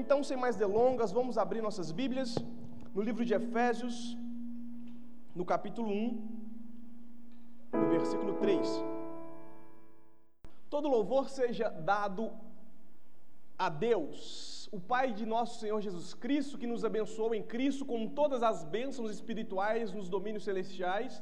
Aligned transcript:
Então, 0.00 0.18
sem 0.22 0.36
mais 0.42 0.54
delongas, 0.54 1.10
vamos 1.18 1.36
abrir 1.42 1.60
nossas 1.60 1.88
Bíblias 1.90 2.30
no 2.94 3.02
livro 3.06 3.24
de 3.28 3.34
Efésios, 3.38 3.96
no 5.38 5.44
capítulo 5.52 5.88
1, 5.90 6.02
no 7.72 7.88
versículo 7.94 8.34
3. 8.34 8.84
Todo 10.70 10.92
louvor 10.96 11.24
seja 11.28 11.68
dado 11.68 12.30
a 13.66 13.68
Deus, 13.68 14.68
o 14.70 14.78
Pai 14.92 15.06
de 15.12 15.26
nosso 15.26 15.58
Senhor 15.62 15.80
Jesus 15.80 16.14
Cristo, 16.14 16.58
que 16.60 16.72
nos 16.72 16.84
abençoou 16.84 17.34
em 17.34 17.42
Cristo 17.54 17.84
com 17.84 18.06
todas 18.20 18.44
as 18.50 18.62
bênçãos 18.76 19.10
espirituais 19.10 19.90
nos 19.98 20.08
domínios 20.08 20.44
celestiais. 20.44 21.20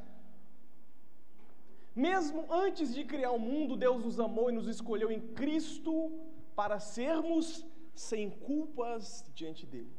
Mesmo 2.08 2.44
antes 2.64 2.94
de 2.94 3.04
criar 3.12 3.30
o 3.30 3.38
mundo, 3.38 3.74
Deus 3.86 4.04
nos 4.04 4.20
amou 4.20 4.50
e 4.50 4.56
nos 4.58 4.68
escolheu 4.68 5.10
em 5.10 5.22
Cristo 5.40 5.94
para 6.54 6.78
sermos 6.78 7.64
sem 7.96 8.30
culpas 8.30 9.24
diante 9.34 9.66
dele. 9.66 9.90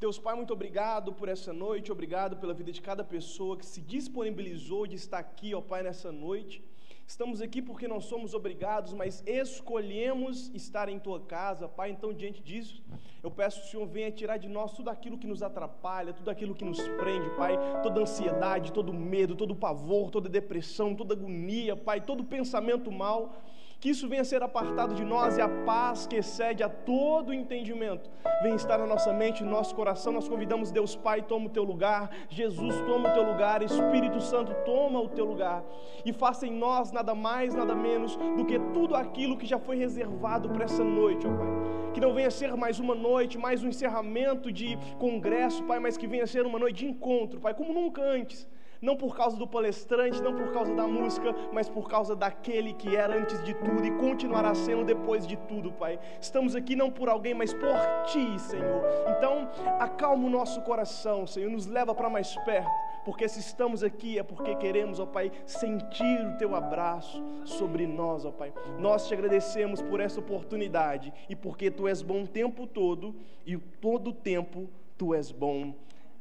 Deus 0.00 0.18
Pai, 0.18 0.34
muito 0.34 0.52
obrigado 0.52 1.12
por 1.12 1.28
essa 1.28 1.52
noite, 1.52 1.90
obrigado 1.90 2.36
pela 2.36 2.52
vida 2.52 2.70
de 2.70 2.82
cada 2.82 3.02
pessoa 3.02 3.56
que 3.56 3.64
se 3.64 3.80
disponibilizou 3.80 4.86
de 4.86 4.96
estar 4.96 5.18
aqui, 5.18 5.54
ó 5.54 5.60
Pai, 5.60 5.82
nessa 5.82 6.10
noite. 6.10 6.62
Estamos 7.06 7.42
aqui 7.42 7.60
porque 7.60 7.86
não 7.86 8.00
somos 8.00 8.32
obrigados, 8.34 8.94
mas 8.94 9.22
escolhemos 9.26 10.50
estar 10.54 10.88
em 10.88 10.98
tua 10.98 11.20
casa, 11.20 11.68
Pai. 11.68 11.90
Então, 11.90 12.14
diante 12.14 12.42
disso, 12.42 12.82
eu 13.22 13.30
peço 13.30 13.60
que 13.60 13.66
o 13.66 13.70
Senhor 13.70 13.86
venha 13.86 14.10
tirar 14.10 14.38
de 14.38 14.48
nós 14.48 14.72
tudo 14.72 14.88
aquilo 14.88 15.18
que 15.18 15.26
nos 15.26 15.42
atrapalha, 15.42 16.12
tudo 16.12 16.30
aquilo 16.30 16.54
que 16.54 16.64
nos 16.64 16.80
prende, 16.80 17.28
Pai. 17.36 17.56
Toda 17.82 18.00
ansiedade, 18.00 18.72
todo 18.72 18.92
medo, 18.92 19.36
todo 19.36 19.54
pavor, 19.54 20.10
toda 20.10 20.28
depressão, 20.28 20.94
toda 20.94 21.14
agonia, 21.14 21.76
Pai, 21.76 22.00
todo 22.00 22.24
pensamento 22.24 22.90
mal 22.90 23.34
que 23.84 23.90
isso 23.90 24.08
venha 24.08 24.22
a 24.22 24.24
ser 24.24 24.42
apartado 24.42 24.94
de 24.94 25.04
nós 25.04 25.36
e 25.36 25.42
a 25.42 25.48
paz 25.66 26.06
que 26.06 26.16
excede 26.16 26.62
a 26.62 26.70
todo 26.70 27.34
entendimento 27.34 28.08
venha 28.42 28.56
estar 28.56 28.78
na 28.78 28.86
nossa 28.86 29.12
mente, 29.12 29.44
no 29.44 29.50
nosso 29.50 29.74
coração. 29.74 30.10
Nós 30.10 30.26
convidamos 30.26 30.72
Deus 30.72 30.96
Pai, 30.96 31.20
toma 31.20 31.48
o 31.48 31.50
teu 31.50 31.64
lugar, 31.64 32.08
Jesus, 32.30 32.74
toma 32.86 33.10
o 33.10 33.12
teu 33.12 33.22
lugar, 33.22 33.62
Espírito 33.62 34.22
Santo, 34.22 34.54
toma 34.64 34.98
o 35.00 35.08
teu 35.10 35.26
lugar 35.26 35.62
e 36.02 36.14
faça 36.14 36.46
em 36.46 36.50
nós 36.50 36.92
nada 36.92 37.14
mais, 37.14 37.54
nada 37.54 37.74
menos 37.74 38.16
do 38.38 38.46
que 38.46 38.58
tudo 38.72 38.96
aquilo 38.96 39.36
que 39.36 39.44
já 39.44 39.58
foi 39.58 39.76
reservado 39.76 40.48
para 40.48 40.64
essa 40.64 40.82
noite, 40.82 41.26
ó 41.26 41.30
Pai. 41.36 41.92
Que 41.92 42.00
não 42.00 42.14
venha 42.14 42.30
ser 42.30 42.56
mais 42.56 42.80
uma 42.80 42.94
noite, 42.94 43.36
mais 43.36 43.62
um 43.62 43.68
encerramento 43.68 44.50
de 44.50 44.78
congresso, 44.98 45.62
Pai, 45.64 45.78
mas 45.78 45.98
que 45.98 46.06
venha 46.06 46.26
ser 46.26 46.46
uma 46.46 46.58
noite 46.58 46.76
de 46.76 46.86
encontro, 46.86 47.38
Pai, 47.38 47.52
como 47.52 47.74
nunca 47.74 48.00
antes 48.00 48.48
não 48.84 48.96
por 48.96 49.16
causa 49.16 49.34
do 49.36 49.46
palestrante, 49.46 50.22
não 50.22 50.34
por 50.34 50.52
causa 50.52 50.74
da 50.74 50.86
música, 50.86 51.34
mas 51.50 51.70
por 51.70 51.88
causa 51.88 52.14
daquele 52.14 52.74
que 52.74 52.94
era 52.94 53.16
antes 53.16 53.42
de 53.42 53.54
tudo 53.54 53.84
e 53.86 53.90
continuará 53.92 54.54
sendo 54.54 54.84
depois 54.84 55.26
de 55.26 55.36
tudo, 55.36 55.72
Pai. 55.72 55.98
Estamos 56.20 56.54
aqui 56.54 56.76
não 56.76 56.90
por 56.90 57.08
alguém, 57.08 57.32
mas 57.32 57.54
por 57.54 57.74
Ti, 58.06 58.38
Senhor. 58.38 58.82
Então, 59.16 59.48
acalma 59.80 60.26
o 60.26 60.30
nosso 60.30 60.60
coração, 60.60 61.26
Senhor, 61.26 61.50
nos 61.50 61.66
leva 61.66 61.94
para 61.94 62.10
mais 62.10 62.36
perto, 62.44 62.70
porque 63.06 63.26
se 63.26 63.40
estamos 63.40 63.82
aqui 63.82 64.18
é 64.18 64.22
porque 64.22 64.54
queremos, 64.56 65.00
ó 65.00 65.06
Pai, 65.06 65.32
sentir 65.46 66.20
o 66.26 66.36
Teu 66.36 66.54
abraço 66.54 67.24
sobre 67.46 67.86
nós, 67.86 68.26
ó 68.26 68.30
Pai. 68.30 68.52
Nós 68.78 69.08
te 69.08 69.14
agradecemos 69.14 69.80
por 69.80 69.98
essa 69.98 70.20
oportunidade 70.20 71.10
e 71.26 71.34
porque 71.34 71.70
Tu 71.70 71.88
és 71.88 72.02
bom 72.02 72.24
o 72.24 72.28
tempo 72.28 72.66
todo 72.66 73.14
e 73.46 73.56
todo 73.56 74.10
o 74.10 74.12
tempo 74.12 74.68
Tu 74.98 75.14
és 75.14 75.32
bom 75.32 75.74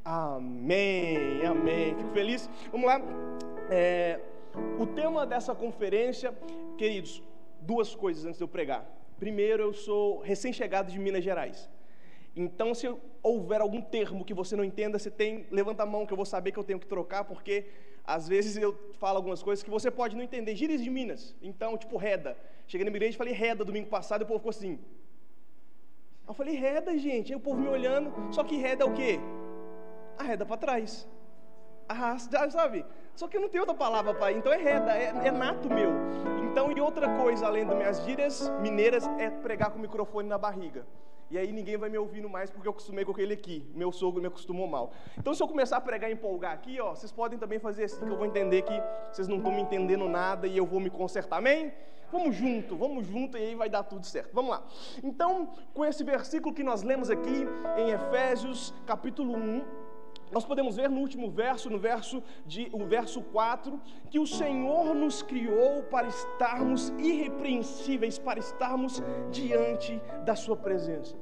Amém, 0.05 1.45
amém. 1.45 1.95
Fico 1.95 2.09
feliz. 2.09 2.49
Vamos 2.71 2.87
lá. 2.87 3.01
É, 3.69 4.19
o 4.77 4.85
tema 4.85 5.25
dessa 5.25 5.55
conferência, 5.55 6.33
queridos, 6.77 7.23
duas 7.61 7.95
coisas 7.95 8.25
antes 8.25 8.37
de 8.37 8.43
eu 8.43 8.47
pregar. 8.47 8.85
Primeiro, 9.17 9.63
eu 9.63 9.73
sou 9.73 10.19
recém-chegado 10.19 10.91
de 10.91 10.99
Minas 10.99 11.23
Gerais. 11.23 11.69
Então, 12.35 12.73
se 12.73 12.93
houver 13.21 13.61
algum 13.61 13.79
termo 13.79 14.25
que 14.25 14.33
você 14.33 14.57
não 14.57 14.63
entenda, 14.63 14.99
você 14.99 15.09
tem, 15.09 15.45
levanta 15.49 15.83
a 15.83 15.85
mão 15.85 16.05
que 16.05 16.11
eu 16.11 16.17
vou 16.17 16.25
saber 16.25 16.51
que 16.51 16.59
eu 16.59 16.63
tenho 16.63 16.79
que 16.79 16.87
trocar, 16.87 17.23
porque 17.23 17.65
às 18.03 18.27
vezes 18.27 18.57
eu 18.57 18.77
falo 18.99 19.17
algumas 19.17 19.41
coisas 19.41 19.63
que 19.63 19.69
você 19.69 19.89
pode 19.89 20.17
não 20.17 20.23
entender. 20.23 20.53
Gírias 20.53 20.81
de 20.81 20.89
Minas. 20.89 21.33
Então, 21.41 21.77
tipo, 21.77 21.95
reda. 21.95 22.35
Cheguei 22.67 22.83
na 22.83 22.91
minha 22.91 22.97
igreja 22.97 23.15
e 23.15 23.17
falei 23.17 23.33
reda 23.33 23.63
domingo 23.63 23.87
passado 23.87 24.21
e 24.21 24.23
o 24.25 24.27
povo 24.27 24.39
ficou 24.39 24.49
assim. 24.49 24.77
Eu 26.27 26.33
falei 26.33 26.55
reda, 26.55 26.97
gente. 26.97 27.31
Aí 27.31 27.37
o 27.37 27.39
povo 27.39 27.61
me 27.61 27.69
olhando. 27.69 28.11
Só 28.33 28.43
que 28.43 28.57
reda 28.57 28.83
é 28.83 28.87
o 28.87 28.93
quê? 28.93 29.19
Arreda 30.17 30.45
para 30.45 30.57
trás. 30.57 31.07
Arrasta, 31.87 32.49
sabe? 32.51 32.85
Só 33.15 33.27
que 33.27 33.37
eu 33.37 33.41
não 33.41 33.49
tenho 33.49 33.63
outra 33.63 33.75
palavra 33.75 34.13
para 34.13 34.31
então 34.31 34.51
é 34.51 34.57
reda, 34.57 34.91
é, 34.91 35.27
é, 35.27 35.31
nato 35.31 35.69
meu. 35.69 35.91
Então, 36.49 36.71
e 36.71 36.81
outra 36.81 37.17
coisa, 37.17 37.45
além 37.45 37.65
das 37.65 37.77
minhas 37.77 38.03
gírias 38.03 38.49
mineiras, 38.61 39.07
é 39.19 39.29
pregar 39.29 39.69
com 39.69 39.77
o 39.77 39.81
microfone 39.81 40.27
na 40.27 40.37
barriga. 40.37 40.85
E 41.29 41.37
aí 41.37 41.51
ninguém 41.51 41.77
vai 41.77 41.89
me 41.89 41.97
ouvindo 41.97 42.29
mais 42.29 42.51
porque 42.51 42.67
eu 42.67 42.71
acostumei 42.71 43.03
com 43.03 43.11
aquele 43.11 43.33
aqui. 43.33 43.67
Meu 43.73 43.91
sogro 43.91 44.21
me 44.21 44.27
acostumou 44.27 44.67
mal. 44.67 44.91
Então, 45.17 45.33
se 45.33 45.41
eu 45.41 45.47
começar 45.47 45.77
a 45.77 45.81
pregar 45.81 46.09
e 46.09 46.13
empolgar 46.13 46.53
aqui, 46.53 46.79
ó, 46.79 46.93
vocês 46.93 47.11
podem 47.11 47.39
também 47.39 47.57
fazer 47.59 47.85
assim, 47.85 48.05
que 48.05 48.11
eu 48.11 48.17
vou 48.17 48.25
entender 48.25 48.61
que 48.61 48.83
vocês 49.11 49.27
não 49.27 49.37
estão 49.37 49.51
me 49.51 49.61
entendendo 49.61 50.07
nada 50.07 50.45
e 50.45 50.55
eu 50.55 50.65
vou 50.65 50.79
me 50.79 50.91
consertar. 50.91 51.37
Amém? 51.37 51.73
Vamos 52.11 52.35
junto, 52.35 52.75
vamos 52.75 53.07
junto 53.07 53.35
e 53.35 53.41
aí 53.41 53.55
vai 53.55 53.67
dar 53.67 53.81
tudo 53.81 54.05
certo. 54.05 54.31
Vamos 54.31 54.51
lá. 54.51 54.63
Então, 55.03 55.49
com 55.73 55.83
esse 55.83 56.03
versículo 56.03 56.53
que 56.53 56.61
nós 56.61 56.83
lemos 56.83 57.09
aqui 57.09 57.47
em 57.77 57.89
Efésios, 57.89 58.71
capítulo 58.85 59.35
1, 59.35 59.65
nós 60.33 60.43
podemos 60.43 60.75
ver 60.75 60.89
no 60.89 60.99
último 60.99 61.29
verso, 61.29 61.69
no 61.69 61.77
verso 61.77 62.23
de 62.45 62.69
o 62.73 62.85
verso 62.85 63.21
4, 63.21 63.79
que 64.09 64.19
o 64.19 64.25
Senhor 64.25 64.95
nos 64.95 65.21
criou 65.21 65.83
para 65.83 66.07
estarmos 66.07 66.89
irrepreensíveis, 66.97 68.17
para 68.17 68.39
estarmos 68.39 69.01
diante 69.31 70.01
da 70.25 70.35
sua 70.35 70.57
presença. 70.57 71.15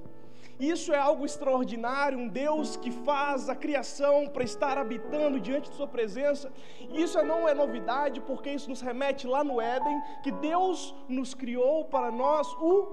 Isso 0.61 0.94
é 0.94 0.97
algo 0.97 1.25
extraordinário, 1.25 2.19
um 2.19 2.27
Deus 2.27 2.77
que 2.77 2.91
faz 2.91 3.49
a 3.49 3.55
criação 3.55 4.27
para 4.27 4.44
estar 4.44 4.77
habitando 4.77 5.39
diante 5.39 5.72
de 5.72 5.75
Sua 5.75 5.88
presença. 5.88 6.51
Isso 6.91 7.19
não 7.23 7.49
é 7.49 7.53
novidade, 7.53 8.22
porque 8.22 8.51
isso 8.51 8.69
nos 8.69 8.79
remete 8.79 9.25
lá 9.25 9.43
no 9.43 9.59
Éden, 9.59 9.99
que 10.22 10.31
Deus 10.31 10.95
nos 11.09 11.33
criou 11.33 11.85
para 11.85 12.11
nós 12.11 12.47
o 12.59 12.85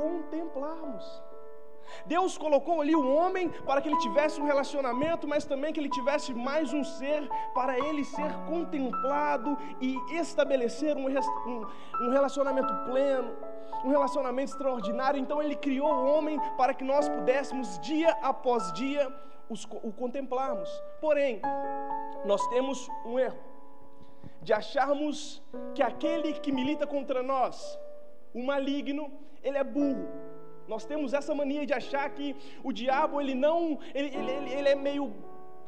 contemplarmos. 0.00 1.29
Deus 2.06 2.38
colocou 2.38 2.80
ali 2.80 2.94
o 2.94 3.14
homem 3.14 3.48
para 3.66 3.80
que 3.80 3.88
ele 3.88 3.98
tivesse 3.98 4.40
um 4.40 4.44
relacionamento, 4.44 5.26
mas 5.26 5.44
também 5.44 5.72
que 5.72 5.80
ele 5.80 5.88
tivesse 5.88 6.32
mais 6.34 6.72
um 6.72 6.84
ser 6.84 7.28
para 7.54 7.78
ele 7.78 8.04
ser 8.04 8.32
contemplado 8.48 9.56
e 9.80 9.96
estabelecer 10.14 10.96
um, 10.96 11.06
um, 11.08 11.66
um 12.02 12.10
relacionamento 12.10 12.72
pleno, 12.84 13.36
um 13.84 13.90
relacionamento 13.90 14.52
extraordinário. 14.52 15.20
Então 15.20 15.42
ele 15.42 15.56
criou 15.56 15.92
o 15.92 16.06
homem 16.06 16.38
para 16.56 16.74
que 16.74 16.84
nós 16.84 17.08
pudéssemos 17.08 17.78
dia 17.80 18.10
após 18.22 18.72
dia 18.72 19.12
os, 19.48 19.64
o 19.82 19.92
contemplarmos. 19.92 20.70
Porém, 21.00 21.40
nós 22.24 22.46
temos 22.48 22.88
um 23.04 23.18
erro 23.18 23.38
de 24.42 24.52
acharmos 24.52 25.42
que 25.74 25.82
aquele 25.82 26.32
que 26.34 26.50
milita 26.50 26.86
contra 26.86 27.22
nós, 27.22 27.78
o 28.32 28.42
maligno, 28.42 29.12
ele 29.42 29.58
é 29.58 29.64
burro 29.64 30.08
nós 30.70 30.84
temos 30.86 31.12
essa 31.12 31.34
mania 31.34 31.66
de 31.66 31.74
achar 31.74 32.08
que 32.10 32.36
o 32.62 32.72
diabo, 32.72 33.20
ele 33.20 33.34
não, 33.34 33.76
ele, 33.92 34.08
ele, 34.16 34.52
ele, 34.58 34.68
é 34.68 34.76
meio 34.76 35.12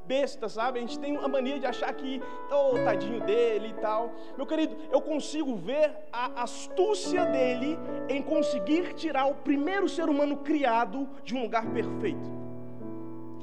besta, 0.07 0.49
sabe? 0.49 0.79
A 0.79 0.83
gente 0.83 0.99
tem 1.01 1.17
a 1.17 1.27
mania 1.27 1.59
de 1.59 1.67
achar 1.67 1.93
que, 1.93 2.23
oh, 2.51 2.75
tadinho 2.85 3.21
dele 3.21 3.69
e 3.71 3.81
tal. 3.81 4.13
Meu 4.37 4.47
querido, 4.47 4.77
eu 4.93 5.01
consigo 5.01 5.57
ver 5.57 5.93
a 6.13 6.45
astúcia 6.45 7.27
dele 7.27 7.77
em 8.09 8.23
conseguir 8.23 8.95
tirar 8.95 9.27
o 9.27 9.35
primeiro 9.35 9.89
ser 9.89 10.09
humano 10.09 10.37
criado 10.37 11.09
de 11.25 11.35
um 11.35 11.43
lugar 11.43 11.67
perfeito. 11.73 12.31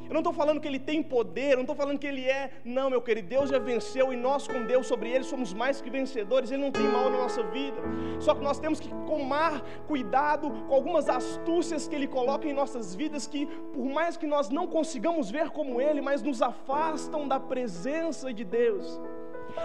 Eu 0.10 0.14
não 0.14 0.22
estou 0.22 0.34
falando 0.34 0.60
que 0.60 0.68
ele 0.68 0.80
tem 0.80 1.04
poder, 1.04 1.52
eu 1.52 1.58
não 1.58 1.62
estou 1.62 1.76
falando 1.76 2.00
que 2.00 2.08
ele 2.08 2.26
é, 2.26 2.50
não, 2.66 2.90
meu 2.90 3.00
querido, 3.00 3.28
Deus 3.28 3.52
já 3.52 3.60
venceu 3.60 4.12
e 4.12 4.16
nós 4.18 4.48
com 4.48 4.66
Deus 4.66 4.88
sobre 4.88 5.12
ele 5.12 5.24
somos 5.24 5.54
mais 5.54 5.82
que 5.82 5.90
vencedores, 5.90 6.50
ele 6.50 6.64
não 6.64 6.72
tem 6.72 6.88
mal 6.88 7.12
na 7.12 7.18
nossa 7.20 7.44
vida. 7.44 7.80
Só 8.20 8.34
que 8.34 8.44
nós 8.44 8.60
temos 8.60 8.80
que 8.80 8.90
tomar 9.06 9.62
cuidado 9.88 10.50
com 10.68 10.74
algumas 10.74 11.08
astúcias 11.08 11.88
que 11.88 11.94
ele 11.94 12.08
coloca 12.08 12.48
em 12.48 12.54
nossas 12.54 12.96
vidas 12.96 13.28
que, 13.28 13.46
por 13.46 13.86
mais 13.86 14.18
que 14.18 14.26
nós 14.26 14.50
não 14.50 14.66
consigamos 14.66 15.30
ver 15.30 15.52
como 15.52 15.80
ele, 15.80 16.02
mas 16.02 16.24
nos 16.24 16.42
afastam 16.42 17.28
da 17.28 17.40
presença 17.40 18.34
de 18.34 18.44
Deus 18.44 19.00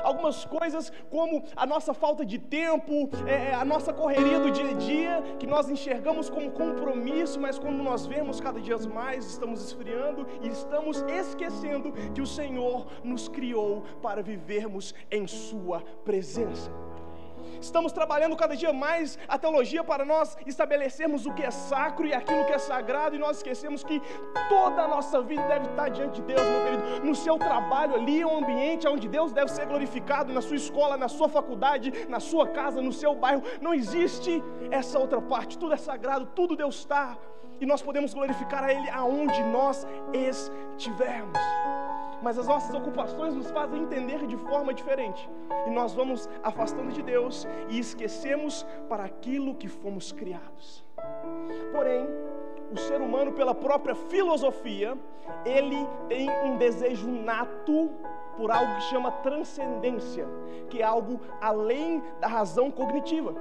algumas 0.03 0.45
coisas 0.45 0.93
como 1.11 1.45
a 1.57 1.67
nossa 1.67 1.95
falta 1.95 2.25
de 2.25 2.39
tempo, 2.39 3.09
é, 3.27 3.51
é, 3.51 3.55
a 3.55 3.65
nossa 3.65 3.93
correria 3.93 4.39
do 4.39 4.51
dia 4.51 4.71
a 4.71 4.73
dia, 4.75 5.23
que 5.39 5.47
nós 5.47 5.69
enxergamos 5.71 6.29
como 6.29 6.51
compromisso, 6.51 7.41
mas 7.41 7.59
quando 7.59 7.83
nós 7.83 8.07
vemos 8.07 8.41
cada 8.41 8.61
dia 8.61 8.75
mais, 8.87 9.25
estamos 9.27 9.65
esfriando 9.65 10.27
e 10.43 10.49
estamos 10.49 11.03
esquecendo 11.03 11.93
que 12.13 12.21
o 12.21 12.27
Senhor 12.27 12.87
nos 13.05 13.29
criou 13.29 13.85
para 14.03 14.23
vivermos 14.23 14.95
em 15.11 15.27
Sua 15.27 15.81
presença. 16.05 16.71
Estamos 17.65 17.93
trabalhando 17.93 18.37
cada 18.37 18.55
dia 18.55 18.73
mais 18.75 19.19
a 19.27 19.39
teologia 19.39 19.83
para 19.83 20.05
nós 20.05 20.37
estabelecermos 20.47 21.25
o 21.25 21.33
que 21.33 21.43
é 21.43 21.51
sacro 21.51 22.07
e 22.07 22.13
aquilo 22.13 22.45
que 22.45 22.53
é 22.53 22.59
sagrado, 22.59 23.17
e 23.17 23.19
nós 23.19 23.39
esquecemos 23.39 23.83
que 23.83 24.03
toda 24.51 24.83
a 24.83 24.89
nossa 24.89 25.23
vida 25.23 25.43
deve 25.49 25.67
estar 25.71 25.89
diante 25.89 26.21
de 26.21 26.27
Deus, 26.35 26.43
meu 26.43 26.63
querido. 26.65 27.07
No 27.07 27.15
seu 27.15 27.39
trabalho 27.39 27.95
ali, 27.95 28.21
é 28.21 28.27
um 28.27 28.37
ambiente 28.37 28.87
onde 28.87 29.09
Deus 29.09 29.33
deve 29.33 29.51
ser 29.51 29.65
glorificado, 29.67 30.31
na 30.31 30.43
sua 30.43 30.57
escola, 30.57 30.99
na 30.99 31.09
sua 31.09 31.29
faculdade, 31.29 32.07
na 32.07 32.21
sua 32.21 32.47
casa, 32.49 32.83
no 32.83 32.93
seu 32.93 33.15
bairro. 33.15 33.43
Não 33.63 33.73
existe 33.73 34.43
essa 34.71 34.99
outra 34.99 35.23
parte, 35.23 35.57
tudo 35.57 35.73
é 35.73 35.79
sagrado, 35.79 36.27
tudo 36.27 36.55
Deus 36.55 36.77
está, 36.77 37.17
e 37.61 37.67
nós 37.67 37.83
podemos 37.83 38.13
glorificar 38.15 38.65
a 38.65 38.73
Ele 38.73 38.89
aonde 38.91 39.43
nós 39.45 39.87
estivermos 40.13 41.39
mas 42.25 42.39
as 42.39 42.47
nossas 42.47 42.75
ocupações 42.75 43.35
nos 43.35 43.51
fazem 43.51 43.83
entender 43.83 44.27
de 44.27 44.37
forma 44.39 44.73
diferente. 44.73 45.29
E 45.67 45.71
nós 45.71 45.93
vamos 45.93 46.27
afastando 46.43 46.91
de 46.91 47.03
Deus 47.03 47.47
e 47.69 47.79
esquecemos 47.79 48.67
para 48.89 49.05
aquilo 49.05 49.55
que 49.55 49.69
fomos 49.69 50.11
criados. 50.11 50.83
Porém, 51.71 52.09
o 52.73 52.79
ser 52.79 53.03
humano, 53.03 53.33
pela 53.33 53.55
própria 53.55 53.95
filosofia, 53.95 54.97
ele 55.45 55.87
tem 56.09 56.31
um 56.47 56.57
desejo 56.57 57.09
nato 57.09 57.91
por 58.39 58.51
algo 58.51 58.75
que 58.77 58.83
chama 58.85 59.11
transcendência, 59.11 60.27
que 60.71 60.81
é 60.81 60.85
algo 60.85 61.21
além 61.43 62.03
da 62.21 62.27
razão 62.27 62.71
cognitiva. 62.71 63.35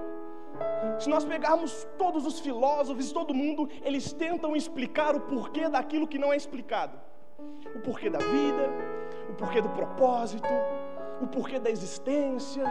Se 0.99 1.09
nós 1.09 1.25
pegarmos 1.25 1.87
todos 1.97 2.25
os 2.25 2.39
filósofos, 2.39 3.11
todo 3.11 3.33
mundo, 3.33 3.69
eles 3.83 4.13
tentam 4.13 4.55
explicar 4.55 5.15
o 5.15 5.21
porquê 5.21 5.69
daquilo 5.69 6.07
que 6.07 6.17
não 6.17 6.31
é 6.31 6.37
explicado 6.37 6.97
o 7.75 7.79
porquê 7.79 8.09
da 8.09 8.19
vida, 8.19 8.69
o 9.29 9.33
porquê 9.33 9.61
do 9.61 9.69
propósito, 9.69 10.47
o 11.21 11.27
porquê 11.27 11.59
da 11.59 11.69
existência, 11.69 12.63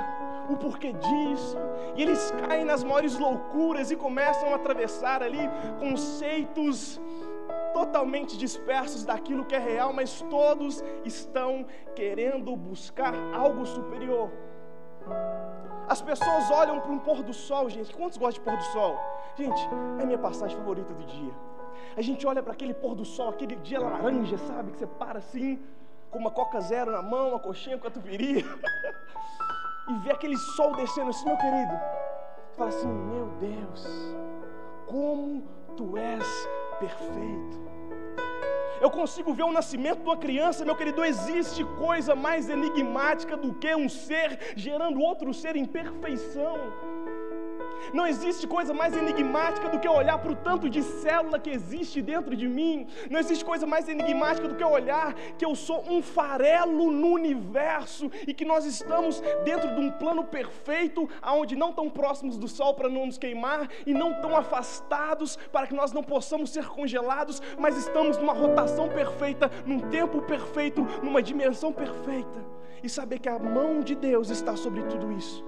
o 0.49 0.57
porquê 0.57 0.93
disso, 0.93 1.57
e 1.97 2.03
eles 2.03 2.33
caem 2.47 2.65
nas 2.65 2.85
maiores 2.85 3.19
loucuras 3.19 3.91
e 3.91 3.97
começam 3.97 4.53
a 4.53 4.57
atravessar 4.57 5.23
ali 5.23 5.49
conceitos 5.79 7.01
totalmente 7.73 8.37
dispersos 8.37 9.05
daquilo 9.05 9.45
que 9.45 9.55
é 9.55 9.59
real, 9.59 9.93
mas 9.93 10.21
todos 10.29 10.83
estão 11.05 11.65
querendo 11.95 12.55
buscar 12.55 13.15
algo 13.35 13.65
superior. 13.65 14.31
As 15.93 16.01
pessoas 16.01 16.51
olham 16.51 16.81
para 16.81 16.91
um 16.91 16.99
pôr 16.99 17.23
do 17.23 17.35
sol, 17.35 17.69
gente. 17.69 17.95
Quantos 17.95 18.17
gostam 18.17 18.43
de 18.43 18.49
pôr 18.49 18.57
do 18.57 18.65
sol? 18.73 18.99
Gente, 19.37 19.61
é 20.01 20.07
minha 20.07 20.17
passagem 20.17 20.57
favorita 20.57 20.95
do 20.95 21.05
dia. 21.05 21.35
A 21.95 22.01
gente 22.01 22.27
olha 22.27 22.43
para 22.43 22.55
aquele 22.55 22.73
pôr 22.73 22.95
do 22.95 23.05
sol, 23.05 23.29
aquele 23.29 23.57
dia 23.57 23.79
laranja, 23.79 24.39
sabe? 24.39 24.73
Que 24.73 24.79
você 24.79 24.87
para 24.87 25.19
assim, 25.19 25.63
com 26.11 26.19
uma 26.19 26.31
coca 26.31 26.59
zero 26.63 26.91
na 26.91 27.03
mão, 27.03 27.29
uma 27.29 27.39
coxinha 27.39 27.77
com 27.77 27.87
a 27.89 27.91
tupiria, 27.91 28.43
e 29.91 29.99
vê 29.99 30.13
aquele 30.13 30.39
sol 30.39 30.75
descendo 30.77 31.11
assim, 31.11 31.27
meu 31.27 31.37
querido. 31.37 31.75
Você 32.49 32.57
fala 32.57 32.69
assim: 32.71 32.89
Meu 32.89 33.27
Deus, 33.39 33.87
como 34.87 35.47
tu 35.77 35.99
és 35.99 36.49
perfeito. 36.81 37.72
Eu 38.83 38.91
consigo 38.91 39.33
ver 39.33 39.45
o 39.45 39.53
nascimento 39.53 40.01
de 40.01 40.09
uma 40.09 40.17
criança, 40.17 40.65
meu 40.65 40.75
querido. 40.75 41.05
Existe 41.05 41.63
coisa 41.79 42.17
mais 42.17 42.49
enigmática 42.49 43.37
do 43.37 43.55
que 43.55 43.73
um 43.77 43.89
ser 43.89 44.55
gerando 44.57 44.99
outro 44.99 45.33
ser 45.33 45.55
em 45.55 45.65
perfeição. 45.65 46.57
Não 47.93 48.07
existe 48.07 48.47
coisa 48.47 48.73
mais 48.73 48.97
enigmática 48.97 49.69
do 49.69 49.79
que 49.79 49.89
olhar 49.89 50.19
para 50.19 50.33
o 50.33 50.37
tanto 50.37 50.69
de 50.69 50.83
célula 50.83 51.39
que 51.39 51.51
existe 51.51 52.01
dentro 52.01 52.37
de 52.37 52.49
mim. 52.49 52.87
Não 53.11 53.19
existe 53.19 53.45
coisa 53.45 53.67
mais 53.67 53.89
enigmática 53.89 54.49
do 54.49 54.55
que 54.55 54.65
olhar 54.65 55.15
que 55.39 55.45
eu 55.45 55.55
sou 55.55 55.85
um 55.89 56.03
farelo 56.03 56.91
no 56.91 57.09
universo 57.09 58.11
e 58.27 58.35
que 58.35 58.45
nós 58.45 58.65
estamos 58.65 59.21
dentro 59.45 59.75
de 59.75 59.81
um 59.81 59.91
plano 59.91 60.25
perfeito, 60.25 61.09
aonde 61.21 61.57
não 61.57 61.73
tão 61.73 61.89
próximos 61.91 62.37
do 62.37 62.49
sol 62.49 62.75
para 62.75 62.89
não 62.89 63.07
nos 63.07 63.19
queimar 63.19 63.69
e 63.87 63.93
não 63.93 64.21
tão 64.21 64.37
afastados 64.37 65.37
para 65.51 65.67
que 65.67 65.75
nós 65.75 65.93
não 65.93 66.03
possamos 66.03 66.51
ser 66.51 66.67
congelados, 66.69 67.41
mas 67.59 67.77
estamos 67.77 68.17
numa 68.17 68.33
rotação 68.33 68.89
perfeita, 68.89 69.51
num 69.67 69.81
tempo 69.91 70.23
perfeito, 70.23 70.83
numa 71.03 71.23
dimensão 71.23 71.73
perfeita. 71.73 72.45
E 72.83 72.89
saber 72.89 73.21
que 73.21 73.29
a 73.29 73.39
mão 73.39 73.81
de 73.81 73.95
Deus 73.95 74.29
está 74.31 74.57
sobre 74.57 74.83
tudo 74.83 75.13
isso 75.13 75.45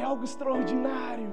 é 0.00 0.04
algo 0.04 0.24
extraordinário. 0.24 1.32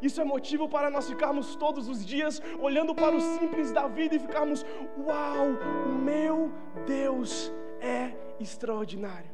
Isso 0.00 0.20
é 0.20 0.24
motivo 0.24 0.68
para 0.68 0.90
nós 0.90 1.08
ficarmos 1.08 1.56
todos 1.56 1.88
os 1.88 2.04
dias 2.04 2.40
olhando 2.60 2.94
para 2.94 3.16
o 3.16 3.20
simples 3.20 3.72
da 3.72 3.86
vida 3.88 4.14
e 4.14 4.18
ficarmos: 4.18 4.64
Uau, 4.98 5.46
o 5.86 5.94
meu 6.10 6.50
Deus 6.86 7.52
é 7.80 8.12
extraordinário. 8.38 9.30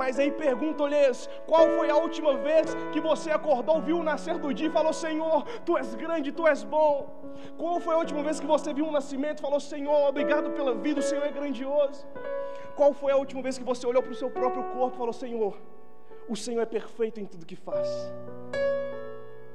Mas 0.00 0.18
aí 0.18 0.30
pergunto-lhes: 0.30 1.28
qual 1.46 1.66
foi 1.76 1.88
a 1.88 1.96
última 1.96 2.36
vez 2.36 2.74
que 2.92 3.00
você 3.00 3.30
acordou, 3.30 3.80
viu 3.80 3.98
o 3.98 4.02
nascer 4.02 4.36
do 4.38 4.52
dia 4.52 4.68
e 4.68 4.76
falou: 4.78 4.92
Senhor, 4.92 5.42
tu 5.64 5.78
és 5.78 5.94
grande, 5.94 6.32
tu 6.32 6.46
és 6.46 6.62
bom? 6.62 6.94
Qual 7.56 7.80
foi 7.80 7.94
a 7.94 7.98
última 7.98 8.22
vez 8.22 8.38
que 8.38 8.46
você 8.46 8.74
viu 8.74 8.84
um 8.84 8.92
nascimento 8.92 9.38
e 9.38 9.46
falou: 9.46 9.58
Senhor, 9.58 10.08
obrigado 10.12 10.50
pela 10.50 10.74
vida, 10.74 11.00
o 11.00 11.02
Senhor 11.02 11.24
é 11.24 11.32
grandioso? 11.32 12.06
Qual 12.74 12.92
foi 12.92 13.12
a 13.12 13.16
última 13.16 13.40
vez 13.40 13.56
que 13.56 13.64
você 13.64 13.86
olhou 13.86 14.02
para 14.02 14.12
o 14.12 14.20
seu 14.22 14.30
próprio 14.30 14.64
corpo 14.64 14.96
e 14.96 14.98
falou: 14.98 15.14
Senhor, 15.14 15.56
o 16.28 16.36
Senhor 16.36 16.60
é 16.60 16.66
perfeito 16.66 17.20
em 17.20 17.26
tudo 17.26 17.46
que 17.46 17.56
faz. 17.56 17.88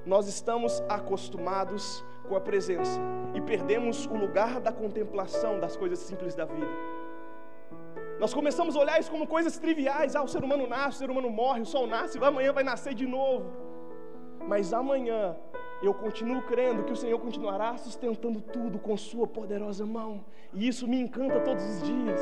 Nós 0.05 0.27
estamos 0.27 0.81
acostumados 0.89 2.03
com 2.27 2.35
a 2.35 2.41
presença 2.41 2.99
e 3.33 3.41
perdemos 3.41 4.05
o 4.05 4.15
lugar 4.15 4.59
da 4.59 4.71
contemplação 4.71 5.59
das 5.59 5.75
coisas 5.75 5.99
simples 5.99 6.33
da 6.33 6.45
vida. 6.45 6.71
Nós 8.19 8.33
começamos 8.33 8.75
a 8.75 8.79
olhar 8.79 8.99
isso 8.99 9.11
como 9.11 9.27
coisas 9.27 9.57
triviais. 9.57 10.15
Ah, 10.15 10.23
o 10.23 10.27
ser 10.27 10.43
humano 10.43 10.67
nasce, 10.67 10.97
o 10.97 10.99
ser 10.99 11.09
humano 11.09 11.29
morre, 11.29 11.61
o 11.61 11.65
sol 11.65 11.87
nasce, 11.87 12.17
amanhã 12.23 12.53
vai 12.53 12.63
nascer 12.63 12.93
de 12.93 13.07
novo. 13.07 13.45
Mas 14.47 14.73
amanhã 14.73 15.35
eu 15.81 15.93
continuo 15.93 16.41
crendo 16.43 16.83
que 16.83 16.93
o 16.93 16.95
Senhor 16.95 17.19
continuará 17.19 17.75
sustentando 17.77 18.39
tudo 18.39 18.77
com 18.77 18.95
Sua 18.95 19.25
poderosa 19.25 19.85
mão. 19.85 20.23
E 20.53 20.67
isso 20.67 20.87
me 20.87 20.99
encanta 20.99 21.39
todos 21.39 21.63
os 21.63 21.83
dias. 21.83 22.21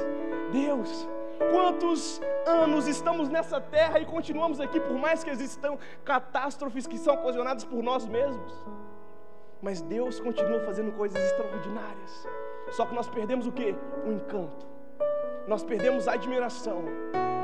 Deus, 0.52 1.08
Quantos 1.52 2.22
anos 2.46 2.86
estamos 2.86 3.30
nessa 3.30 3.62
terra 3.62 3.98
e 4.00 4.06
continuamos 4.06 4.60
aqui, 4.60 4.78
por 4.80 4.98
mais 4.98 5.24
que 5.24 5.30
existam 5.30 5.78
catástrofes 6.04 6.86
que 6.86 6.98
são 6.98 7.14
ocasionadas 7.16 7.64
por 7.64 7.82
nós 7.82 8.06
mesmos? 8.06 8.54
Mas 9.62 9.82
Deus 9.82 10.20
continua 10.20 10.60
fazendo 10.62 10.92
coisas 10.92 11.22
extraordinárias. 11.24 12.28
Só 12.72 12.86
que 12.86 12.94
nós 12.94 13.08
perdemos 13.08 13.48
o 13.48 13.52
que? 13.52 13.74
O 14.06 14.12
encanto. 14.12 14.68
Nós 15.48 15.64
perdemos 15.64 16.08
a 16.08 16.14
admiração. 16.14 16.84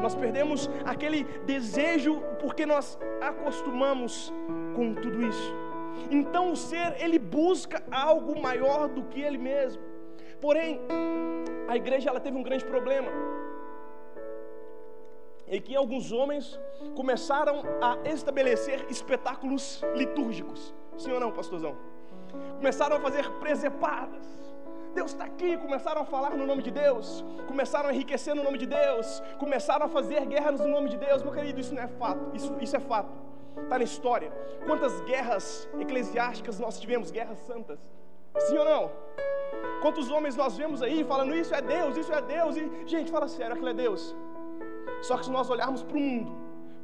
Nós 0.01 0.13
perdemos 0.13 0.69
aquele 0.85 1.23
desejo 1.45 2.21
porque 2.39 2.65
nós 2.65 2.99
acostumamos 3.21 4.33
com 4.75 4.93
tudo 4.93 5.25
isso. 5.25 5.55
Então 6.11 6.51
o 6.51 6.55
ser, 6.55 7.01
ele 7.01 7.17
busca 7.17 7.81
algo 7.89 8.39
maior 8.39 8.89
do 8.89 9.03
que 9.03 9.21
ele 9.21 9.37
mesmo. 9.37 9.81
Porém, 10.41 10.81
a 11.67 11.75
igreja 11.75 12.09
ela 12.09 12.19
teve 12.19 12.37
um 12.37 12.43
grande 12.43 12.65
problema 12.65 13.09
em 15.47 15.61
que 15.61 15.75
alguns 15.75 16.11
homens 16.11 16.59
começaram 16.95 17.63
a 17.81 17.97
estabelecer 18.09 18.85
espetáculos 18.89 19.83
litúrgicos. 19.95 20.73
Sim 20.97 21.11
ou 21.11 21.19
não, 21.19 21.31
pastorzão? 21.31 21.75
Começaram 22.57 22.97
a 22.97 22.99
fazer 22.99 23.29
presepadas. 23.33 24.25
Deus 24.93 25.11
está 25.11 25.25
aqui, 25.25 25.57
começaram 25.57 26.01
a 26.01 26.05
falar 26.05 26.31
no 26.37 26.45
nome 26.45 26.63
de 26.63 26.71
Deus, 26.71 27.23
começaram 27.47 27.89
a 27.89 27.93
enriquecer 27.93 28.33
no 28.33 28.43
nome 28.43 28.57
de 28.57 28.65
Deus, 28.65 29.21
começaram 29.37 29.85
a 29.85 29.89
fazer 29.89 30.25
guerras 30.25 30.61
no 30.61 30.69
nome 30.69 30.89
de 30.89 30.97
Deus. 30.97 31.21
Meu 31.21 31.33
querido, 31.33 31.59
isso 31.59 31.75
não 31.75 31.83
é 31.83 31.87
fato, 31.87 32.31
isso, 32.33 32.55
isso 32.61 32.77
é 32.77 32.79
fato, 32.79 33.11
está 33.61 33.77
na 33.77 33.83
história. 33.83 34.31
Quantas 34.65 35.01
guerras 35.01 35.67
eclesiásticas 35.77 36.59
nós 36.59 36.79
tivemos, 36.79 37.11
guerras 37.11 37.39
santas? 37.39 37.77
Sim 38.39 38.57
ou 38.57 38.65
não? 38.65 38.91
Quantos 39.81 40.09
homens 40.09 40.37
nós 40.37 40.55
vemos 40.55 40.81
aí 40.81 41.03
falando 41.03 41.35
isso 41.35 41.53
é 41.53 41.61
Deus, 41.61 41.97
isso 41.97 42.13
é 42.13 42.21
Deus, 42.21 42.55
e 42.55 42.87
gente, 42.87 43.11
fala 43.11 43.27
sério, 43.27 43.51
aquilo 43.51 43.69
é 43.69 43.73
Deus. 43.73 44.15
Só 45.01 45.17
que 45.17 45.25
se 45.25 45.31
nós 45.31 45.49
olharmos 45.49 45.83
para 45.83 45.97
o 45.97 45.99
mundo, 45.99 46.31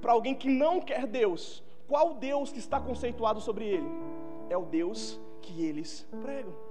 para 0.01 0.11
alguém 0.11 0.35
que 0.35 0.49
não 0.49 0.79
quer 0.79 1.07
Deus, 1.07 1.63
qual 1.87 2.13
Deus 2.13 2.51
que 2.51 2.59
está 2.59 2.79
conceituado 2.79 3.41
sobre 3.41 3.65
ele? 3.65 3.87
É 4.49 4.57
o 4.57 4.65
Deus 4.65 5.19
que 5.41 5.65
eles 5.65 6.07
pregam. 6.21 6.70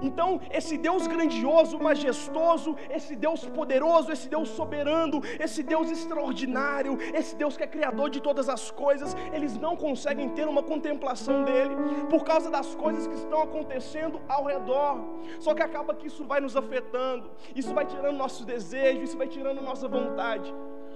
Então, 0.00 0.40
esse 0.50 0.76
Deus 0.78 1.06
grandioso, 1.06 1.78
majestoso, 1.78 2.76
esse 2.90 3.14
Deus 3.14 3.44
poderoso, 3.44 4.12
esse 4.12 4.28
Deus 4.28 4.48
soberano, 4.48 5.20
esse 5.38 5.62
Deus 5.62 5.90
extraordinário, 5.90 6.98
esse 7.14 7.34
Deus 7.36 7.56
que 7.56 7.62
é 7.62 7.66
criador 7.66 8.10
de 8.10 8.20
todas 8.20 8.48
as 8.48 8.70
coisas, 8.70 9.16
eles 9.32 9.56
não 9.56 9.76
conseguem 9.76 10.28
ter 10.30 10.48
uma 10.48 10.62
contemplação 10.62 11.44
dele 11.44 11.74
por 12.10 12.24
causa 12.24 12.50
das 12.50 12.74
coisas 12.74 13.06
que 13.06 13.14
estão 13.14 13.42
acontecendo 13.42 14.20
ao 14.28 14.44
redor. 14.44 15.00
Só 15.38 15.54
que 15.54 15.62
acaba 15.62 15.94
que 15.94 16.06
isso 16.06 16.24
vai 16.24 16.40
nos 16.40 16.56
afetando, 16.56 17.30
isso 17.54 17.74
vai 17.74 17.84
tirando 17.84 18.16
nossos 18.16 18.44
desejos, 18.44 19.10
isso 19.10 19.18
vai 19.18 19.28
tirando 19.28 19.60
nossa 19.62 19.88
vontade, 19.88 20.52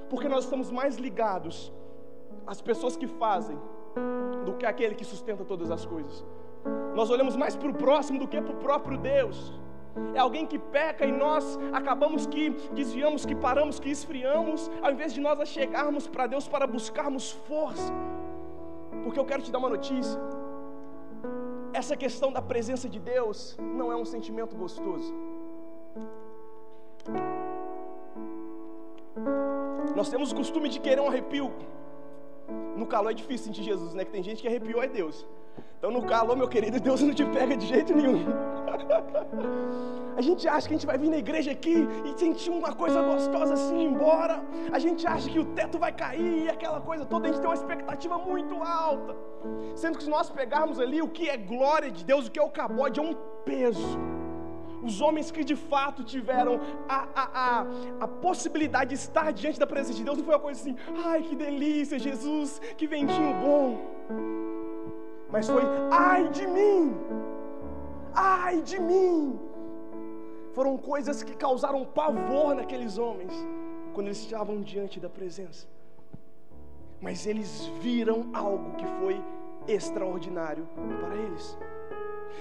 porque 0.08 0.28
nós 0.28 0.44
estamos 0.44 0.70
mais 0.70 0.96
ligados 0.96 1.72
às 2.46 2.60
pessoas 2.60 2.96
que 2.96 3.06
fazem 3.06 3.58
do 4.44 4.54
que 4.54 4.66
aquele 4.66 4.94
que 4.94 5.04
sustenta 5.04 5.44
todas 5.44 5.70
as 5.70 5.84
coisas. 5.84 6.24
Nós 6.94 7.10
olhamos 7.10 7.36
mais 7.36 7.54
para 7.54 7.70
o 7.70 7.74
próximo 7.74 8.18
do 8.18 8.28
que 8.28 8.40
para 8.40 8.54
o 8.54 8.56
próprio 8.66 8.98
Deus. 8.98 9.38
É 10.14 10.18
alguém 10.18 10.44
que 10.46 10.58
peca 10.58 11.04
e 11.06 11.12
nós 11.12 11.58
acabamos 11.72 12.26
que 12.26 12.50
desviamos, 12.80 13.24
que 13.24 13.34
paramos, 13.34 13.78
que 13.80 13.90
esfriamos, 13.90 14.70
ao 14.82 14.90
invés 14.92 15.12
de 15.14 15.20
nós 15.20 15.48
chegarmos 15.48 16.06
para 16.06 16.26
Deus 16.26 16.46
para 16.46 16.66
buscarmos 16.66 17.30
força. 17.48 17.92
Porque 19.02 19.18
eu 19.18 19.24
quero 19.24 19.42
te 19.42 19.50
dar 19.50 19.58
uma 19.58 19.70
notícia. 19.76 20.20
Essa 21.72 21.96
questão 21.96 22.30
da 22.32 22.42
presença 22.42 22.88
de 22.88 22.98
Deus 22.98 23.56
não 23.78 23.90
é 23.92 23.96
um 23.96 24.04
sentimento 24.04 24.54
gostoso. 24.56 25.14
Nós 29.94 30.08
temos 30.08 30.32
o 30.32 30.36
costume 30.36 30.68
de 30.68 30.80
querer 30.80 31.00
um 31.00 31.08
arrepio. 31.08 31.50
No 32.76 32.86
calor 32.86 33.10
é 33.10 33.14
difícil 33.14 33.46
sentir 33.46 33.62
Jesus, 33.62 33.94
né? 33.94 34.04
Que 34.04 34.10
tem 34.10 34.22
gente 34.22 34.42
que 34.42 34.48
arrepiou 34.48 34.82
é 34.82 34.88
Deus. 34.88 35.26
Então 35.78 35.90
no 35.90 36.02
calor, 36.02 36.36
meu 36.36 36.48
querido, 36.48 36.80
Deus 36.80 37.02
não 37.02 37.14
te 37.14 37.24
pega 37.24 37.56
de 37.56 37.66
jeito 37.66 37.94
nenhum. 37.94 38.24
A 40.16 40.22
gente 40.22 40.48
acha 40.48 40.66
que 40.66 40.74
a 40.74 40.76
gente 40.76 40.86
vai 40.86 40.96
vir 40.96 41.10
na 41.10 41.18
igreja 41.18 41.50
aqui 41.52 41.86
e 42.06 42.18
sentir 42.18 42.50
uma 42.50 42.72
coisa 42.72 43.02
gostosa 43.02 43.52
assim 43.54 43.84
embora. 43.84 44.42
A 44.72 44.78
gente 44.78 45.06
acha 45.06 45.28
que 45.28 45.38
o 45.38 45.44
teto 45.44 45.78
vai 45.78 45.92
cair 45.92 46.44
e 46.44 46.48
aquela 46.48 46.80
coisa 46.80 47.04
toda. 47.04 47.28
A 47.28 47.30
gente 47.30 47.40
tem 47.40 47.50
uma 47.50 47.54
expectativa 47.54 48.16
muito 48.16 48.62
alta. 48.62 49.14
Sendo 49.74 49.98
que 49.98 50.04
se 50.04 50.10
nós 50.10 50.30
pegarmos 50.30 50.80
ali 50.80 51.02
o 51.02 51.08
que 51.08 51.28
é 51.28 51.36
glória 51.36 51.90
de 51.90 52.04
Deus, 52.04 52.26
o 52.26 52.30
que 52.30 52.38
é 52.38 52.42
o 52.42 52.48
cabode, 52.48 52.98
é 52.98 53.02
um 53.02 53.14
peso. 53.44 53.98
Os 54.82 55.00
homens 55.00 55.30
que 55.30 55.44
de 55.44 55.56
fato 55.56 56.02
tiveram 56.04 56.60
a, 56.88 57.06
a, 57.14 57.24
a, 57.44 57.66
a 58.00 58.08
possibilidade 58.08 58.90
de 58.90 58.96
estar 58.96 59.32
diante 59.32 59.58
da 59.58 59.66
presença 59.66 59.98
de 59.98 60.04
Deus, 60.04 60.16
não 60.16 60.24
foi 60.24 60.34
uma 60.34 60.40
coisa 60.40 60.60
assim, 60.60 60.76
ai 61.04 61.22
que 61.22 61.34
delícia, 61.34 61.98
Jesus, 61.98 62.60
que 62.76 62.86
ventinho 62.86 63.34
bom. 63.34 64.35
Mas 65.28 65.48
foi, 65.48 65.62
ai 65.90 66.28
de 66.28 66.46
mim, 66.46 66.96
ai 68.14 68.62
de 68.62 68.78
mim, 68.80 69.38
foram 70.52 70.76
coisas 70.76 71.22
que 71.22 71.34
causaram 71.34 71.84
pavor 71.84 72.54
naqueles 72.54 72.96
homens 72.96 73.32
quando 73.92 74.06
eles 74.06 74.18
estavam 74.18 74.62
diante 74.62 75.00
da 75.00 75.08
presença. 75.08 75.66
Mas 77.00 77.26
eles 77.26 77.66
viram 77.80 78.30
algo 78.32 78.76
que 78.76 78.86
foi 79.00 79.22
extraordinário 79.68 80.66
para 81.00 81.14
eles. 81.14 81.58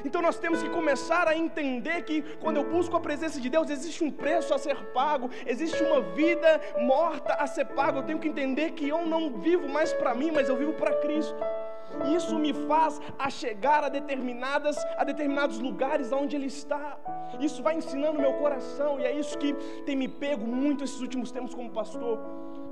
Então 0.03 0.21
nós 0.21 0.37
temos 0.37 0.61
que 0.61 0.69
começar 0.69 1.27
a 1.27 1.35
entender 1.35 2.03
que 2.03 2.21
quando 2.39 2.57
eu 2.57 2.63
busco 2.63 2.95
a 2.95 2.99
presença 2.99 3.39
de 3.39 3.49
Deus, 3.49 3.69
existe 3.69 4.03
um 4.03 4.11
preço 4.11 4.53
a 4.53 4.57
ser 4.57 4.75
pago, 4.93 5.29
existe 5.45 5.81
uma 5.83 6.01
vida 6.01 6.61
morta 6.79 7.33
a 7.33 7.47
ser 7.47 7.65
pago. 7.65 7.99
Eu 7.99 8.03
tenho 8.03 8.19
que 8.19 8.27
entender 8.27 8.71
que 8.71 8.87
eu 8.87 9.05
não 9.05 9.39
vivo 9.39 9.67
mais 9.67 9.93
para 9.93 10.13
mim, 10.13 10.31
mas 10.31 10.49
eu 10.49 10.55
vivo 10.55 10.73
para 10.73 10.93
Cristo. 10.99 11.35
Isso 12.15 12.37
me 12.37 12.53
faz 12.53 13.01
a 13.17 13.29
chegar 13.29 13.83
a 13.83 13.89
determinadas 13.89 14.77
a 14.97 15.03
determinados 15.03 15.59
lugares 15.59 16.11
onde 16.11 16.35
ele 16.35 16.47
está. 16.47 16.97
Isso 17.39 17.61
vai 17.63 17.75
ensinando 17.75 18.19
meu 18.19 18.33
coração 18.33 18.99
e 18.99 19.05
é 19.05 19.11
isso 19.11 19.37
que 19.37 19.53
tem 19.85 19.95
me 19.95 20.07
pego 20.07 20.45
muito 20.45 20.83
esses 20.83 21.01
últimos 21.01 21.31
tempos 21.31 21.53
como 21.53 21.69
pastor. 21.71 22.19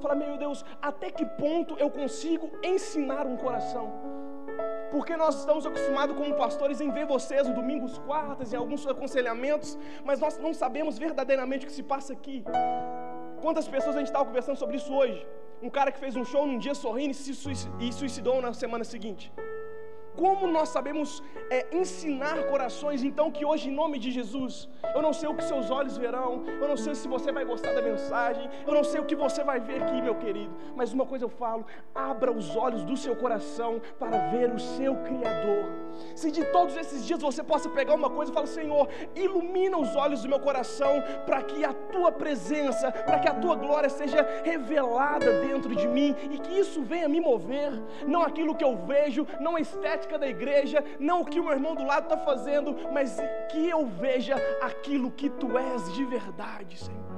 Fala, 0.01 0.15
meu 0.15 0.37
Deus, 0.37 0.65
até 0.81 1.09
que 1.09 1.25
ponto 1.25 1.75
eu 1.79 1.89
consigo 1.89 2.51
ensinar 2.61 3.25
um 3.25 3.37
coração? 3.37 3.91
Porque 4.91 5.15
nós 5.17 5.39
estamos 5.39 5.65
acostumados 5.65 6.15
como 6.15 6.35
pastores 6.35 6.79
em 6.79 6.91
ver 6.91 7.05
vocês 7.05 7.47
no 7.47 7.55
domingos, 7.55 7.97
quartas, 7.99 8.53
em 8.53 8.57
alguns 8.57 8.85
aconselhamentos, 8.85 9.77
mas 10.03 10.19
nós 10.19 10.37
não 10.37 10.53
sabemos 10.53 10.99
verdadeiramente 10.99 11.65
o 11.65 11.67
que 11.67 11.73
se 11.73 11.81
passa 11.81 12.13
aqui. 12.13 12.43
Quantas 13.41 13.67
pessoas 13.67 13.95
a 13.95 13.99
gente 13.99 14.07
estava 14.07 14.25
conversando 14.25 14.57
sobre 14.57 14.75
isso 14.75 14.93
hoje? 14.93 15.25
Um 15.63 15.69
cara 15.69 15.91
que 15.93 15.99
fez 15.99 16.15
um 16.17 16.25
show 16.25 16.45
num 16.45 16.57
dia 16.57 16.75
sorrindo 16.75 17.11
e 17.11 17.13
se 17.15 17.33
suicidou 17.93 18.41
na 18.41 18.53
semana 18.53 18.83
seguinte. 18.83 19.31
Como 20.15 20.47
nós 20.47 20.69
sabemos 20.69 21.23
é, 21.49 21.65
ensinar 21.75 22.43
corações, 22.43 23.03
então, 23.03 23.31
que 23.31 23.45
hoje, 23.45 23.69
em 23.69 23.73
nome 23.73 23.97
de 23.97 24.11
Jesus, 24.11 24.69
eu 24.95 25.01
não 25.01 25.13
sei 25.13 25.27
o 25.29 25.35
que 25.35 25.43
seus 25.43 25.69
olhos 25.71 25.97
verão, 25.97 26.43
eu 26.61 26.67
não 26.67 26.77
sei 26.77 26.93
se 26.95 27.07
você 27.07 27.31
vai 27.31 27.45
gostar 27.45 27.73
da 27.73 27.81
mensagem, 27.81 28.49
eu 28.65 28.73
não 28.73 28.83
sei 28.83 29.01
o 29.01 29.05
que 29.05 29.15
você 29.15 29.43
vai 29.43 29.59
ver 29.59 29.81
aqui, 29.81 30.01
meu 30.01 30.15
querido, 30.15 30.53
mas 30.75 30.93
uma 30.93 31.05
coisa 31.05 31.25
eu 31.25 31.29
falo: 31.29 31.65
abra 31.93 32.31
os 32.31 32.55
olhos 32.55 32.83
do 32.83 32.95
seu 32.95 33.15
coração 33.15 33.81
para 33.97 34.29
ver 34.29 34.53
o 34.53 34.59
seu 34.59 34.95
Criador. 34.97 35.65
Se 36.15 36.31
de 36.31 36.43
todos 36.45 36.75
esses 36.77 37.05
dias 37.05 37.21
você 37.21 37.43
possa 37.43 37.69
pegar 37.69 37.95
uma 37.95 38.09
coisa 38.09 38.31
e 38.31 38.33
falar: 38.33 38.47
Senhor, 38.47 38.87
ilumina 39.15 39.77
os 39.77 39.95
olhos 39.95 40.21
do 40.21 40.29
meu 40.29 40.39
coração, 40.39 41.03
para 41.25 41.41
que 41.41 41.63
a 41.63 41.73
tua 41.73 42.11
presença, 42.11 42.91
para 42.91 43.19
que 43.19 43.27
a 43.27 43.33
tua 43.33 43.55
glória 43.55 43.89
seja 43.89 44.25
revelada 44.43 45.41
dentro 45.41 45.75
de 45.75 45.87
mim 45.87 46.15
e 46.31 46.37
que 46.37 46.59
isso 46.59 46.81
venha 46.83 47.09
me 47.09 47.19
mover, 47.19 47.71
não 48.05 48.21
aquilo 48.21 48.55
que 48.55 48.63
eu 48.63 48.75
vejo, 48.75 49.25
não 49.39 49.55
a 49.55 49.61
estética 49.61 50.02
da 50.17 50.27
igreja, 50.27 50.83
não 50.99 51.21
o 51.21 51.25
que 51.25 51.39
o 51.39 51.43
meu 51.43 51.53
irmão 51.53 51.75
do 51.75 51.85
lado 51.85 52.03
está 52.03 52.17
fazendo, 52.17 52.75
mas 52.91 53.17
que 53.51 53.69
eu 53.69 53.85
veja 53.85 54.35
aquilo 54.61 55.11
que 55.11 55.29
tu 55.29 55.57
és 55.57 55.93
de 55.93 56.05
verdade, 56.05 56.77
Senhor. 56.77 57.12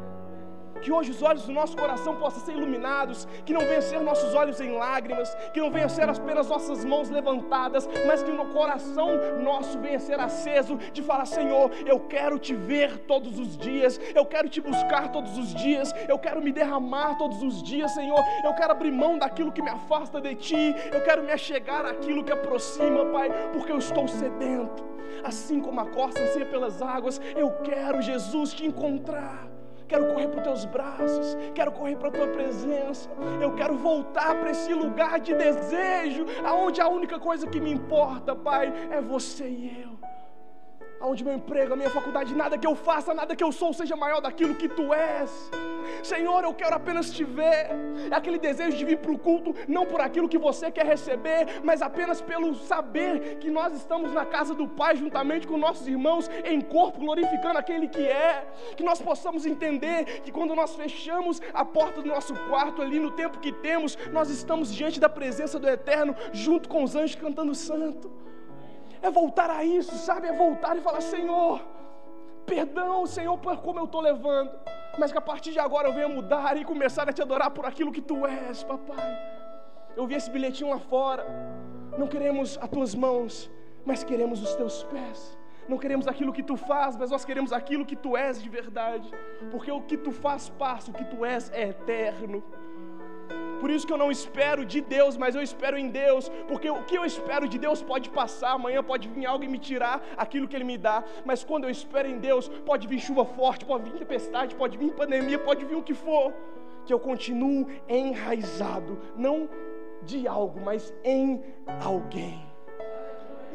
Que 0.82 0.91
hoje 0.91 1.12
os 1.12 1.22
olhos 1.22 1.44
do 1.44 1.51
nosso 1.51 1.75
coração 1.75 2.15
possam 2.15 2.44
ser 2.46 2.53
iluminados, 2.53 3.27
que 3.46 3.53
não 3.53 3.62
venham 3.62 3.82
ser 3.82 4.00
nossos 4.01 4.34
olhos 4.34 4.60
em 4.60 4.72
lágrimas, 4.72 5.34
que 5.53 5.60
não 5.60 5.72
venham 5.72 5.89
ser 5.89 6.08
apenas 6.08 6.50
nossas 6.50 6.84
mãos 6.86 7.10
levantadas, 7.10 7.88
mas 8.05 8.22
que 8.22 8.32
no 8.32 8.46
coração 8.48 9.10
nosso 9.41 9.79
venha 9.79 10.00
ser 10.00 10.20
aceso 10.20 10.77
de 10.94 11.01
falar: 11.01 11.25
Senhor, 11.25 11.72
eu 11.86 12.00
quero 12.01 12.38
te 12.38 12.53
ver 12.53 13.00
todos 13.00 13.39
os 13.39 13.58
dias, 13.58 14.00
eu 14.13 14.25
quero 14.25 14.50
te 14.50 14.62
buscar 14.62 15.12
todos 15.12 15.38
os 15.38 15.53
dias, 15.53 15.94
eu 16.08 16.20
quero 16.20 16.41
me 16.41 16.51
derramar 16.51 17.17
todos 17.17 17.41
os 17.41 17.63
dias, 17.63 17.91
Senhor, 17.91 18.20
eu 18.44 18.53
quero 18.53 18.72
abrir 18.72 18.91
mão 18.91 19.17
daquilo 19.17 19.51
que 19.51 19.62
me 19.62 19.70
afasta 19.70 20.22
de 20.22 20.36
ti, 20.36 20.75
eu 20.91 21.01
quero 21.03 21.24
me 21.24 21.32
achegar 21.32 21.86
àquilo 21.86 22.24
que 22.24 22.32
aproxima, 22.32 23.05
Pai, 23.05 23.29
porque 23.53 23.72
eu 23.72 23.77
estou 23.77 24.08
sedento. 24.08 24.84
Assim 25.24 25.62
como 25.62 25.79
a 25.79 25.86
corça 25.86 26.22
anseia 26.22 26.46
pelas 26.46 26.82
águas, 26.82 27.20
eu 27.36 27.51
quero, 27.63 28.01
Jesus, 28.01 28.53
te 28.53 28.65
encontrar 28.65 29.54
quero 29.88 30.08
correr 30.08 30.27
para 30.27 30.38
os 30.38 30.44
teus 30.44 30.65
braços, 30.65 31.38
quero 31.54 31.72
correr 31.72 31.96
para 31.96 32.10
a 32.10 32.12
tua 32.12 32.27
presença, 32.27 33.10
eu 33.42 33.54
quero 33.56 33.75
voltar 33.75 34.36
para 34.39 34.51
esse 34.51 34.74
lugar 34.74 35.20
de 35.20 35.34
desejo, 35.34 36.25
aonde 36.44 36.82
a 36.82 36.88
única 36.88 37.20
coisa 37.20 37.48
que 37.48 37.60
me 37.60 37.72
importa, 37.72 38.36
Pai, 38.36 38.74
é 38.92 39.01
você 39.01 39.48
e 39.48 39.82
eu 39.82 39.96
aonde 41.05 41.24
meu 41.24 41.35
emprego, 41.35 41.74
a 41.74 41.75
minha 41.75 41.89
faculdade, 41.89 42.35
nada 42.35 42.57
que 42.57 42.65
eu 42.65 42.75
faça, 42.75 43.13
nada 43.13 43.35
que 43.35 43.43
eu 43.43 43.51
sou 43.51 43.71
seja 43.71 43.95
maior 43.95 44.19
daquilo 44.19 44.55
que 44.55 44.67
tu 44.67 44.91
és. 44.93 45.51
Senhor, 46.01 46.43
eu 46.43 46.53
quero 46.53 46.75
apenas 46.75 47.12
te 47.12 47.24
ver. 47.24 47.69
É 48.12 48.15
aquele 48.15 48.39
desejo 48.39 48.75
de 48.75 48.83
vir 48.83 48.97
para 48.97 49.12
o 49.12 49.17
culto, 49.17 49.53
não 49.67 49.85
por 49.85 50.01
aquilo 50.01 50.27
que 50.27 50.38
você 50.38 50.71
quer 50.71 50.85
receber, 50.85 51.62
mas 51.63 51.81
apenas 51.81 52.21
pelo 52.21 52.55
saber 52.55 53.38
que 53.38 53.51
nós 53.51 53.74
estamos 53.74 54.12
na 54.13 54.25
casa 54.25 54.55
do 54.55 54.67
Pai, 54.67 54.95
juntamente 54.95 55.47
com 55.47 55.57
nossos 55.57 55.88
irmãos, 55.88 56.29
em 56.43 56.59
corpo, 56.59 57.00
glorificando 57.00 57.59
aquele 57.59 57.88
que 57.88 58.05
é. 58.07 58.47
Que 58.75 58.83
nós 58.83 59.00
possamos 59.00 59.45
entender 59.45 60.21
que 60.21 60.31
quando 60.31 60.55
nós 60.55 60.75
fechamos 60.75 61.39
a 61.53 61.63
porta 61.63 62.01
do 62.01 62.09
nosso 62.09 62.33
quarto 62.50 62.81
ali, 62.81 63.00
no 63.00 63.12
tempo 63.12 63.39
que 63.39 63.51
temos, 63.51 63.95
nós 64.12 64.29
estamos 64.31 64.74
diante 64.74 65.00
da 65.00 65.07
presença 65.07 65.59
do 65.59 65.69
Eterno, 65.69 66.15
junto 66.33 66.67
com 66.67 66.83
os 66.83 66.95
anjos 66.95 67.15
cantando 67.15 67.53
santo 67.53 68.25
é 69.05 69.12
voltar 69.12 69.50
a 69.50 69.63
isso, 69.63 69.95
sabe? 69.97 70.27
É 70.27 70.33
voltar 70.33 70.75
e 70.77 70.81
falar: 70.81 71.01
Senhor, 71.01 71.62
perdão, 72.45 73.05
Senhor, 73.05 73.38
por 73.38 73.57
como 73.57 73.79
eu 73.79 73.85
estou 73.85 74.01
levando, 74.01 74.51
mas 74.97 75.12
que 75.12 75.17
a 75.17 75.21
partir 75.21 75.51
de 75.51 75.59
agora 75.59 75.88
eu 75.88 75.93
venha 75.93 76.09
mudar 76.09 76.57
e 76.57 76.65
começar 76.65 77.07
a 77.09 77.13
te 77.13 77.21
adorar 77.21 77.51
por 77.51 77.65
aquilo 77.65 77.91
que 77.91 78.01
tu 78.01 78.25
és, 78.25 78.63
papai. 78.63 79.35
Eu 79.95 80.05
vi 80.05 80.15
esse 80.15 80.29
bilhetinho 80.29 80.69
lá 80.69 80.79
fora. 80.79 81.25
Não 81.97 82.07
queremos 82.07 82.57
as 82.62 82.69
tuas 82.69 82.93
mãos, 82.93 83.50
mas 83.85 84.03
queremos 84.03 84.41
os 84.41 84.53
teus 84.55 84.83
pés. 84.83 85.38
Não 85.67 85.77
queremos 85.77 86.07
aquilo 86.07 86.33
que 86.33 86.43
tu 86.43 86.55
faz, 86.57 86.95
mas 86.95 87.09
nós 87.09 87.25
queremos 87.25 87.51
aquilo 87.51 87.85
que 87.85 87.95
tu 87.95 88.15
és 88.17 88.41
de 88.41 88.50
verdade. 88.50 89.09
Porque 89.51 89.71
o 89.71 89.81
que 89.81 89.97
tu 89.97 90.12
faz 90.12 90.50
passa, 90.50 90.91
o 90.91 90.93
que 90.93 91.05
tu 91.05 91.24
és 91.25 91.50
é 91.51 91.69
eterno. 91.69 92.43
Por 93.59 93.69
isso 93.69 93.85
que 93.88 93.93
eu 93.93 93.97
não 93.97 94.12
espero 94.12 94.65
de 94.65 94.81
Deus, 94.81 95.17
mas 95.17 95.35
eu 95.35 95.41
espero 95.41 95.77
em 95.77 95.89
Deus, 95.89 96.29
porque 96.47 96.69
o 96.69 96.83
que 96.83 96.97
eu 96.97 97.05
espero 97.05 97.47
de 97.47 97.57
Deus 97.57 97.81
pode 97.81 98.09
passar, 98.09 98.51
amanhã 98.51 98.83
pode 98.83 99.07
vir 99.09 99.25
algo 99.25 99.43
e 99.43 99.47
me 99.47 99.57
tirar 99.57 100.03
aquilo 100.17 100.47
que 100.47 100.55
Ele 100.55 100.63
me 100.63 100.77
dá, 100.77 101.03
mas 101.25 101.43
quando 101.43 101.65
eu 101.65 101.69
espero 101.69 102.07
em 102.07 102.17
Deus, 102.19 102.47
pode 102.65 102.88
vir 102.88 103.00
chuva 103.00 103.25
forte, 103.25 103.65
pode 103.65 103.89
vir 103.89 103.97
tempestade, 103.97 104.55
pode 104.55 104.77
vir 104.77 104.93
pandemia, 104.93 105.39
pode 105.39 105.65
vir 105.65 105.75
o 105.75 105.83
que 105.83 105.93
for, 105.93 106.33
que 106.85 106.93
eu 106.93 107.00
continuo 107.00 107.67
enraizado, 107.89 109.00
não 109.15 109.50
de 110.03 110.27
algo, 110.27 110.62
mas 110.62 110.93
em 111.03 111.43
alguém 111.81 112.45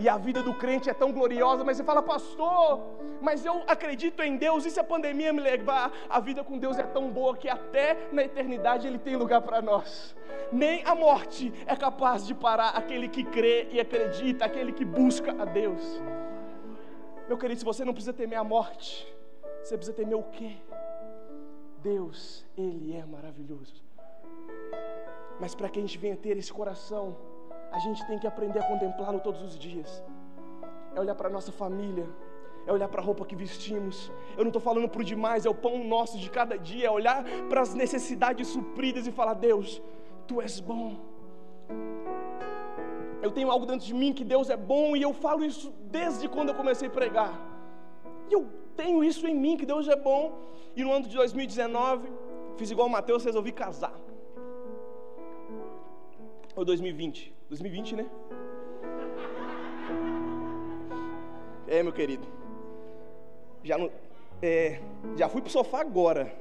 e 0.00 0.08
a 0.08 0.16
vida 0.16 0.42
do 0.42 0.54
crente 0.54 0.88
é 0.88 0.94
tão 0.94 1.12
gloriosa, 1.12 1.62
mas 1.62 1.76
você 1.76 1.84
fala, 1.84 2.02
pastor, 2.02 2.80
mas 3.20 3.44
eu 3.44 3.62
acredito 3.66 4.22
em 4.22 4.38
Deus, 4.38 4.64
e 4.64 4.70
se 4.70 4.80
a 4.80 4.84
pandemia 4.84 5.30
me 5.30 5.40
levar, 5.40 5.92
a 6.08 6.18
vida 6.18 6.42
com 6.42 6.56
Deus 6.58 6.78
é 6.78 6.82
tão 6.82 7.10
boa 7.10 7.36
que 7.36 7.50
até 7.50 8.08
na 8.10 8.24
eternidade 8.24 8.86
Ele 8.86 8.98
tem 8.98 9.14
lugar 9.14 9.42
para 9.42 9.60
nós. 9.60 10.16
Nem 10.50 10.82
a 10.86 10.94
morte 10.94 11.52
é 11.66 11.76
capaz 11.76 12.26
de 12.26 12.34
parar 12.34 12.70
aquele 12.70 13.08
que 13.08 13.22
crê 13.22 13.68
e 13.70 13.78
acredita, 13.78 14.46
aquele 14.46 14.72
que 14.72 14.86
busca 14.86 15.30
a 15.38 15.44
Deus. 15.44 16.00
Meu 17.28 17.36
querido, 17.36 17.60
se 17.60 17.64
você 17.64 17.84
não 17.84 17.92
precisa 17.92 18.14
temer 18.14 18.38
a 18.38 18.44
morte, 18.44 19.06
você 19.62 19.76
precisa 19.76 19.94
temer 19.94 20.16
o 20.16 20.22
quê? 20.22 20.56
Deus, 21.82 22.46
Ele 22.56 22.96
é 22.96 23.04
maravilhoso. 23.04 23.84
Mas 25.38 25.54
para 25.54 25.68
que 25.68 25.78
a 25.78 25.82
gente 25.82 25.98
venha 25.98 26.16
ter 26.16 26.38
esse 26.38 26.50
coração, 26.50 27.16
a 27.72 27.78
gente 27.78 28.04
tem 28.06 28.18
que 28.18 28.26
aprender 28.26 28.58
a 28.58 28.62
contemplá-lo 28.62 29.20
todos 29.20 29.42
os 29.42 29.58
dias. 29.58 30.02
É 30.94 31.00
olhar 31.00 31.14
para 31.14 31.28
a 31.28 31.30
nossa 31.30 31.52
família, 31.52 32.06
é 32.66 32.72
olhar 32.72 32.88
para 32.88 33.00
a 33.00 33.04
roupa 33.04 33.24
que 33.24 33.36
vestimos. 33.36 34.10
Eu 34.36 34.44
não 34.44 34.48
estou 34.48 34.60
falando 34.60 34.88
para 34.88 35.00
o 35.00 35.04
demais, 35.04 35.46
é 35.46 35.50
o 35.50 35.54
pão 35.54 35.84
nosso 35.84 36.18
de 36.18 36.28
cada 36.30 36.58
dia, 36.58 36.88
é 36.88 36.90
olhar 36.90 37.24
para 37.48 37.60
as 37.60 37.74
necessidades 37.74 38.48
supridas 38.48 39.06
e 39.06 39.12
falar: 39.12 39.34
Deus, 39.34 39.80
tu 40.26 40.40
és 40.40 40.60
bom. 40.60 40.96
Eu 43.22 43.30
tenho 43.30 43.50
algo 43.50 43.66
dentro 43.66 43.86
de 43.86 43.94
mim 43.94 44.12
que 44.12 44.24
Deus 44.24 44.48
é 44.48 44.56
bom 44.56 44.96
e 44.96 45.02
eu 45.02 45.12
falo 45.12 45.44
isso 45.44 45.72
desde 45.90 46.28
quando 46.28 46.48
eu 46.48 46.54
comecei 46.54 46.88
a 46.88 46.90
pregar. 46.90 47.32
E 48.28 48.32
eu 48.32 48.48
tenho 48.76 49.04
isso 49.04 49.26
em 49.26 49.34
mim 49.34 49.56
que 49.56 49.66
Deus 49.66 49.88
é 49.88 49.96
bom. 49.96 50.32
E 50.74 50.82
no 50.82 50.92
ano 50.92 51.06
de 51.06 51.16
2019, 51.16 52.08
fiz 52.56 52.70
igual 52.70 52.88
o 52.88 52.90
Mateus, 52.90 53.24
resolvi 53.24 53.52
casar. 53.52 53.94
Ou 56.56 56.64
2020? 56.64 57.39
2020, 57.50 57.96
né? 57.96 58.06
É, 61.66 61.82
meu 61.82 61.92
querido. 61.92 62.24
Já, 63.64 63.76
não, 63.76 63.90
é, 64.40 64.80
já 65.16 65.28
fui 65.28 65.42
pro 65.42 65.50
sofá 65.50 65.80
agora. 65.80 66.32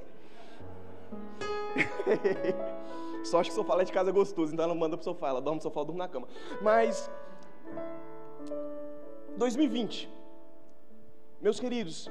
Só 3.26 3.40
acho 3.40 3.50
que 3.50 3.54
o 3.54 3.62
sofá 3.62 3.74
lá 3.76 3.84
de 3.84 3.92
casa 3.92 4.12
é 4.12 4.14
gostoso, 4.14 4.54
então 4.54 4.64
ela 4.64 4.74
não 4.74 4.80
manda 4.80 4.96
pro 4.96 5.04
sofá, 5.04 5.30
ela 5.30 5.42
dorme 5.42 5.58
no 5.58 5.64
sofá, 5.64 5.82
eu 5.82 5.86
durmo 5.86 5.98
na 5.98 6.08
cama. 6.08 6.28
Mas 6.62 7.10
2020. 9.36 10.08
Meus 11.42 11.60
queridos, 11.60 12.10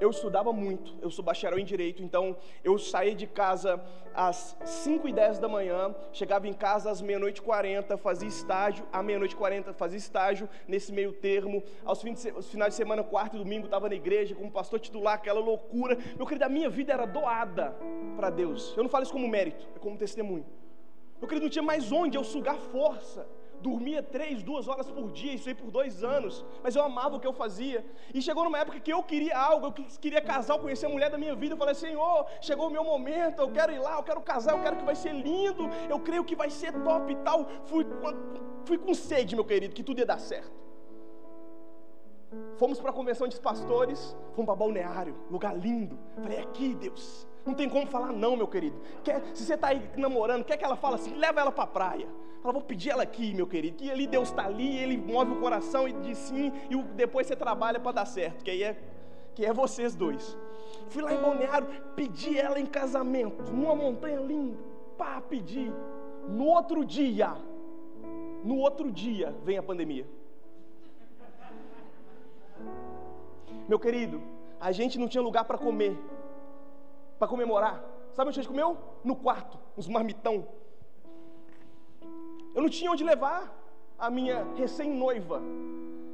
eu 0.00 0.10
estudava 0.10 0.52
muito, 0.52 0.96
eu 1.02 1.10
sou 1.10 1.24
bacharel 1.24 1.58
em 1.58 1.64
Direito, 1.64 2.02
então 2.02 2.36
eu 2.64 2.78
saía 2.78 3.14
de 3.14 3.26
casa 3.26 3.80
às 4.14 4.56
5 4.64 5.06
e 5.06 5.12
10 5.12 5.38
da 5.38 5.46
manhã, 5.46 5.94
chegava 6.12 6.48
em 6.48 6.52
casa 6.52 6.90
às 6.90 7.02
meia-noite 7.02 7.40
e 7.40 7.44
40, 7.44 7.96
fazia 7.98 8.28
estágio, 8.28 8.86
à 8.92 9.02
meia-noite 9.02 9.34
e 9.34 9.38
40 9.38 9.72
fazia 9.74 9.98
estágio, 9.98 10.48
nesse 10.66 10.92
meio 10.92 11.12
termo, 11.12 11.62
aos 11.84 12.00
fins 12.00 12.22
de, 12.22 12.42
finais 12.42 12.72
de 12.72 12.76
semana, 12.76 13.04
quarto 13.04 13.36
e 13.36 13.38
domingo, 13.38 13.66
estava 13.66 13.88
na 13.88 13.94
igreja 13.94 14.34
como 14.34 14.50
pastor 14.50 14.80
titular, 14.80 15.14
aquela 15.14 15.40
loucura. 15.40 15.96
Meu 16.16 16.26
querido, 16.26 16.44
a 16.44 16.48
minha 16.48 16.70
vida 16.70 16.92
era 16.92 17.06
doada 17.06 17.76
para 18.16 18.30
Deus. 18.30 18.74
Eu 18.76 18.82
não 18.82 18.90
falo 18.90 19.04
isso 19.04 19.12
como 19.12 19.28
mérito, 19.28 19.68
é 19.76 19.78
como 19.78 19.96
testemunho. 19.96 20.46
Meu 21.18 21.28
querido, 21.28 21.44
não 21.44 21.50
tinha 21.50 21.62
mais 21.62 21.92
onde 21.92 22.16
eu 22.16 22.24
sugar 22.24 22.56
força 22.56 23.26
dormia 23.60 24.02
três, 24.02 24.42
duas 24.42 24.68
horas 24.68 24.90
por 24.90 25.10
dia, 25.10 25.32
isso 25.34 25.48
aí 25.48 25.54
por 25.54 25.70
dois 25.70 26.02
anos, 26.02 26.44
mas 26.62 26.74
eu 26.74 26.82
amava 26.82 27.16
o 27.16 27.20
que 27.20 27.26
eu 27.26 27.32
fazia. 27.32 27.84
E 28.14 28.20
chegou 28.20 28.44
numa 28.44 28.58
época 28.58 28.80
que 28.80 28.92
eu 28.92 29.02
queria 29.02 29.38
algo, 29.38 29.66
eu 29.66 29.72
queria 29.72 30.20
casar, 30.20 30.54
eu 30.54 30.58
conhecer 30.58 30.86
a 30.86 30.88
mulher 30.88 31.10
da 31.10 31.18
minha 31.18 31.34
vida. 31.34 31.54
Eu 31.54 31.58
falei, 31.58 31.74
Senhor, 31.74 32.26
chegou 32.40 32.68
o 32.68 32.70
meu 32.70 32.84
momento, 32.84 33.40
eu 33.40 33.50
quero 33.50 33.72
ir 33.72 33.78
lá, 33.78 33.96
eu 33.96 34.02
quero 34.02 34.20
casar, 34.20 34.56
eu 34.56 34.62
quero 34.62 34.76
que 34.76 34.84
vai 34.84 34.94
ser 34.94 35.12
lindo, 35.12 35.68
eu 35.88 36.00
creio 36.00 36.24
que 36.24 36.34
vai 36.34 36.50
ser 36.50 36.72
top 36.82 37.12
e 37.12 37.16
tal. 37.16 37.46
Fui, 37.64 37.86
fui 38.64 38.78
com 38.78 38.94
sede, 38.94 39.34
meu 39.34 39.44
querido, 39.44 39.74
que 39.74 39.82
tudo 39.82 39.98
ia 39.98 40.06
dar 40.06 40.18
certo. 40.18 40.60
Fomos 42.56 42.78
para 42.78 42.90
a 42.90 42.92
convenção 42.92 43.26
de 43.26 43.40
pastores, 43.40 44.16
fomos 44.34 44.46
para 44.46 44.54
Balneário, 44.54 45.16
lugar 45.30 45.56
lindo. 45.56 45.98
Falei, 46.22 46.38
é 46.38 46.42
aqui, 46.42 46.74
Deus. 46.74 47.26
Não 47.44 47.54
tem 47.54 47.68
como 47.68 47.86
falar 47.86 48.12
não, 48.12 48.36
meu 48.36 48.46
querido. 48.46 48.78
Quer, 49.02 49.22
se 49.34 49.44
você 49.44 49.54
está 49.54 49.68
aí 49.68 49.90
namorando, 49.96 50.44
quer 50.44 50.56
que 50.56 50.64
ela 50.64 50.76
fale 50.76 50.96
assim, 50.96 51.14
leva 51.14 51.40
ela 51.40 51.50
para 51.50 51.64
a 51.64 51.66
praia. 51.66 52.08
Fala, 52.40 52.54
vou 52.54 52.62
pedir 52.62 52.90
ela 52.90 53.02
aqui, 53.02 53.34
meu 53.34 53.46
querido. 53.46 53.76
Que 53.76 53.90
ali 53.90 54.06
Deus 54.06 54.28
está 54.30 54.46
ali, 54.46 54.78
Ele 54.78 54.96
move 54.96 55.32
o 55.32 55.40
coração 55.40 55.86
e 55.86 55.92
diz 55.92 56.16
sim, 56.18 56.52
e 56.70 56.82
depois 56.94 57.26
você 57.26 57.36
trabalha 57.36 57.78
para 57.78 57.92
dar 57.92 58.06
certo, 58.06 58.42
que 58.42 58.50
aí 58.50 58.62
é, 58.62 58.78
que 59.34 59.44
é 59.44 59.52
vocês 59.52 59.94
dois. 59.94 60.36
Fui 60.88 61.02
lá 61.02 61.12
em 61.12 61.20
Balneário, 61.20 61.68
pedi 61.94 62.38
ela 62.38 62.58
em 62.58 62.66
casamento, 62.66 63.52
numa 63.52 63.74
montanha 63.74 64.20
linda. 64.20 64.58
Pá, 64.96 65.20
pedi. 65.20 65.72
No 66.28 66.46
outro 66.46 66.84
dia, 66.84 67.36
no 68.44 68.56
outro 68.58 68.90
dia, 68.90 69.34
vem 69.44 69.58
a 69.58 69.62
pandemia. 69.62 70.06
Meu 73.68 73.78
querido, 73.78 74.22
a 74.60 74.72
gente 74.72 74.98
não 74.98 75.08
tinha 75.08 75.22
lugar 75.22 75.44
para 75.44 75.58
comer, 75.58 75.96
para 77.18 77.28
comemorar. 77.28 77.84
Sabe 78.12 78.28
onde 78.28 78.40
a 78.40 78.42
gente 78.42 78.50
comeu? 78.50 78.76
No 79.04 79.14
quarto, 79.14 79.58
uns 79.76 79.86
marmitão 79.88 80.46
eu 82.54 82.62
não 82.62 82.68
tinha 82.68 82.90
onde 82.90 83.04
levar 83.04 83.40
a 83.98 84.10
minha 84.10 84.44
recém-noiva. 84.56 85.42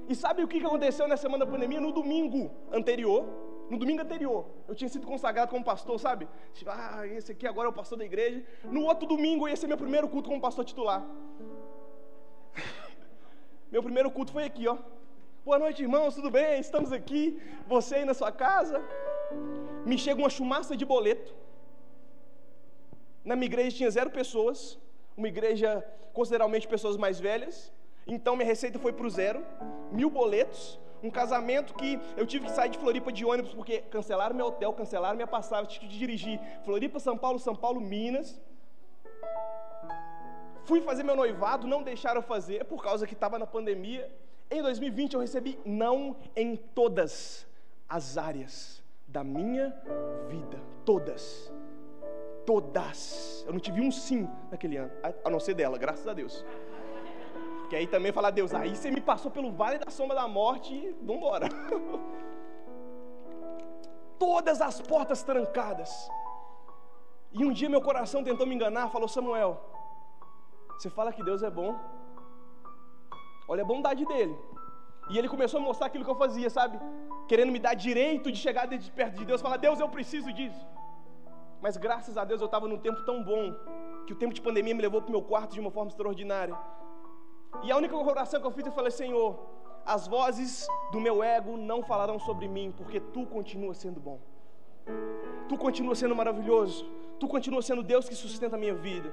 E 0.09 0.15
sabe 0.15 0.43
o 0.43 0.49
que 0.49 0.59
aconteceu 0.59 1.07
na 1.09 1.17
semana 1.17 1.45
da 1.45 1.51
pandemia? 1.51 1.81
No 1.81 1.93
domingo 1.93 2.51
anterior, 2.73 3.25
no 3.71 3.77
domingo 3.79 4.03
anterior, 4.03 4.47
eu 4.69 4.75
tinha 4.75 4.89
sido 4.89 5.07
consagrado 5.07 5.51
como 5.51 5.65
pastor, 5.65 5.99
sabe? 5.99 6.29
Tipo, 6.53 6.71
ah, 6.71 7.07
esse 7.07 7.33
aqui 7.33 7.47
agora 7.47 7.69
é 7.69 7.71
o 7.71 7.73
pastor 7.73 7.99
da 7.99 8.05
igreja. 8.05 8.45
No 8.65 8.85
outro 8.85 9.07
domingo 9.07 9.49
ia 9.49 9.57
ser 9.57 9.67
meu 9.67 9.77
primeiro 9.77 10.09
culto 10.09 10.29
como 10.29 10.41
pastor 10.41 10.65
titular. 10.65 11.05
meu 13.73 13.83
primeiro 13.83 14.11
culto 14.11 14.33
foi 14.33 14.45
aqui, 14.45 14.69
ó. 14.69 14.77
Boa 15.45 15.59
noite, 15.59 15.83
irmãos, 15.83 16.15
tudo 16.15 16.31
bem? 16.31 16.61
Estamos 16.61 16.93
aqui. 16.93 17.41
Você 17.67 17.97
aí 17.97 18.05
na 18.05 18.15
sua 18.15 18.31
casa. 18.31 18.81
Me 19.85 19.99
chega 19.99 20.21
uma 20.21 20.31
chumaça 20.31 20.77
de 20.77 20.85
boleto. 20.85 21.35
Na 23.25 23.35
minha 23.35 23.47
igreja 23.47 23.77
tinha 23.77 23.91
zero 23.91 24.11
pessoas. 24.11 24.79
Uma 25.17 25.29
igreja 25.29 25.85
consideravelmente 26.13 26.69
pessoas 26.69 26.97
mais 26.97 27.19
velhas. 27.19 27.73
Então 28.07 28.37
minha 28.37 28.47
receita 28.47 28.79
foi 28.79 28.93
para 28.93 29.07
o 29.07 29.11
zero, 29.11 29.45
mil 29.91 30.09
boletos, 30.09 30.79
um 31.03 31.11
casamento 31.11 31.75
que 31.75 31.99
eu 32.17 32.27
tive 32.27 32.47
que 32.47 32.53
sair 32.53 32.71
de 32.71 32.79
Floripa 32.79 33.13
de 33.13 33.25
ônibus 33.25 33.53
porque 33.53 33.81
cancelaram 33.83 34.35
meu 34.35 34.47
hotel, 34.47 34.73
cancelaram 34.73 35.15
minha 35.15 35.27
passagem, 35.27 35.67
tive 35.67 35.89
que 35.89 35.99
dirigir 35.99 36.41
Floripa, 36.65 36.99
São 37.01 37.19
Paulo, 37.19 37.39
São 37.39 37.55
Paulo, 37.55 37.81
Minas. 37.81 38.41
Fui 40.65 40.81
fazer 40.81 41.03
meu 41.03 41.17
noivado, 41.17 41.67
não 41.67 41.83
deixaram 41.83 42.23
fazer 42.23 42.65
por 42.65 42.83
causa 42.83 43.07
que 43.07 43.15
estava 43.15 43.39
na 43.39 43.47
pandemia. 43.47 44.11
Em 44.51 44.63
2020 44.63 45.15
eu 45.15 45.21
recebi 45.21 45.59
não 45.65 46.17
em 46.35 46.57
todas 46.57 47.47
as 47.89 48.17
áreas 48.17 48.83
da 49.07 49.23
minha 49.23 49.75
vida, 50.29 50.61
todas 50.85 51.53
todas. 52.47 53.45
Eu 53.47 53.53
não 53.53 53.61
tive 53.61 53.81
um 53.81 53.91
sim 53.91 54.29
naquele 54.51 54.77
ano, 54.77 54.93
a 55.25 55.29
não 55.29 55.41
ser 55.41 55.55
dela, 55.55 55.77
graças 55.77 56.07
a 56.07 56.15
Deus. 56.15 56.45
Que 57.69 57.77
aí 57.77 57.87
também 57.87 58.13
falar, 58.13 58.31
Deus, 58.31 58.55
aí 58.55 58.75
você 58.75 58.91
me 58.91 59.01
passou 59.01 59.31
pelo 59.31 59.51
vale 59.51 59.79
da 59.79 59.91
sombra 59.91 60.17
da 60.17 60.29
morte 60.29 60.73
e 60.73 60.97
vambora. 61.03 61.49
Todas 64.19 64.63
as 64.63 64.81
portas 64.81 65.23
trancadas. 65.23 66.11
E 67.33 67.45
um 67.45 67.53
dia 67.53 67.69
meu 67.69 67.83
coração 67.83 68.23
tentou 68.23 68.47
me 68.47 68.55
enganar, 68.55 68.89
falou: 68.89 69.09
Samuel, 69.09 69.61
você 70.71 70.89
fala 70.89 71.13
que 71.13 71.23
Deus 71.23 71.43
é 71.43 71.51
bom. 71.51 71.77
Olha 73.49 73.63
a 73.63 73.67
bondade 73.67 74.07
dele. 74.07 74.37
E 75.11 75.19
ele 75.19 75.29
começou 75.29 75.61
a 75.61 75.63
mostrar 75.63 75.89
aquilo 75.89 76.05
que 76.05 76.11
eu 76.11 76.17
fazia, 76.17 76.49
sabe? 76.49 76.79
Querendo 77.29 77.53
me 77.53 77.59
dar 77.59 77.75
direito 77.75 78.31
de 78.31 78.39
chegar 78.39 78.69
perto 78.69 79.19
de 79.19 79.25
Deus, 79.25 79.43
falar: 79.43 79.57
Deus, 79.57 79.81
eu 79.81 79.89
preciso 79.89 80.33
disso. 80.33 80.67
Mas 81.61 81.77
graças 81.77 82.17
a 82.17 82.25
Deus 82.25 82.41
eu 82.41 82.47
estava 82.47 82.69
num 82.69 82.79
tempo 82.79 83.03
tão 83.03 83.23
bom 83.23 83.55
que 84.07 84.13
o 84.13 84.17
tempo 84.17 84.35
de 84.35 84.41
pandemia 84.41 84.75
me 84.75 84.83
levou 84.83 85.01
para 85.01 85.09
o 85.09 85.13
meu 85.13 85.23
quarto 85.23 85.55
de 85.55 85.61
uma 85.61 85.71
forma 85.71 85.91
extraordinária. 85.91 86.57
E 87.63 87.73
a 87.73 87.77
única 87.77 87.97
oração 87.97 88.41
que 88.41 88.47
eu 88.47 88.51
fiz, 88.51 88.67
eu 88.67 88.73
falei: 88.73 88.91
Senhor, 88.91 89.39
as 89.85 90.07
vozes 90.07 90.67
do 90.93 91.01
meu 91.01 91.23
ego 91.23 91.57
não 91.57 91.83
falarão 91.83 92.19
sobre 92.19 92.47
mim, 92.49 92.73
porque 92.77 93.01
tu 93.01 93.27
continua 93.27 93.75
sendo 93.75 94.01
bom. 94.01 94.21
Tu 95.49 95.57
continua 95.57 95.95
sendo 95.95 96.15
maravilhoso. 96.15 96.85
Tu 97.19 97.27
continua 97.27 97.63
sendo 97.63 97.83
Deus 97.83 98.09
que 98.09 98.15
sustenta 98.15 98.57
a 98.57 98.59
minha 98.59 98.75
vida. 98.75 99.13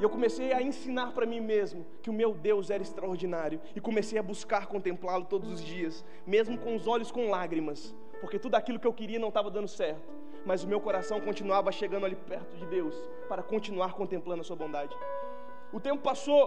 E 0.00 0.02
eu 0.02 0.08
comecei 0.08 0.52
a 0.52 0.62
ensinar 0.62 1.12
para 1.12 1.26
mim 1.26 1.40
mesmo 1.40 1.84
que 2.00 2.08
o 2.08 2.12
meu 2.12 2.34
Deus 2.34 2.70
era 2.70 2.82
extraordinário. 2.82 3.60
E 3.76 3.80
comecei 3.80 4.18
a 4.18 4.22
buscar 4.22 4.66
contemplá-lo 4.66 5.26
todos 5.26 5.52
os 5.52 5.62
dias, 5.62 6.04
mesmo 6.26 6.56
com 6.58 6.74
os 6.74 6.86
olhos 6.86 7.10
com 7.10 7.28
lágrimas, 7.28 7.94
porque 8.20 8.38
tudo 8.38 8.54
aquilo 8.54 8.80
que 8.80 8.86
eu 8.86 8.94
queria 8.94 9.18
não 9.18 9.28
estava 9.28 9.50
dando 9.50 9.68
certo 9.68 10.21
mas 10.44 10.64
o 10.64 10.68
meu 10.68 10.80
coração 10.80 11.20
continuava 11.20 11.70
chegando 11.70 12.06
ali 12.06 12.16
perto 12.16 12.56
de 12.56 12.66
Deus 12.66 12.94
para 13.28 13.42
continuar 13.42 13.94
contemplando 13.94 14.40
a 14.40 14.44
sua 14.44 14.56
bondade. 14.56 14.96
O 15.72 15.80
tempo 15.80 16.02
passou, 16.02 16.42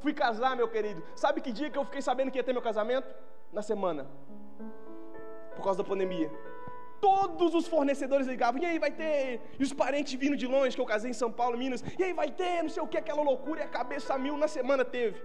fui 0.00 0.12
casar, 0.12 0.56
meu 0.56 0.68
querido. 0.68 1.02
Sabe 1.14 1.40
que 1.40 1.52
dia 1.52 1.70
que 1.70 1.78
eu 1.78 1.84
fiquei 1.84 2.02
sabendo 2.02 2.30
que 2.30 2.38
ia 2.38 2.44
ter 2.44 2.52
meu 2.52 2.62
casamento? 2.62 3.08
Na 3.52 3.60
semana, 3.60 4.06
por 5.54 5.62
causa 5.62 5.82
da 5.82 5.88
pandemia. 5.88 6.30
Todos 7.02 7.54
os 7.54 7.66
fornecedores 7.66 8.26
ligavam, 8.26 8.62
e 8.62 8.64
aí 8.64 8.78
vai 8.78 8.90
ter? 8.90 9.42
E 9.58 9.62
os 9.62 9.72
parentes 9.72 10.14
vindo 10.14 10.36
de 10.36 10.46
longe, 10.46 10.74
que 10.74 10.80
eu 10.80 10.86
casei 10.86 11.10
em 11.10 11.14
São 11.14 11.30
Paulo, 11.30 11.58
Minas, 11.58 11.84
e 11.98 12.02
aí 12.02 12.12
vai 12.14 12.30
ter, 12.30 12.62
não 12.62 12.70
sei 12.70 12.82
o 12.82 12.86
que, 12.86 12.96
aquela 12.96 13.22
loucura, 13.22 13.60
e 13.60 13.64
a 13.64 13.68
cabeça 13.68 14.16
mil 14.16 14.38
na 14.38 14.48
semana 14.48 14.84
teve. 14.84 15.20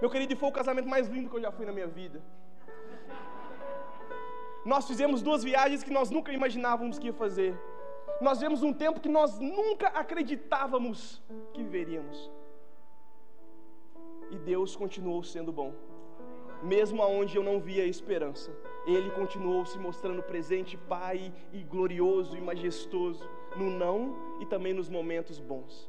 Meu 0.00 0.10
querido, 0.10 0.36
foi 0.36 0.48
o 0.50 0.52
casamento 0.52 0.88
mais 0.88 1.08
lindo 1.08 1.30
que 1.30 1.36
eu 1.36 1.40
já 1.40 1.50
fui 1.50 1.64
na 1.64 1.72
minha 1.72 1.86
vida 1.86 2.22
nós 4.66 4.84
fizemos 4.88 5.22
duas 5.22 5.44
viagens 5.44 5.84
que 5.84 5.92
nós 5.92 6.10
nunca 6.10 6.32
imaginávamos 6.32 6.98
que 6.98 7.06
ia 7.06 7.12
fazer. 7.12 7.56
Nós 8.20 8.40
vemos 8.40 8.64
um 8.64 8.72
tempo 8.72 8.98
que 8.98 9.08
nós 9.08 9.38
nunca 9.38 9.86
acreditávamos 9.88 11.22
que 11.54 11.62
veríamos. 11.62 12.28
E 14.28 14.36
Deus 14.36 14.74
continuou 14.74 15.22
sendo 15.22 15.52
bom. 15.52 15.72
Mesmo 16.64 17.00
aonde 17.00 17.36
eu 17.36 17.44
não 17.44 17.60
via 17.60 17.86
esperança, 17.86 18.50
Ele 18.84 19.08
continuou 19.10 19.64
se 19.64 19.78
mostrando 19.78 20.20
presente, 20.20 20.76
Pai, 20.76 21.32
e 21.52 21.62
glorioso 21.62 22.36
e 22.36 22.40
majestoso, 22.40 23.30
no 23.56 23.70
não 23.70 24.16
e 24.40 24.46
também 24.46 24.74
nos 24.74 24.88
momentos 24.88 25.38
bons. 25.38 25.88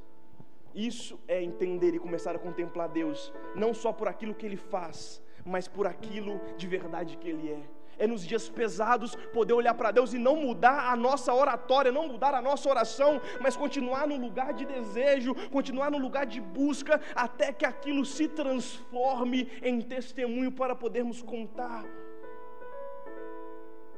Isso 0.75 1.19
é 1.27 1.41
entender 1.41 1.95
e 1.95 1.99
começar 1.99 2.35
a 2.35 2.39
contemplar 2.39 2.89
Deus, 2.89 3.33
não 3.55 3.73
só 3.73 3.91
por 3.91 4.07
aquilo 4.07 4.35
que 4.35 4.45
Ele 4.45 4.57
faz, 4.57 5.19
mas 5.43 5.67
por 5.67 5.87
aquilo 5.87 6.39
de 6.57 6.67
verdade 6.67 7.17
que 7.17 7.27
Ele 7.27 7.49
é. 7.53 7.76
É 7.99 8.05
nos 8.05 8.25
dias 8.25 8.47
pesados 8.47 9.15
poder 9.33 9.53
olhar 9.53 9.73
para 9.73 9.91
Deus 9.91 10.13
e 10.13 10.19
não 10.19 10.35
mudar 10.35 10.91
a 10.91 10.95
nossa 10.95 11.33
oratória, 11.33 11.91
não 11.91 12.07
mudar 12.07 12.33
a 12.33 12.41
nossa 12.41 12.69
oração, 12.69 13.19
mas 13.41 13.55
continuar 13.55 14.07
no 14.07 14.17
lugar 14.17 14.53
de 14.53 14.65
desejo, 14.65 15.33
continuar 15.49 15.89
no 15.89 15.97
lugar 15.97 16.25
de 16.25 16.39
busca, 16.39 17.01
até 17.15 17.51
que 17.51 17.65
aquilo 17.65 18.05
se 18.05 18.27
transforme 18.27 19.49
em 19.61 19.81
testemunho 19.81 20.51
para 20.51 20.75
podermos 20.75 21.21
contar. 21.21 21.85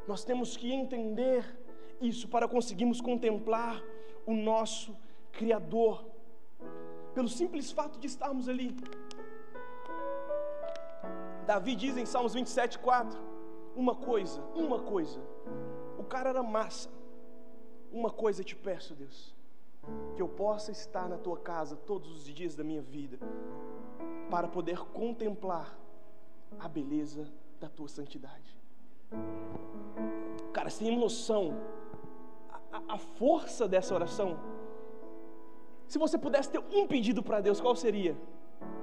Nós 0.07 0.23
temos 0.23 0.57
que 0.57 0.71
entender 0.71 1.43
isso 2.01 2.27
para 2.27 2.47
conseguirmos 2.47 3.01
contemplar 3.01 3.83
o 4.25 4.33
nosso 4.33 4.97
Criador, 5.31 6.05
pelo 7.13 7.27
simples 7.27 7.71
fato 7.71 7.99
de 7.99 8.07
estarmos 8.07 8.49
ali. 8.49 8.75
Davi 11.45 11.75
diz 11.75 11.97
em 11.97 12.05
Salmos 12.05 12.33
27, 12.33 12.79
4: 12.79 13.19
Uma 13.75 13.95
coisa, 13.95 14.41
uma 14.55 14.79
coisa, 14.79 15.21
o 15.97 16.03
cara 16.03 16.29
era 16.29 16.43
massa, 16.43 16.89
uma 17.91 18.10
coisa 18.10 18.43
te 18.43 18.55
peço, 18.55 18.95
Deus, 18.95 19.36
que 20.15 20.21
eu 20.21 20.27
possa 20.27 20.71
estar 20.71 21.08
na 21.08 21.17
tua 21.17 21.38
casa 21.38 21.75
todos 21.75 22.12
os 22.12 22.23
dias 22.25 22.55
da 22.55 22.63
minha 22.63 22.82
vida, 22.82 23.17
para 24.29 24.47
poder 24.47 24.79
contemplar 24.79 25.77
a 26.60 26.67
beleza 26.67 27.27
da 27.60 27.69
tua 27.69 27.88
santidade. 27.88 28.58
Cara, 30.53 30.69
tem 30.69 30.97
noção 30.97 31.53
a, 32.71 32.95
a 32.95 32.97
força 32.97 33.67
dessa 33.67 33.93
oração? 33.93 34.38
Se 35.88 35.97
você 35.97 36.17
pudesse 36.17 36.51
ter 36.51 36.60
um 36.60 36.86
pedido 36.86 37.23
para 37.23 37.41
Deus, 37.41 37.60
qual 37.60 37.75
seria? 37.75 38.15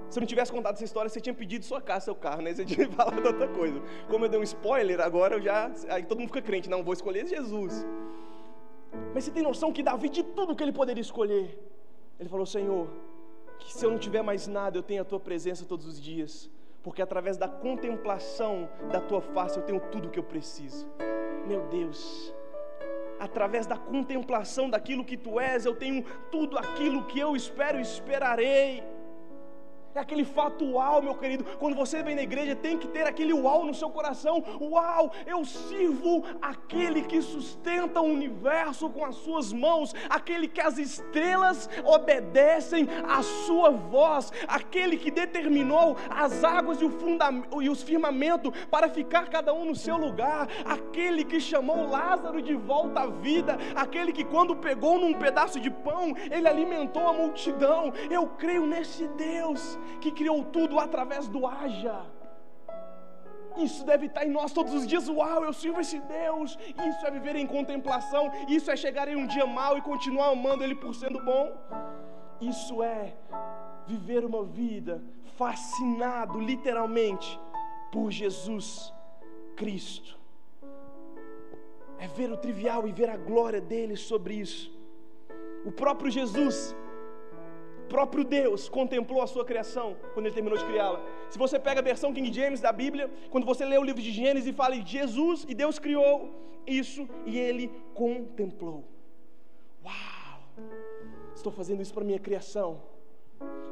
Se 0.08 0.18
eu 0.18 0.20
não 0.20 0.26
tivesse 0.26 0.52
contado 0.52 0.74
essa 0.74 0.84
história, 0.84 1.08
você 1.08 1.20
tinha 1.20 1.34
pedido 1.34 1.64
sua 1.64 1.80
casa, 1.80 2.06
seu 2.06 2.14
carro, 2.14 2.42
né? 2.42 2.54
Você 2.54 2.64
tinha 2.64 2.88
falado 2.92 3.24
outra 3.26 3.48
coisa. 3.48 3.80
Como 4.08 4.24
eu 4.24 4.28
dei 4.28 4.38
um 4.38 4.42
spoiler, 4.42 5.00
agora 5.00 5.36
eu 5.36 5.40
já. 5.42 5.70
Aí 5.88 6.04
todo 6.04 6.18
mundo 6.18 6.28
fica 6.28 6.42
crente, 6.42 6.70
não, 6.70 6.82
vou 6.84 6.92
escolher 6.92 7.26
Jesus. 7.26 7.86
Mas 9.14 9.24
você 9.24 9.30
tem 9.30 9.42
noção 9.42 9.72
que 9.72 9.82
Davi, 9.82 10.08
de 10.08 10.22
tudo 10.22 10.54
que 10.54 10.62
ele 10.62 10.72
poderia 10.72 11.00
escolher, 11.00 11.58
ele 12.18 12.28
falou: 12.28 12.46
Senhor, 12.46 12.88
que 13.58 13.72
se 13.72 13.84
eu 13.84 13.90
não 13.90 13.98
tiver 13.98 14.22
mais 14.22 14.46
nada, 14.46 14.78
eu 14.78 14.82
tenho 14.82 15.02
a 15.02 15.04
tua 15.04 15.20
presença 15.20 15.64
todos 15.64 15.86
os 15.86 16.00
dias, 16.00 16.50
porque 16.82 17.02
através 17.02 17.36
da 17.36 17.48
contemplação 17.48 18.68
da 18.92 19.00
tua 19.00 19.20
face 19.20 19.58
eu 19.58 19.64
tenho 19.64 19.80
tudo 19.90 20.08
o 20.08 20.10
que 20.10 20.18
eu 20.18 20.24
preciso. 20.24 20.88
Meu 21.46 21.66
Deus, 21.66 22.34
através 23.18 23.66
da 23.66 23.76
contemplação 23.76 24.68
daquilo 24.70 25.04
que 25.04 25.16
tu 25.16 25.40
és, 25.40 25.64
eu 25.64 25.74
tenho 25.74 26.04
tudo 26.30 26.58
aquilo 26.58 27.04
que 27.06 27.18
eu 27.18 27.34
espero 27.34 27.78
e 27.78 27.82
esperarei. 27.82 28.82
É 29.96 30.00
aquele 30.00 30.26
fato 30.26 30.62
uau, 30.72 31.00
meu 31.00 31.14
querido. 31.14 31.42
Quando 31.58 31.74
você 31.74 32.02
vem 32.02 32.14
na 32.14 32.20
igreja, 32.20 32.54
tem 32.54 32.76
que 32.76 32.86
ter 32.86 33.06
aquele 33.06 33.32
uau 33.32 33.64
no 33.64 33.72
seu 33.72 33.88
coração. 33.88 34.44
Uau, 34.60 35.10
eu 35.26 35.42
sirvo 35.42 36.22
aquele 36.42 37.00
que 37.00 37.22
sustenta 37.22 38.02
o 38.02 38.04
universo 38.04 38.90
com 38.90 39.06
as 39.06 39.14
suas 39.14 39.54
mãos, 39.54 39.94
aquele 40.10 40.48
que 40.48 40.60
as 40.60 40.76
estrelas 40.76 41.70
obedecem 41.82 42.86
à 43.08 43.22
sua 43.22 43.70
voz, 43.70 44.30
aquele 44.46 44.98
que 44.98 45.10
determinou 45.10 45.96
as 46.10 46.44
águas 46.44 46.82
e, 46.82 46.84
o 46.84 46.90
fundamento, 46.90 47.62
e 47.62 47.70
os 47.70 47.82
firmamentos 47.82 48.52
para 48.70 48.90
ficar 48.90 49.30
cada 49.30 49.54
um 49.54 49.64
no 49.64 49.74
seu 49.74 49.96
lugar, 49.96 50.46
aquele 50.66 51.24
que 51.24 51.40
chamou 51.40 51.88
Lázaro 51.88 52.42
de 52.42 52.54
volta 52.54 53.00
à 53.00 53.06
vida, 53.06 53.56
aquele 53.74 54.12
que 54.12 54.24
quando 54.24 54.56
pegou 54.56 54.98
num 54.98 55.14
pedaço 55.14 55.58
de 55.58 55.70
pão, 55.70 56.14
ele 56.30 56.46
alimentou 56.46 57.08
a 57.08 57.14
multidão. 57.14 57.94
Eu 58.10 58.26
creio 58.26 58.66
nesse 58.66 59.08
Deus 59.08 59.78
que 60.00 60.10
criou 60.10 60.44
tudo 60.44 60.78
através 60.78 61.28
do 61.28 61.46
haja. 61.46 62.04
Isso 63.56 63.84
deve 63.84 64.06
estar 64.06 64.26
em 64.26 64.30
nós 64.30 64.52
todos 64.52 64.74
os 64.74 64.86
dias. 64.86 65.08
Uau, 65.08 65.44
eu 65.44 65.52
sirvo 65.52 65.80
esse 65.80 65.98
Deus. 66.00 66.58
Isso 66.88 67.06
é 67.06 67.10
viver 67.10 67.36
em 67.36 67.46
contemplação. 67.46 68.30
Isso 68.48 68.70
é 68.70 68.76
chegar 68.76 69.08
em 69.08 69.16
um 69.16 69.26
dia 69.26 69.46
mau 69.46 69.78
e 69.78 69.82
continuar 69.82 70.28
amando 70.28 70.62
Ele 70.62 70.74
por 70.74 70.94
sendo 70.94 71.20
bom. 71.24 71.52
Isso 72.40 72.82
é 72.82 73.14
viver 73.86 74.24
uma 74.24 74.44
vida 74.44 75.02
fascinado, 75.36 76.38
literalmente, 76.38 77.40
por 77.90 78.10
Jesus 78.10 78.92
Cristo. 79.56 80.18
É 81.98 82.06
ver 82.06 82.30
o 82.30 82.36
trivial 82.36 82.86
e 82.86 82.92
ver 82.92 83.08
a 83.08 83.16
glória 83.16 83.60
dele 83.60 83.96
sobre 83.96 84.34
isso. 84.34 84.70
O 85.64 85.72
próprio 85.72 86.10
Jesus 86.10 86.76
próprio 87.88 88.24
Deus 88.24 88.68
contemplou 88.68 89.22
a 89.22 89.26
sua 89.26 89.44
criação 89.44 89.96
quando 90.12 90.26
ele 90.26 90.34
terminou 90.34 90.58
de 90.58 90.64
criá-la. 90.64 91.00
Se 91.30 91.38
você 91.38 91.58
pega 91.58 91.80
a 91.80 91.82
versão 91.82 92.12
King 92.12 92.32
James 92.32 92.60
da 92.60 92.72
Bíblia, 92.72 93.10
quando 93.30 93.46
você 93.46 93.64
lê 93.64 93.78
o 93.78 93.84
livro 93.84 94.02
de 94.02 94.10
Gênesis 94.10 94.48
e 94.48 94.52
fala 94.52 94.74
Jesus 94.76 95.46
e 95.48 95.54
Deus 95.54 95.78
criou 95.78 96.30
isso 96.66 97.08
e 97.24 97.38
ele 97.38 97.70
contemplou. 97.94 98.84
Uau! 99.84 100.40
Estou 101.34 101.52
fazendo 101.52 101.80
isso 101.82 101.94
para 101.94 102.04
minha 102.04 102.18
criação. 102.18 102.80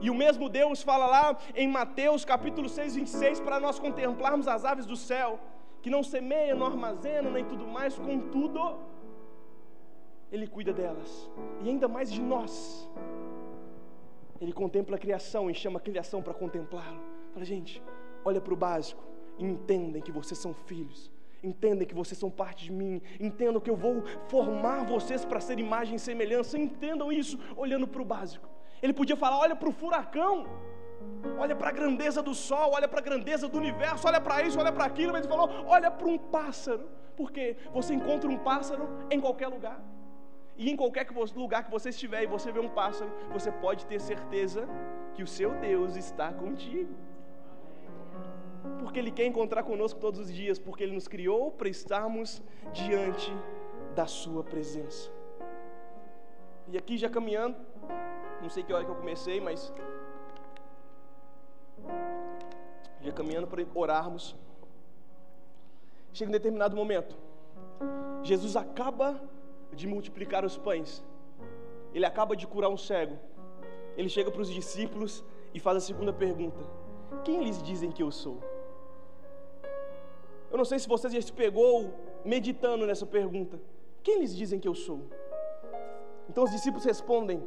E 0.01 0.11
o 0.11 0.15
mesmo 0.15 0.49
Deus 0.49 0.83
fala 0.83 1.07
lá 1.07 1.39
em 1.55 1.67
Mateus 1.67 2.25
capítulo 2.25 2.69
6, 2.69 2.97
26, 2.97 3.41
para 3.41 3.59
nós 3.59 3.79
contemplarmos 3.79 4.47
as 4.47 4.65
aves 4.65 4.87
do 4.87 4.97
céu, 4.97 5.41
que 5.83 5.91
não 5.91 6.03
semeiam, 6.03 6.59
não 6.59 6.67
armazenam, 6.67 7.31
nem 7.31 7.45
tudo 7.45 7.67
mais, 7.67 7.99
contudo, 7.99 8.79
Ele 10.31 10.47
cuida 10.47 10.73
delas, 10.73 11.31
e 11.63 11.69
ainda 11.71 11.89
mais 11.89 12.13
de 12.13 12.21
nós. 12.21 12.89
Ele 14.41 14.53
contempla 14.53 14.97
a 14.97 14.99
criação 14.99 15.51
e 15.51 15.55
chama 15.55 15.79
a 15.79 15.83
criação 15.83 16.23
para 16.23 16.35
contemplá-lo. 16.35 17.01
Fala, 17.33 17.45
gente, 17.45 17.83
olha 18.25 18.41
para 18.41 18.55
o 18.55 18.57
básico 18.57 19.15
entendem 19.39 20.03
que 20.03 20.13
vocês 20.13 20.39
são 20.39 20.55
filhos. 20.55 21.11
Entendem 21.43 21.87
que 21.87 21.95
vocês 21.95 22.19
são 22.19 22.31
parte 22.31 22.65
de 22.65 22.73
mim. 22.73 23.03
Entendam 23.21 23.61
que 23.61 23.71
eu 23.71 23.77
vou 23.77 24.03
formar 24.29 24.85
vocês 24.85 25.25
para 25.25 25.41
ser 25.41 25.59
imagem 25.59 25.97
e 25.97 25.99
semelhança. 25.99 26.59
Entendam 26.59 27.13
isso 27.13 27.39
olhando 27.57 27.87
para 27.87 28.01
o 28.01 28.05
básico. 28.05 28.49
Ele 28.83 28.93
podia 28.93 29.17
falar: 29.17 29.39
olha 29.39 29.55
para 29.55 29.69
o 29.69 29.73
furacão. 29.73 30.47
Olha 31.39 31.55
para 31.55 31.69
a 31.69 31.73
grandeza 31.73 32.23
do 32.23 32.35
sol, 32.35 32.71
olha 32.73 32.89
para 32.89 33.01
a 33.01 33.03
grandeza 33.03 33.47
do 33.47 33.59
universo, 33.59 34.07
olha 34.07 34.19
para 34.19 34.43
isso, 34.43 34.59
olha 34.59 34.73
para 34.73 34.87
aquilo, 34.87 35.13
mas 35.13 35.27
ele 35.27 35.35
falou: 35.35 35.51
olha 35.67 35.91
para 35.91 36.09
um 36.09 36.17
pássaro, 36.17 36.89
porque 37.15 37.57
você 37.75 37.93
encontra 37.93 38.31
um 38.31 38.39
pássaro 38.39 38.89
em 39.11 39.21
qualquer 39.21 39.49
lugar. 39.49 39.83
E 40.57 40.71
em 40.71 40.77
qualquer 40.77 41.07
lugar 41.35 41.65
que 41.65 41.71
você 41.71 41.89
estiver 41.89 42.23
e 42.23 42.27
você 42.27 42.53
vê 42.53 42.61
um 42.61 42.69
pássaro, 42.69 43.11
você 43.33 43.51
pode 43.51 43.87
ter 43.87 44.01
certeza 44.01 44.69
que 45.15 45.23
o 45.23 45.27
seu 45.27 45.51
Deus 45.55 45.97
está 45.97 46.33
contigo. 46.33 46.95
Porque 48.79 48.99
Ele 48.99 49.11
quer 49.11 49.27
encontrar 49.27 49.65
conosco 49.65 49.99
todos 49.99 50.21
os 50.21 50.33
dias, 50.33 50.59
porque 50.59 50.85
Ele 50.85 50.95
nos 50.95 51.09
criou 51.09 51.51
para 51.51 51.69
estarmos 51.69 52.43
diante 52.73 53.33
da 53.95 54.07
Sua 54.07 54.45
presença. 54.45 55.11
E 56.69 56.79
aqui 56.79 56.97
já 56.97 57.11
caminhando, 57.11 57.57
não 58.41 58.49
sei 58.49 58.63
que 58.63 58.73
hora 58.73 58.85
que 58.85 58.91
eu 58.91 58.97
comecei, 58.97 59.41
mas 59.41 59.73
já 63.01 63.13
caminhando 63.13 63.47
para 63.47 63.63
orarmos. 63.75 64.37
Chega 66.13 66.29
um 66.29 66.33
determinado 66.33 66.77
momento, 66.77 67.17
Jesus 68.23 68.57
acaba 68.57 69.21
de 69.75 69.87
multiplicar 69.87 70.45
os 70.45 70.57
pães. 70.57 71.05
Ele 71.93 72.07
acaba 72.07 72.37
de 72.37 72.47
curar 72.47 72.71
um 72.71 72.77
cego. 72.77 73.19
Ele 73.97 74.09
chega 74.09 74.31
para 74.31 74.43
os 74.43 74.51
discípulos 74.51 75.25
e 75.53 75.61
faz 75.61 75.77
a 75.77 75.81
segunda 75.81 76.13
pergunta: 76.13 76.63
Quem 77.25 77.41
eles 77.41 77.63
dizem 77.63 77.91
que 77.91 78.03
eu 78.03 78.11
sou? 78.11 78.39
Eu 80.51 80.59
não 80.59 80.65
sei 80.65 80.79
se 80.79 80.89
você 80.89 81.09
já 81.09 81.21
se 81.21 81.33
pegou 81.33 81.93
meditando 82.25 82.87
nessa 82.87 83.07
pergunta. 83.07 83.61
Quem 84.03 84.17
eles 84.17 84.37
dizem 84.37 84.61
que 84.61 84.69
eu 84.69 84.75
sou? 84.75 85.01
Então 86.29 86.45
os 86.45 86.51
discípulos 86.51 86.85
respondem: 86.85 87.43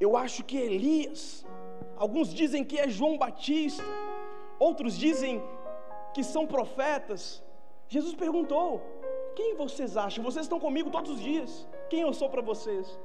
Eu 0.00 0.16
acho 0.16 0.44
que 0.44 0.56
é 0.58 0.64
Elias. 0.66 1.46
Alguns 1.96 2.28
dizem 2.32 2.64
que 2.64 2.78
é 2.78 2.88
João 2.88 3.16
Batista. 3.16 3.84
Outros 4.58 4.96
dizem 4.96 5.42
que 6.14 6.22
são 6.22 6.46
profetas. 6.46 7.42
Jesus 7.88 8.14
perguntou: 8.14 8.82
quem 9.34 9.54
vocês 9.54 9.96
acham? 9.96 10.22
Vocês 10.22 10.46
estão 10.46 10.60
comigo 10.60 10.90
todos 10.90 11.10
os 11.10 11.20
dias. 11.20 11.68
Quem 11.90 12.00
eu 12.02 12.12
sou 12.12 12.28
para 12.28 12.42
vocês? 12.42 12.98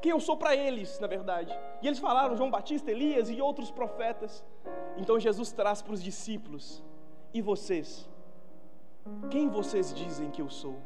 Quem 0.00 0.10
eu 0.10 0.20
sou 0.20 0.36
para 0.36 0.54
eles, 0.54 0.98
na 0.98 1.06
verdade. 1.06 1.56
E 1.80 1.86
eles 1.86 1.98
falaram 1.98 2.36
João 2.36 2.50
Batista, 2.50 2.90
Elias 2.90 3.30
e 3.30 3.40
outros 3.40 3.70
profetas. 3.70 4.44
Então 4.96 5.18
Jesus 5.18 5.52
traz 5.52 5.80
para 5.80 5.94
os 5.94 6.02
discípulos: 6.02 6.84
E 7.32 7.40
vocês? 7.40 8.08
Quem 9.30 9.48
vocês 9.48 9.92
dizem 9.94 10.30
que 10.30 10.42
eu 10.42 10.50
sou? 10.50 10.76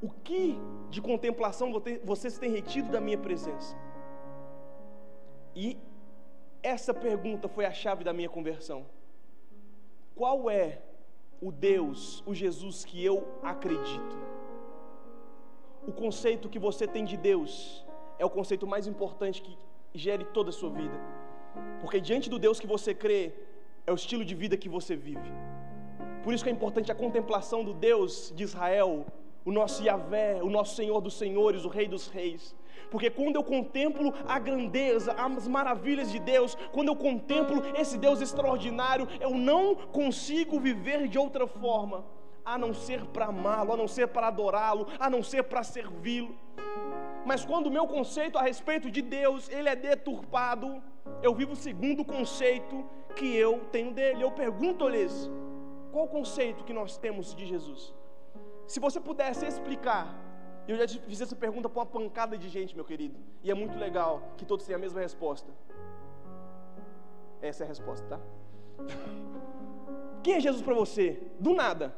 O 0.00 0.10
que 0.10 0.58
de 0.90 1.00
contemplação 1.00 1.72
vocês 2.02 2.38
têm 2.38 2.50
retido 2.50 2.90
da 2.90 3.00
minha 3.00 3.18
presença? 3.18 3.76
E 5.54 5.78
essa 6.62 6.92
pergunta 6.92 7.48
foi 7.48 7.64
a 7.64 7.72
chave 7.72 8.04
da 8.04 8.12
minha 8.12 8.28
conversão. 8.28 8.86
Qual 10.14 10.50
é 10.50 10.82
o 11.44 11.52
Deus, 11.52 12.22
o 12.26 12.32
Jesus 12.34 12.86
que 12.86 13.04
eu 13.04 13.16
acredito. 13.42 14.16
O 15.86 15.92
conceito 15.92 16.48
que 16.48 16.58
você 16.58 16.86
tem 16.86 17.04
de 17.04 17.18
Deus 17.18 17.84
é 18.18 18.24
o 18.24 18.30
conceito 18.30 18.66
mais 18.66 18.86
importante 18.86 19.42
que 19.42 19.54
gere 19.92 20.24
toda 20.24 20.48
a 20.48 20.52
sua 20.52 20.70
vida. 20.70 20.98
Porque 21.82 22.00
diante 22.00 22.30
do 22.30 22.38
Deus 22.38 22.58
que 22.58 22.66
você 22.66 22.94
crê, 22.94 23.34
é 23.86 23.92
o 23.92 23.94
estilo 23.94 24.24
de 24.24 24.34
vida 24.34 24.56
que 24.56 24.70
você 24.70 24.96
vive. 24.96 25.30
Por 26.22 26.32
isso 26.32 26.42
que 26.42 26.48
é 26.48 26.52
importante 26.52 26.90
a 26.90 26.94
contemplação 26.94 27.62
do 27.62 27.74
Deus 27.74 28.32
de 28.34 28.42
Israel, 28.42 29.04
o 29.44 29.52
nosso 29.52 29.82
Yahvé, 29.82 30.42
o 30.42 30.48
nosso 30.48 30.74
Senhor 30.74 31.02
dos 31.02 31.12
Senhores, 31.12 31.66
o 31.66 31.68
Rei 31.68 31.86
dos 31.86 32.08
Reis. 32.08 32.56
Porque 32.90 33.10
quando 33.10 33.36
eu 33.36 33.44
contemplo 33.44 34.12
a 34.26 34.38
grandeza, 34.38 35.12
as 35.12 35.48
maravilhas 35.48 36.10
de 36.10 36.18
Deus, 36.18 36.56
quando 36.72 36.88
eu 36.88 36.96
contemplo 36.96 37.62
esse 37.76 37.98
Deus 37.98 38.20
extraordinário, 38.20 39.08
eu 39.20 39.30
não 39.30 39.74
consigo 39.74 40.58
viver 40.58 41.08
de 41.08 41.18
outra 41.18 41.46
forma, 41.46 42.04
a 42.44 42.58
não 42.58 42.74
ser 42.74 43.04
para 43.06 43.26
amá-lo, 43.26 43.72
a 43.72 43.76
não 43.76 43.88
ser 43.88 44.08
para 44.08 44.28
adorá-lo, 44.28 44.86
a 44.98 45.08
não 45.08 45.22
ser 45.22 45.44
para 45.44 45.62
servi-lo. 45.62 46.34
Mas 47.24 47.44
quando 47.44 47.68
o 47.68 47.70
meu 47.70 47.86
conceito 47.86 48.36
a 48.36 48.42
respeito 48.42 48.90
de 48.90 49.00
Deus, 49.00 49.48
ele 49.48 49.68
é 49.68 49.74
deturpado, 49.74 50.82
eu 51.22 51.34
vivo 51.34 51.56
segundo 51.56 52.00
o 52.00 52.04
conceito 52.04 52.84
que 53.16 53.34
eu 53.34 53.60
tenho 53.72 53.92
dele. 53.92 54.22
Eu 54.22 54.30
pergunto-lhes, 54.30 55.30
qual 55.90 56.04
o 56.04 56.08
conceito 56.08 56.64
que 56.64 56.72
nós 56.72 56.98
temos 56.98 57.34
de 57.34 57.46
Jesus? 57.46 57.94
Se 58.66 58.80
você 58.80 59.00
pudesse 59.00 59.46
explicar, 59.46 60.14
eu 60.66 60.76
já 60.76 60.88
fiz 60.88 61.20
essa 61.20 61.36
pergunta 61.36 61.68
para 61.68 61.80
uma 61.80 61.86
pancada 61.86 62.38
de 62.38 62.48
gente, 62.48 62.74
meu 62.74 62.84
querido, 62.84 63.18
e 63.42 63.50
é 63.50 63.54
muito 63.54 63.78
legal 63.78 64.22
que 64.36 64.44
todos 64.44 64.64
tenham 64.64 64.78
a 64.78 64.80
mesma 64.80 65.00
resposta. 65.00 65.50
Essa 67.42 67.64
é 67.64 67.66
a 67.66 67.68
resposta, 67.68 68.06
tá? 68.06 68.20
Quem 70.22 70.34
é 70.34 70.40
Jesus 70.40 70.62
para 70.62 70.74
você? 70.74 71.20
Do 71.38 71.52
nada. 71.52 71.94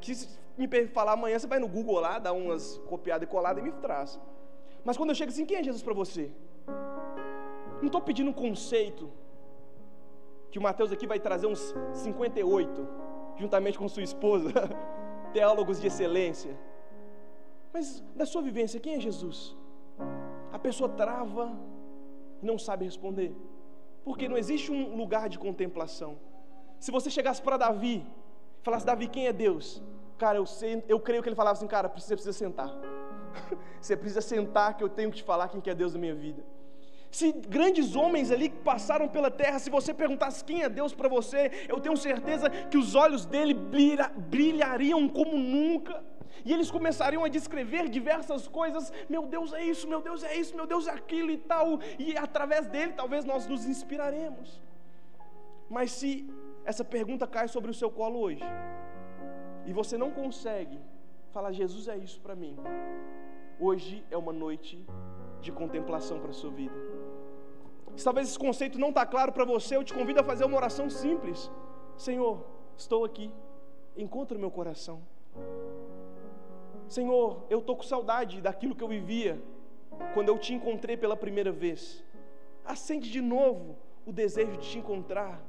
Que 0.00 0.14
se 0.14 0.36
me 0.58 0.66
falar 0.88 1.12
amanhã, 1.12 1.38
você 1.38 1.46
vai 1.46 1.60
no 1.60 1.68
Google 1.68 2.00
lá, 2.00 2.18
dá 2.18 2.32
umas 2.32 2.78
copiadas 2.88 3.28
e 3.28 3.30
coladas 3.30 3.62
e 3.62 3.66
me 3.66 3.72
traz. 3.72 4.20
Mas 4.84 4.96
quando 4.96 5.10
eu 5.10 5.14
chego 5.14 5.30
assim, 5.30 5.46
quem 5.46 5.58
é 5.58 5.62
Jesus 5.62 5.82
para 5.82 5.94
você? 5.94 6.30
Não 7.80 7.86
estou 7.86 8.00
pedindo 8.00 8.30
um 8.30 8.32
conceito, 8.32 9.12
que 10.50 10.58
o 10.58 10.62
Mateus 10.62 10.90
aqui 10.90 11.06
vai 11.06 11.20
trazer 11.20 11.46
uns 11.46 11.74
58, 11.92 12.88
juntamente 13.36 13.78
com 13.78 13.88
sua 13.88 14.02
esposa, 14.02 14.50
teólogos 15.32 15.80
de 15.80 15.88
excelência. 15.88 16.56
Mas 17.76 18.02
da 18.14 18.24
sua 18.24 18.40
vivência, 18.40 18.80
quem 18.80 18.94
é 18.94 19.00
Jesus? 19.00 19.54
A 20.50 20.58
pessoa 20.58 20.88
trava 20.88 21.44
e 22.40 22.46
não 22.46 22.58
sabe 22.58 22.86
responder, 22.86 23.36
porque 24.02 24.26
não 24.30 24.38
existe 24.38 24.72
um 24.72 24.96
lugar 24.96 25.28
de 25.28 25.38
contemplação. 25.38 26.18
Se 26.80 26.90
você 26.90 27.10
chegasse 27.10 27.42
para 27.42 27.58
Davi, 27.58 27.96
falasse, 28.62 28.86
Davi, 28.86 29.08
quem 29.08 29.26
é 29.26 29.32
Deus? 29.46 29.82
Cara, 30.16 30.38
eu, 30.38 30.46
sei, 30.46 30.82
eu 30.88 30.98
creio 30.98 31.22
que 31.22 31.28
ele 31.28 31.36
falava 31.36 31.58
assim, 31.58 31.66
cara, 31.66 31.86
você 31.88 32.14
precisa 32.14 32.32
sentar. 32.32 32.70
você 33.78 33.94
precisa 33.94 34.22
sentar 34.22 34.74
que 34.74 34.82
eu 34.82 34.88
tenho 34.88 35.10
que 35.10 35.18
te 35.18 35.22
falar 35.22 35.48
quem 35.48 35.60
que 35.60 35.68
é 35.68 35.74
Deus 35.74 35.92
da 35.92 35.98
minha 35.98 36.14
vida. 36.14 36.42
Se 37.16 37.32
grandes 37.32 37.96
homens 37.96 38.30
ali 38.30 38.50
que 38.50 38.58
passaram 38.58 39.08
pela 39.08 39.30
terra, 39.30 39.58
se 39.58 39.70
você 39.70 39.94
perguntasse 39.94 40.44
quem 40.44 40.62
é 40.62 40.68
Deus 40.68 40.92
para 40.92 41.08
você, 41.08 41.50
eu 41.66 41.78
tenho 41.80 41.96
certeza 41.96 42.50
que 42.70 42.76
os 42.76 42.94
olhos 42.94 43.24
dele 43.24 43.54
brilha, 43.54 44.08
brilhariam 44.34 45.08
como 45.08 45.38
nunca. 45.38 46.04
E 46.44 46.52
eles 46.52 46.70
começariam 46.70 47.24
a 47.24 47.28
descrever 47.28 47.88
diversas 47.88 48.46
coisas. 48.46 48.92
Meu 49.08 49.24
Deus 49.24 49.54
é 49.54 49.64
isso, 49.64 49.88
meu 49.88 50.02
Deus 50.02 50.22
é 50.22 50.36
isso, 50.36 50.54
meu 50.54 50.66
Deus 50.66 50.86
é 50.86 50.90
aquilo 50.90 51.30
e 51.30 51.38
tal. 51.38 51.80
E 51.98 52.14
através 52.18 52.66
dele 52.66 52.92
talvez 52.92 53.24
nós 53.24 53.46
nos 53.46 53.64
inspiraremos. 53.64 54.60
Mas 55.70 55.92
se 55.92 56.28
essa 56.66 56.84
pergunta 56.84 57.26
cai 57.26 57.48
sobre 57.48 57.70
o 57.70 57.74
seu 57.80 57.90
colo 57.90 58.20
hoje, 58.20 58.44
e 59.64 59.72
você 59.72 59.96
não 59.96 60.10
consegue 60.10 60.78
falar, 61.32 61.50
Jesus 61.52 61.88
é 61.88 61.96
isso 61.96 62.20
para 62.20 62.36
mim, 62.36 62.58
hoje 63.58 64.04
é 64.10 64.18
uma 64.18 64.34
noite 64.34 64.84
de 65.40 65.50
contemplação 65.50 66.20
para 66.20 66.30
a 66.30 66.34
sua 66.34 66.50
vida. 66.50 66.74
Se 67.96 68.04
talvez 68.04 68.28
esse 68.28 68.38
conceito 68.38 68.78
não 68.78 68.90
está 68.90 69.06
claro 69.06 69.32
para 69.32 69.44
você, 69.44 69.74
eu 69.76 69.82
te 69.82 69.94
convido 69.94 70.20
a 70.20 70.24
fazer 70.24 70.44
uma 70.44 70.56
oração 70.56 70.90
simples. 70.90 71.50
Senhor, 71.96 72.44
estou 72.76 73.04
aqui, 73.04 73.32
encontra 73.96 74.36
o 74.36 74.40
meu 74.40 74.50
coração. 74.50 75.00
Senhor, 76.86 77.44
eu 77.48 77.60
estou 77.60 77.74
com 77.74 77.82
saudade 77.82 78.40
daquilo 78.40 78.74
que 78.74 78.84
eu 78.84 78.88
vivia 78.88 79.42
quando 80.12 80.28
eu 80.28 80.38
te 80.38 80.52
encontrei 80.52 80.96
pela 80.96 81.16
primeira 81.16 81.50
vez. 81.50 82.04
Acende 82.64 83.10
de 83.10 83.22
novo 83.22 83.76
o 84.04 84.12
desejo 84.12 84.58
de 84.58 84.68
te 84.68 84.78
encontrar, 84.78 85.42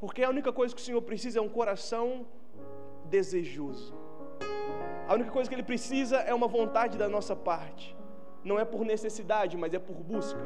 porque 0.00 0.24
a 0.24 0.30
única 0.30 0.52
coisa 0.52 0.74
que 0.74 0.80
o 0.80 0.84
Senhor 0.84 1.00
precisa 1.02 1.38
é 1.38 1.42
um 1.42 1.48
coração 1.48 2.26
desejoso. 3.08 3.94
A 5.06 5.14
única 5.14 5.30
coisa 5.30 5.48
que 5.48 5.54
Ele 5.54 5.62
precisa 5.62 6.16
é 6.16 6.34
uma 6.34 6.48
vontade 6.48 6.98
da 6.98 7.08
nossa 7.08 7.36
parte 7.36 7.96
não 8.44 8.58
é 8.58 8.64
por 8.64 8.84
necessidade, 8.84 9.56
mas 9.56 9.72
é 9.72 9.78
por 9.78 9.96
busca. 9.96 10.40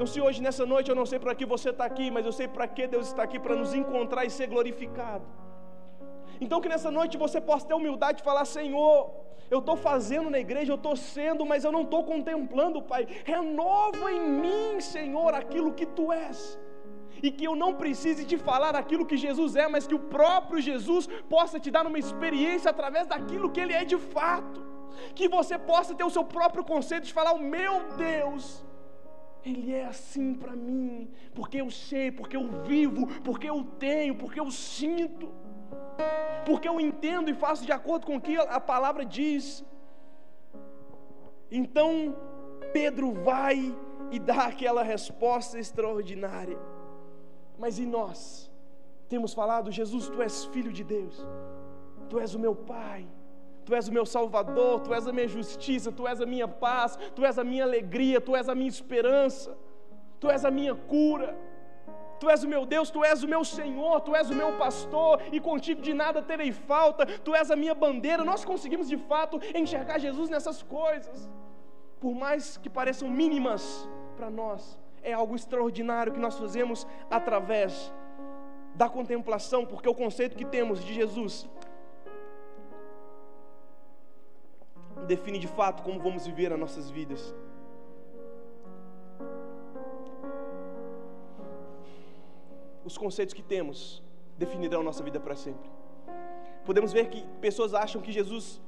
Então, 0.00 0.10
se 0.12 0.18
hoje, 0.18 0.40
nessa 0.44 0.64
noite, 0.64 0.88
eu 0.88 0.96
não 0.98 1.04
sei 1.04 1.18
para 1.18 1.34
que 1.38 1.44
você 1.44 1.68
está 1.68 1.84
aqui, 1.84 2.10
mas 2.10 2.24
eu 2.24 2.32
sei 2.32 2.48
para 2.48 2.66
que 2.66 2.86
Deus 2.86 3.08
está 3.08 3.22
aqui, 3.22 3.38
para 3.38 3.54
nos 3.54 3.74
encontrar 3.74 4.24
e 4.24 4.30
ser 4.30 4.46
glorificado. 4.46 5.26
Então, 6.40 6.58
que 6.58 6.70
nessa 6.70 6.90
noite 6.90 7.18
você 7.18 7.38
possa 7.38 7.66
ter 7.66 7.74
humildade 7.74 8.16
de 8.20 8.24
falar: 8.24 8.46
Senhor, 8.46 9.10
eu 9.50 9.58
estou 9.58 9.76
fazendo 9.76 10.30
na 10.30 10.38
igreja, 10.38 10.72
eu 10.72 10.76
estou 10.76 10.96
sendo, 10.96 11.44
mas 11.44 11.64
eu 11.64 11.72
não 11.76 11.82
estou 11.82 12.02
contemplando, 12.02 12.80
Pai. 12.80 13.06
Renova 13.26 14.10
em 14.10 14.26
mim, 14.44 14.80
Senhor, 14.80 15.34
aquilo 15.34 15.74
que 15.74 15.84
tu 15.84 16.10
és. 16.10 16.58
E 17.22 17.30
que 17.30 17.44
eu 17.44 17.54
não 17.54 17.74
precise 17.74 18.24
te 18.24 18.38
falar 18.38 18.74
aquilo 18.74 19.04
que 19.04 19.18
Jesus 19.18 19.54
é, 19.54 19.68
mas 19.68 19.86
que 19.86 19.98
o 20.00 20.04
próprio 20.16 20.62
Jesus 20.62 21.06
possa 21.28 21.60
te 21.60 21.70
dar 21.70 21.86
uma 21.86 21.98
experiência 21.98 22.70
através 22.70 23.06
daquilo 23.06 23.50
que 23.50 23.60
Ele 23.60 23.74
é 23.74 23.84
de 23.84 23.98
fato 23.98 24.64
que 25.14 25.28
você 25.28 25.58
possa 25.58 25.94
ter 25.94 26.04
o 26.04 26.10
seu 26.18 26.24
próprio 26.24 26.64
conceito 26.64 27.04
de 27.04 27.12
falar: 27.12 27.34
o 27.34 27.46
meu 27.58 27.74
Deus, 27.98 28.64
Ele 29.44 29.72
é 29.72 29.86
assim 29.86 30.34
para 30.34 30.54
mim, 30.54 31.10
porque 31.34 31.60
eu 31.60 31.70
sei, 31.70 32.12
porque 32.12 32.36
eu 32.36 32.46
vivo, 32.62 33.06
porque 33.22 33.48
eu 33.48 33.64
tenho, 33.78 34.14
porque 34.16 34.38
eu 34.38 34.50
sinto, 34.50 35.32
porque 36.44 36.68
eu 36.68 36.78
entendo 36.78 37.30
e 37.30 37.34
faço 37.34 37.64
de 37.64 37.72
acordo 37.72 38.06
com 38.06 38.16
o 38.16 38.20
que 38.20 38.36
a 38.36 38.60
palavra 38.60 39.04
diz. 39.04 39.64
Então, 41.50 42.14
Pedro 42.72 43.12
vai 43.12 43.74
e 44.10 44.18
dá 44.18 44.44
aquela 44.44 44.82
resposta 44.82 45.58
extraordinária. 45.58 46.58
Mas 47.58 47.78
e 47.78 47.86
nós? 47.86 48.50
Temos 49.08 49.32
falado, 49.34 49.72
Jesus, 49.72 50.08
tu 50.08 50.22
és 50.22 50.44
filho 50.46 50.72
de 50.72 50.84
Deus, 50.84 51.26
tu 52.08 52.18
és 52.18 52.34
o 52.34 52.38
meu 52.38 52.54
Pai. 52.54 53.08
Tu 53.64 53.74
és 53.74 53.88
o 53.88 53.92
meu 53.92 54.06
Salvador, 54.06 54.80
Tu 54.80 54.94
és 54.94 55.06
a 55.06 55.12
minha 55.12 55.28
justiça, 55.28 55.92
Tu 55.92 56.06
és 56.06 56.20
a 56.20 56.26
minha 56.26 56.48
paz, 56.48 56.98
Tu 57.14 57.24
és 57.24 57.38
a 57.38 57.44
minha 57.44 57.64
alegria, 57.64 58.20
Tu 58.20 58.34
és 58.36 58.48
a 58.48 58.54
minha 58.54 58.68
esperança, 58.68 59.56
Tu 60.18 60.30
és 60.30 60.44
a 60.44 60.50
minha 60.50 60.74
cura. 60.74 61.36
Tu 62.20 62.28
és 62.28 62.42
o 62.44 62.48
meu 62.48 62.66
Deus, 62.66 62.90
Tu 62.90 63.02
és 63.02 63.22
o 63.22 63.28
meu 63.28 63.42
Senhor, 63.44 64.00
Tu 64.02 64.14
és 64.14 64.28
o 64.28 64.34
meu 64.34 64.52
pastor, 64.58 65.22
e 65.32 65.40
contigo 65.40 65.80
de 65.80 65.94
nada 65.94 66.20
terei 66.20 66.52
falta, 66.52 67.06
Tu 67.06 67.34
és 67.34 67.50
a 67.50 67.56
minha 67.56 67.74
bandeira. 67.74 68.22
Nós 68.22 68.44
conseguimos 68.44 68.88
de 68.88 68.98
fato 68.98 69.40
enxergar 69.54 69.98
Jesus 69.98 70.28
nessas 70.28 70.62
coisas, 70.62 71.30
por 71.98 72.14
mais 72.14 72.58
que 72.58 72.68
pareçam 72.68 73.08
mínimas 73.08 73.88
para 74.16 74.30
nós, 74.30 74.78
é 75.02 75.14
algo 75.14 75.34
extraordinário 75.34 76.12
que 76.12 76.20
nós 76.20 76.38
fazemos 76.38 76.86
através 77.10 77.90
da 78.74 78.88
contemplação, 78.88 79.64
porque 79.64 79.88
o 79.88 79.94
conceito 79.94 80.36
que 80.36 80.44
temos 80.44 80.84
de 80.84 80.92
Jesus 80.92 81.48
define 85.06 85.38
de 85.38 85.46
fato 85.46 85.82
como 85.82 86.00
vamos 86.00 86.26
viver 86.26 86.52
as 86.52 86.58
nossas 86.58 86.90
vidas. 86.90 87.34
Os 92.84 92.96
conceitos 92.96 93.34
que 93.34 93.42
temos 93.42 94.02
definirão 94.38 94.82
nossa 94.82 95.02
vida 95.02 95.20
para 95.20 95.36
sempre. 95.36 95.70
Podemos 96.64 96.92
ver 96.92 97.08
que 97.08 97.26
pessoas 97.40 97.74
acham 97.74 98.00
que 98.00 98.12
Jesus 98.12 98.60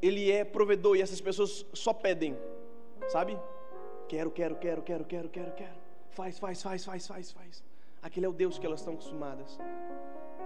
ele 0.00 0.30
é 0.30 0.44
provedor 0.44 0.96
e 0.96 1.02
essas 1.02 1.20
pessoas 1.20 1.66
só 1.72 1.92
pedem, 1.92 2.38
sabe? 3.08 3.38
Quero, 4.08 4.30
quero, 4.30 4.56
quero, 4.56 4.82
quero, 4.82 5.04
quero, 5.04 5.28
quero, 5.28 5.52
quero. 5.52 5.78
Faz, 6.10 6.38
faz, 6.38 6.62
faz, 6.62 6.84
faz, 6.84 7.06
faz, 7.06 7.32
faz. 7.32 7.64
Aquele 8.02 8.26
é 8.26 8.28
o 8.28 8.32
Deus 8.32 8.58
que 8.58 8.66
elas 8.66 8.80
estão 8.80 8.94
acostumadas. 8.94 9.58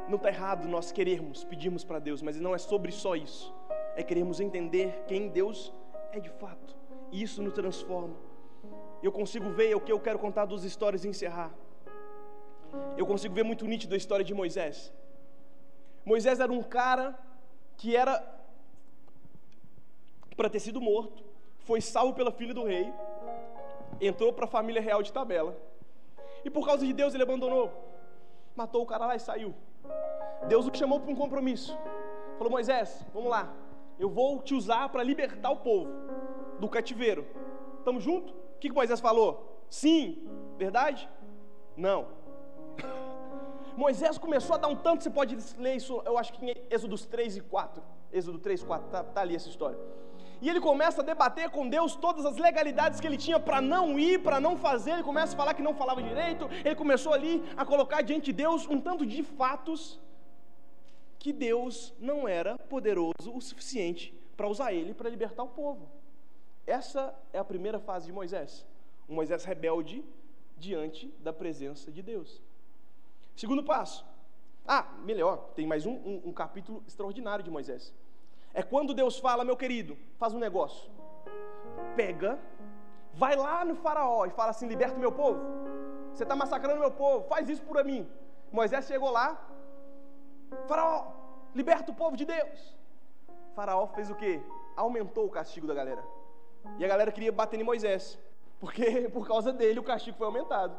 Não 0.08 0.16
está 0.16 0.28
errado 0.28 0.66
nós 0.66 0.90
querermos, 0.90 1.44
pedirmos 1.44 1.84
para 1.84 1.98
Deus, 1.98 2.22
mas 2.22 2.40
não 2.40 2.54
é 2.54 2.58
sobre 2.58 2.90
só 2.90 3.14
isso 3.14 3.54
é 3.96 4.02
queremos 4.02 4.40
entender 4.40 5.04
quem 5.06 5.28
Deus 5.28 5.72
é 6.12 6.20
de 6.20 6.30
fato. 6.30 6.76
E 7.10 7.22
isso 7.22 7.42
nos 7.42 7.52
transforma. 7.52 8.14
Eu 9.02 9.10
consigo 9.10 9.50
ver 9.50 9.74
o 9.74 9.80
que 9.80 9.90
eu 9.90 9.98
quero 9.98 10.18
contar 10.18 10.44
duas 10.44 10.64
histórias 10.64 11.04
e 11.04 11.08
encerrar. 11.08 11.50
Eu 12.96 13.06
consigo 13.06 13.34
ver 13.34 13.42
muito 13.42 13.64
nítido 13.64 13.94
a 13.94 13.96
história 13.96 14.24
de 14.24 14.34
Moisés. 14.34 14.92
Moisés 16.04 16.38
era 16.40 16.52
um 16.52 16.62
cara 16.62 17.18
que 17.76 17.96
era 17.96 18.22
para 20.36 20.48
ter 20.48 20.60
sido 20.60 20.80
morto, 20.80 21.22
foi 21.60 21.80
salvo 21.80 22.14
pela 22.14 22.30
filha 22.30 22.54
do 22.54 22.64
rei, 22.64 22.92
entrou 24.00 24.32
para 24.32 24.44
a 24.44 24.48
família 24.48 24.80
real 24.80 25.02
de 25.02 25.12
Tabela. 25.12 25.56
E 26.44 26.48
por 26.48 26.64
causa 26.64 26.86
de 26.86 26.92
Deus 26.92 27.12
ele 27.12 27.22
abandonou. 27.22 27.70
Matou 28.56 28.82
o 28.82 28.86
cara 28.86 29.06
lá 29.06 29.16
e 29.16 29.20
saiu. 29.20 29.54
Deus 30.48 30.66
o 30.66 30.74
chamou 30.74 31.00
para 31.00 31.10
um 31.10 31.16
compromisso. 31.16 31.76
Falou: 32.38 32.50
Moisés, 32.50 33.04
vamos 33.12 33.30
lá 33.30 33.54
eu 34.00 34.08
vou 34.08 34.40
te 34.40 34.54
usar 34.54 34.88
para 34.88 35.02
libertar 35.02 35.50
o 35.50 35.58
povo 35.58 35.92
do 36.58 36.68
cativeiro. 36.68 37.26
Estamos 37.78 38.02
juntos? 38.02 38.32
O 38.32 38.58
que, 38.58 38.68
que 38.68 38.74
Moisés 38.74 38.98
falou? 38.98 39.62
Sim, 39.68 40.26
verdade? 40.56 41.08
Não. 41.76 42.08
Moisés 43.76 44.16
começou 44.16 44.56
a 44.56 44.58
dar 44.58 44.68
um 44.68 44.76
tanto, 44.76 45.04
você 45.04 45.10
pode 45.10 45.36
ler 45.58 45.76
isso, 45.76 46.02
eu 46.04 46.16
acho 46.16 46.32
que 46.32 46.44
em 46.44 46.54
Êxodos 46.70 47.04
3 47.04 47.36
e 47.36 47.40
4. 47.42 47.82
Êxodo 48.10 48.38
3, 48.38 48.62
4, 48.64 48.88
tá, 48.88 49.04
tá 49.04 49.20
ali 49.20 49.36
essa 49.36 49.48
história. 49.48 49.78
E 50.40 50.48
ele 50.48 50.60
começa 50.60 51.02
a 51.02 51.04
debater 51.04 51.50
com 51.50 51.68
Deus 51.68 51.94
todas 51.94 52.24
as 52.24 52.38
legalidades 52.38 52.98
que 52.98 53.06
ele 53.06 53.18
tinha 53.18 53.38
para 53.38 53.60
não 53.60 53.98
ir, 53.98 54.22
para 54.22 54.40
não 54.40 54.56
fazer. 54.56 54.92
Ele 54.92 55.02
começa 55.02 55.34
a 55.34 55.36
falar 55.36 55.52
que 55.52 55.62
não 55.62 55.74
falava 55.74 56.02
direito. 56.02 56.48
Ele 56.64 56.74
começou 56.74 57.12
ali 57.12 57.44
a 57.56 57.64
colocar 57.64 58.00
diante 58.00 58.26
de 58.26 58.32
Deus 58.32 58.66
um 58.66 58.80
tanto 58.80 59.04
de 59.04 59.22
fatos 59.22 60.00
que 61.20 61.32
Deus 61.34 61.94
não 62.00 62.26
era 62.26 62.56
poderoso 62.58 63.30
o 63.32 63.40
suficiente 63.40 64.12
para 64.36 64.48
usar 64.48 64.72
ele 64.72 64.94
para 64.94 65.10
libertar 65.10 65.42
o 65.42 65.48
povo. 65.48 65.86
Essa 66.66 67.14
é 67.30 67.38
a 67.38 67.44
primeira 67.44 67.78
fase 67.78 68.06
de 68.06 68.12
Moisés. 68.12 68.66
Um 69.06 69.14
Moisés 69.14 69.44
rebelde 69.44 70.02
diante 70.56 71.08
da 71.20 71.32
presença 71.32 71.92
de 71.92 72.02
Deus. 72.02 72.42
Segundo 73.36 73.62
passo. 73.62 74.04
Ah, 74.66 74.94
melhor, 75.04 75.50
tem 75.54 75.66
mais 75.66 75.84
um, 75.84 75.92
um, 75.92 76.22
um 76.26 76.32
capítulo 76.32 76.82
extraordinário 76.86 77.44
de 77.44 77.50
Moisés. 77.50 77.94
É 78.54 78.62
quando 78.62 78.94
Deus 78.94 79.18
fala, 79.18 79.44
meu 79.44 79.56
querido, 79.56 79.98
faz 80.18 80.32
um 80.32 80.38
negócio. 80.38 80.90
Pega, 81.96 82.38
vai 83.12 83.36
lá 83.36 83.62
no 83.62 83.74
faraó 83.74 84.24
e 84.24 84.30
fala 84.30 84.50
assim: 84.50 84.66
liberta 84.66 84.96
o 84.96 85.00
meu 85.00 85.12
povo. 85.12 85.40
Você 86.14 86.22
está 86.22 86.34
massacrando 86.34 86.80
meu 86.80 86.90
povo, 86.90 87.28
faz 87.28 87.48
isso 87.48 87.62
por 87.62 87.84
mim. 87.84 88.08
Moisés 88.50 88.86
chegou 88.86 89.10
lá, 89.10 89.38
faraó, 90.66 91.12
liberta 91.54 91.90
o 91.90 91.94
povo 91.94 92.16
de 92.16 92.24
Deus. 92.24 92.76
Faraó 93.54 93.86
fez 93.88 94.10
o 94.10 94.14
quê? 94.14 94.40
Aumentou 94.76 95.26
o 95.26 95.30
castigo 95.30 95.66
da 95.66 95.74
galera. 95.74 96.02
E 96.78 96.84
a 96.84 96.88
galera 96.88 97.12
queria 97.12 97.32
bater 97.32 97.58
em 97.58 97.64
Moisés, 97.64 98.18
porque 98.58 99.08
por 99.14 99.26
causa 99.26 99.52
dele 99.52 99.80
o 99.80 99.84
castigo 99.84 100.16
foi 100.16 100.26
aumentado. 100.26 100.76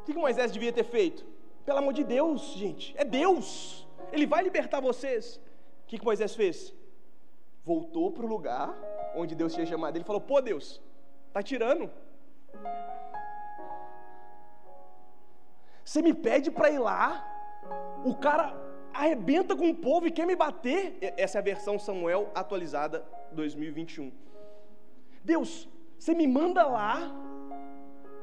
O 0.00 0.04
que 0.04 0.14
Moisés 0.14 0.52
devia 0.52 0.72
ter 0.72 0.84
feito? 0.84 1.24
Pelo 1.64 1.78
amor 1.78 1.94
de 1.94 2.04
Deus, 2.04 2.42
gente, 2.54 2.94
é 2.96 3.04
Deus. 3.04 3.86
Ele 4.12 4.26
vai 4.26 4.42
libertar 4.42 4.80
vocês. 4.80 5.36
O 5.82 5.86
que 5.86 6.04
Moisés 6.04 6.34
fez? 6.34 6.74
voltou 7.64 8.12
para 8.12 8.24
o 8.24 8.28
lugar 8.28 8.74
onde 9.16 9.34
Deus 9.34 9.54
tinha 9.54 9.66
chamado 9.66 9.96
ele 9.96 10.04
falou: 10.04 10.20
Pô, 10.20 10.40
Deus, 10.40 10.80
tá 11.32 11.42
tirando? 11.42 11.90
Você 15.84 16.02
me 16.02 16.14
pede 16.14 16.50
para 16.50 16.70
ir 16.70 16.78
lá, 16.78 17.24
o 18.04 18.14
cara 18.14 18.52
arrebenta 18.94 19.56
com 19.56 19.68
o 19.68 19.74
povo 19.74 20.06
e 20.06 20.10
quer 20.10 20.26
me 20.26 20.36
bater. 20.36 20.96
Essa 21.16 21.38
é 21.38 21.40
a 21.40 21.42
versão 21.42 21.78
Samuel 21.78 22.30
atualizada 22.34 23.04
2021. 23.32 24.12
Deus, 25.24 25.68
você 25.98 26.14
me 26.14 26.26
manda 26.26 26.64
lá, 26.66 27.10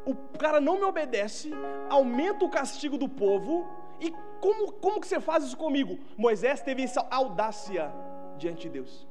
o 0.05 0.15
cara 0.37 0.61
não 0.61 0.77
me 0.77 0.83
obedece, 0.83 1.51
aumenta 1.89 2.45
o 2.45 2.49
castigo 2.49 2.97
do 2.97 3.09
povo, 3.09 3.67
e 3.99 4.11
como, 4.39 4.71
como 4.73 4.99
que 4.99 5.07
você 5.07 5.19
faz 5.19 5.43
isso 5.43 5.57
comigo? 5.57 5.99
Moisés 6.17 6.61
teve 6.61 6.83
essa 6.83 7.05
audácia 7.11 7.91
diante 8.37 8.63
de 8.63 8.69
Deus. 8.69 9.07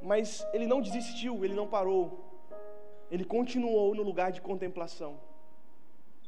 Mas 0.00 0.46
ele 0.52 0.66
não 0.66 0.80
desistiu, 0.80 1.44
ele 1.44 1.54
não 1.54 1.66
parou. 1.66 2.24
Ele 3.10 3.24
continuou 3.24 3.94
no 3.94 4.02
lugar 4.02 4.30
de 4.30 4.40
contemplação. 4.40 5.18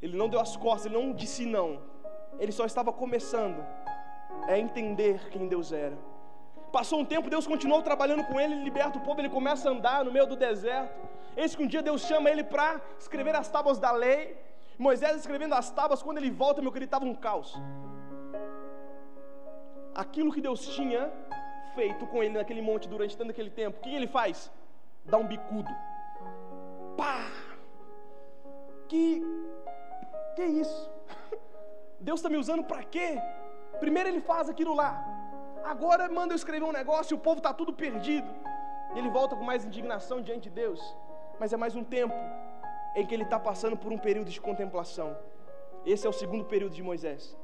Ele 0.03 0.17
não 0.17 0.29
deu 0.29 0.41
as 0.41 0.57
costas, 0.57 0.87
ele 0.87 1.01
não 1.01 1.13
disse 1.13 1.45
não. 1.47 1.83
Ele 2.39 2.53
só 2.53 2.65
estava 2.65 2.93
começando 2.93 3.65
a 4.47 4.59
entender 4.59 5.29
quem 5.31 5.49
Deus 5.49 5.73
era. 5.73 5.97
Passou 6.73 7.01
um 7.01 7.05
tempo, 7.05 7.29
Deus 7.29 7.47
continuou 7.47 7.83
trabalhando 7.83 8.25
com 8.25 8.39
ele, 8.41 8.55
ele 8.55 8.65
liberta 8.65 8.99
o 8.99 9.01
povo, 9.01 9.21
ele 9.21 9.29
começa 9.29 9.69
a 9.69 9.73
andar 9.73 10.05
no 10.05 10.13
meio 10.13 10.27
do 10.27 10.37
deserto. 10.37 11.01
Eis 11.37 11.55
que 11.55 11.63
um 11.63 11.67
dia 11.67 11.83
Deus 11.83 12.03
chama 12.03 12.31
ele 12.31 12.45
para 12.45 12.81
escrever 12.99 13.35
as 13.35 13.49
tábuas 13.49 13.79
da 13.79 13.91
lei. 13.91 14.37
Moisés 14.79 15.17
escrevendo 15.17 15.55
as 15.55 15.71
tábuas, 15.71 16.03
quando 16.03 16.19
ele 16.19 16.31
volta, 16.31 16.63
meu 16.63 16.73
querido, 16.73 16.89
estava 16.89 17.05
um 17.05 17.15
caos. 17.15 17.61
Aquilo 19.95 20.33
que 20.33 20.41
Deus 20.41 20.67
tinha 20.69 21.13
feito 21.75 22.07
com 22.07 22.23
ele 22.23 22.35
naquele 22.39 22.63
monte 22.63 22.89
durante 22.89 23.17
tanto 23.17 23.31
aquele 23.31 23.51
tempo, 23.51 23.79
o 23.79 23.81
que 23.83 23.95
ele 23.95 24.07
faz? 24.07 24.51
Dá 25.05 25.19
um 25.19 25.27
bicudo. 25.27 25.71
Pá! 26.97 27.27
Que 28.89 29.23
que 30.37 30.45
isso? 30.45 31.00
Deus 32.01 32.21
está 32.21 32.29
me 32.29 32.37
usando 32.37 32.65
para 32.65 32.83
quê? 32.83 33.19
Primeiro 33.79 34.09
ele 34.09 34.21
faz 34.21 34.49
aquilo 34.49 34.75
lá. 34.75 34.93
Agora 35.65 36.09
manda 36.09 36.33
eu 36.33 36.37
escrever 36.37 36.65
um 36.65 36.73
negócio 36.73 37.15
e 37.15 37.17
o 37.17 37.25
povo 37.27 37.39
está 37.39 37.53
tudo 37.53 37.73
perdido. 37.73 38.31
E 38.95 38.99
ele 38.99 39.11
volta 39.11 39.37
com 39.37 39.45
mais 39.45 39.65
indignação 39.65 40.21
diante 40.21 40.45
de 40.49 40.51
Deus. 40.51 40.81
Mas 41.39 41.53
é 41.53 41.57
mais 41.57 41.75
um 41.77 41.85
tempo 41.85 42.15
em 42.97 43.07
que 43.07 43.15
ele 43.15 43.23
está 43.23 43.39
passando 43.39 43.77
por 43.77 43.93
um 43.93 43.99
período 43.99 44.31
de 44.31 44.41
contemplação. 44.41 45.17
Esse 45.85 46.07
é 46.07 46.11
o 46.11 46.13
segundo 46.13 46.45
período 46.45 46.75
de 46.75 46.83
Moisés. 46.83 47.37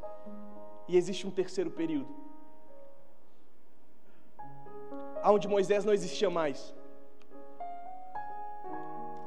E 0.88 0.96
existe 0.96 1.26
um 1.26 1.30
terceiro 1.30 1.70
período 1.70 2.26
aonde 5.26 5.48
Moisés 5.48 5.84
não 5.84 5.92
existia 5.92 6.30
mais, 6.30 6.72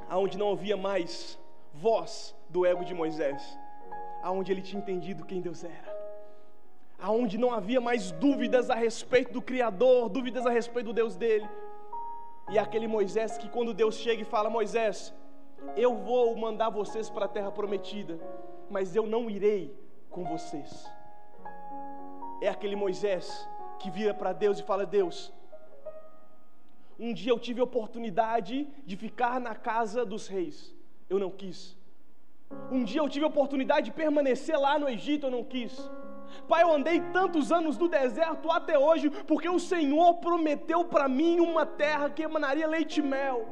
aonde 0.08 0.38
não 0.38 0.54
havia 0.54 0.78
mais 0.78 1.38
voz 1.74 2.34
do 2.48 2.66
ego 2.66 2.86
de 2.86 2.94
Moisés, 2.94 3.60
aonde 4.22 4.52
ele 4.52 4.62
tinha 4.62 4.82
entendido 4.82 5.26
quem 5.26 5.42
Deus 5.42 5.64
era, 5.64 5.98
aonde 6.98 7.38
não 7.38 7.54
havia 7.54 7.80
mais 7.80 8.12
dúvidas 8.12 8.70
a 8.70 8.76
respeito 8.76 9.32
do 9.34 9.42
Criador, 9.42 10.10
dúvidas 10.10 10.46
a 10.46 10.50
respeito 10.50 10.88
do 10.88 10.94
Deus 10.94 11.16
dele. 11.16 11.50
E 12.52 12.58
aquele 12.58 12.88
Moisés 12.88 13.38
que 13.38 13.48
quando 13.48 13.74
Deus 13.74 13.96
chega 13.96 14.22
e 14.22 14.26
fala: 14.26 14.50
Moisés, 14.50 15.14
eu 15.76 15.96
vou 15.96 16.36
mandar 16.36 16.70
vocês 16.70 17.10
para 17.10 17.26
a 17.26 17.30
terra 17.30 17.52
prometida, 17.52 18.20
mas 18.70 18.96
eu 18.96 19.06
não 19.06 19.30
irei 19.30 19.74
com 20.10 20.24
vocês. 20.26 20.88
É 22.42 22.48
aquele 22.48 22.76
Moisés 22.76 23.48
que 23.80 23.90
vira 23.90 24.14
para 24.14 24.34
Deus 24.34 24.60
e 24.60 24.64
fala: 24.64 24.86
Deus, 24.86 25.32
um 27.00 27.14
dia 27.14 27.32
eu 27.32 27.40
tive 27.40 27.62
a 27.62 27.64
oportunidade 27.64 28.68
de 28.86 28.98
ficar 28.98 29.40
na 29.40 29.56
casa 29.56 30.06
dos 30.06 30.28
reis, 30.28 30.76
eu 31.10 31.18
não 31.18 31.32
quis. 31.32 31.79
Um 32.72 32.84
dia 32.84 33.02
eu 33.02 33.10
tive 33.10 33.26
a 33.26 33.28
oportunidade 33.28 33.88
de 33.88 33.92
permanecer 33.92 34.58
lá 34.60 34.78
no 34.78 34.88
Egito, 34.88 35.28
eu 35.28 35.32
não 35.32 35.44
quis. 35.44 35.90
Pai, 36.48 36.62
eu 36.64 36.72
andei 36.72 37.00
tantos 37.12 37.52
anos 37.52 37.78
no 37.78 37.88
deserto 37.88 38.52
até 38.52 38.78
hoje, 38.78 39.10
porque 39.10 39.50
o 39.50 39.60
Senhor 39.60 40.16
prometeu 40.16 40.86
para 40.86 41.08
mim 41.08 41.40
uma 41.40 41.66
terra 41.66 42.10
que 42.10 42.22
emanaria 42.22 42.68
leite 42.68 43.00
e 43.00 43.04
mel. 43.04 43.48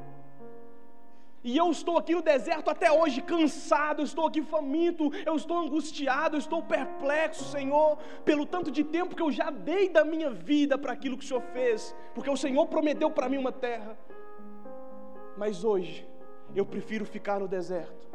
E 1.44 1.56
eu 1.58 1.72
estou 1.72 1.98
aqui 1.98 2.14
no 2.14 2.22
deserto 2.22 2.70
até 2.70 2.92
hoje, 2.92 3.22
cansado, 3.22 4.02
eu 4.02 4.06
estou 4.06 4.28
aqui 4.28 4.42
faminto, 4.42 5.12
eu 5.26 5.36
estou 5.36 5.58
angustiado, 5.58 6.36
eu 6.36 6.40
estou 6.40 6.62
perplexo, 6.62 7.46
Senhor, 7.46 7.98
pelo 8.26 8.46
tanto 8.46 8.70
de 8.70 8.84
tempo 8.84 9.16
que 9.16 9.22
eu 9.22 9.32
já 9.32 9.50
dei 9.50 9.90
da 9.90 10.04
minha 10.04 10.30
vida 10.30 10.78
para 10.78 10.94
aquilo 10.94 11.18
que 11.18 11.24
o 11.24 11.28
Senhor 11.28 11.44
fez, 11.54 11.96
porque 12.14 12.30
o 12.30 12.38
Senhor 12.38 12.66
prometeu 12.68 13.10
para 13.10 13.30
mim 13.30 13.38
uma 13.38 13.52
terra. 13.52 13.98
Mas 15.38 15.64
hoje, 15.64 16.08
eu 16.56 16.66
prefiro 16.66 17.06
ficar 17.06 17.40
no 17.40 17.48
deserto 17.48 18.07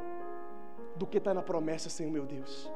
do 0.97 1.07
que 1.07 1.19
estar 1.19 1.31
tá 1.31 1.35
na 1.35 1.43
promessa, 1.43 1.89
Senhor 1.89 2.11
meu 2.11 2.25
Deus. 2.25 2.71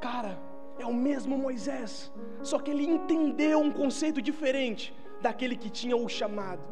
Cara, 0.00 0.38
é 0.78 0.86
o 0.86 0.94
mesmo 0.94 1.36
Moisés, 1.36 2.12
só 2.42 2.58
que 2.58 2.70
ele 2.70 2.84
entendeu 2.84 3.58
um 3.58 3.72
conceito 3.72 4.22
diferente 4.22 4.94
daquele 5.20 5.56
que 5.56 5.68
tinha 5.68 5.96
o 5.96 6.08
chamado. 6.08 6.62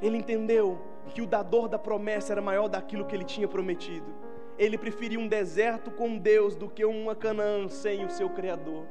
Ele 0.00 0.16
entendeu 0.16 0.80
que 1.14 1.20
o 1.20 1.26
dador 1.26 1.68
da 1.68 1.78
promessa 1.78 2.32
era 2.32 2.40
maior 2.40 2.68
daquilo 2.68 3.04
que 3.04 3.14
ele 3.14 3.24
tinha 3.24 3.46
prometido. 3.46 4.06
Ele 4.58 4.78
preferia 4.78 5.18
um 5.18 5.28
deserto 5.28 5.90
com 5.90 6.16
Deus 6.18 6.54
do 6.54 6.68
que 6.68 6.84
uma 6.84 7.14
Canaã 7.14 7.68
sem 7.68 8.04
o 8.04 8.10
seu 8.10 8.30
Criador. 8.30 8.86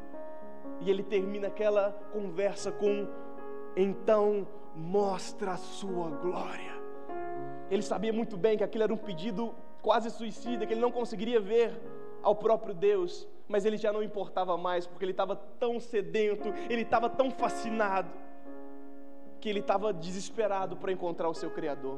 E 0.79 0.89
ele 0.89 1.03
termina 1.03 1.47
aquela 1.47 1.91
conversa 2.11 2.71
com: 2.71 3.07
Então 3.75 4.47
mostra 4.75 5.53
a 5.53 5.57
sua 5.57 6.09
glória. 6.09 6.70
Ele 7.71 7.81
sabia 7.81 8.11
muito 8.11 8.35
bem 8.35 8.57
que 8.57 8.63
aquilo 8.63 8.83
era 8.83 8.93
um 8.93 8.97
pedido 8.97 9.55
quase 9.81 10.11
suicida, 10.11 10.65
que 10.65 10.73
ele 10.73 10.81
não 10.81 10.91
conseguiria 10.91 11.39
ver 11.39 11.71
ao 12.21 12.35
próprio 12.35 12.73
Deus, 12.73 13.27
mas 13.47 13.65
ele 13.65 13.77
já 13.77 13.91
não 13.93 14.03
importava 14.03 14.57
mais, 14.57 14.85
porque 14.85 15.05
ele 15.05 15.13
estava 15.13 15.35
tão 15.35 15.79
sedento, 15.79 16.49
ele 16.69 16.81
estava 16.81 17.09
tão 17.09 17.31
fascinado 17.31 18.11
que 19.39 19.49
ele 19.49 19.59
estava 19.59 19.91
desesperado 19.93 20.75
para 20.75 20.91
encontrar 20.91 21.29
o 21.29 21.33
seu 21.33 21.49
Criador. 21.49 21.97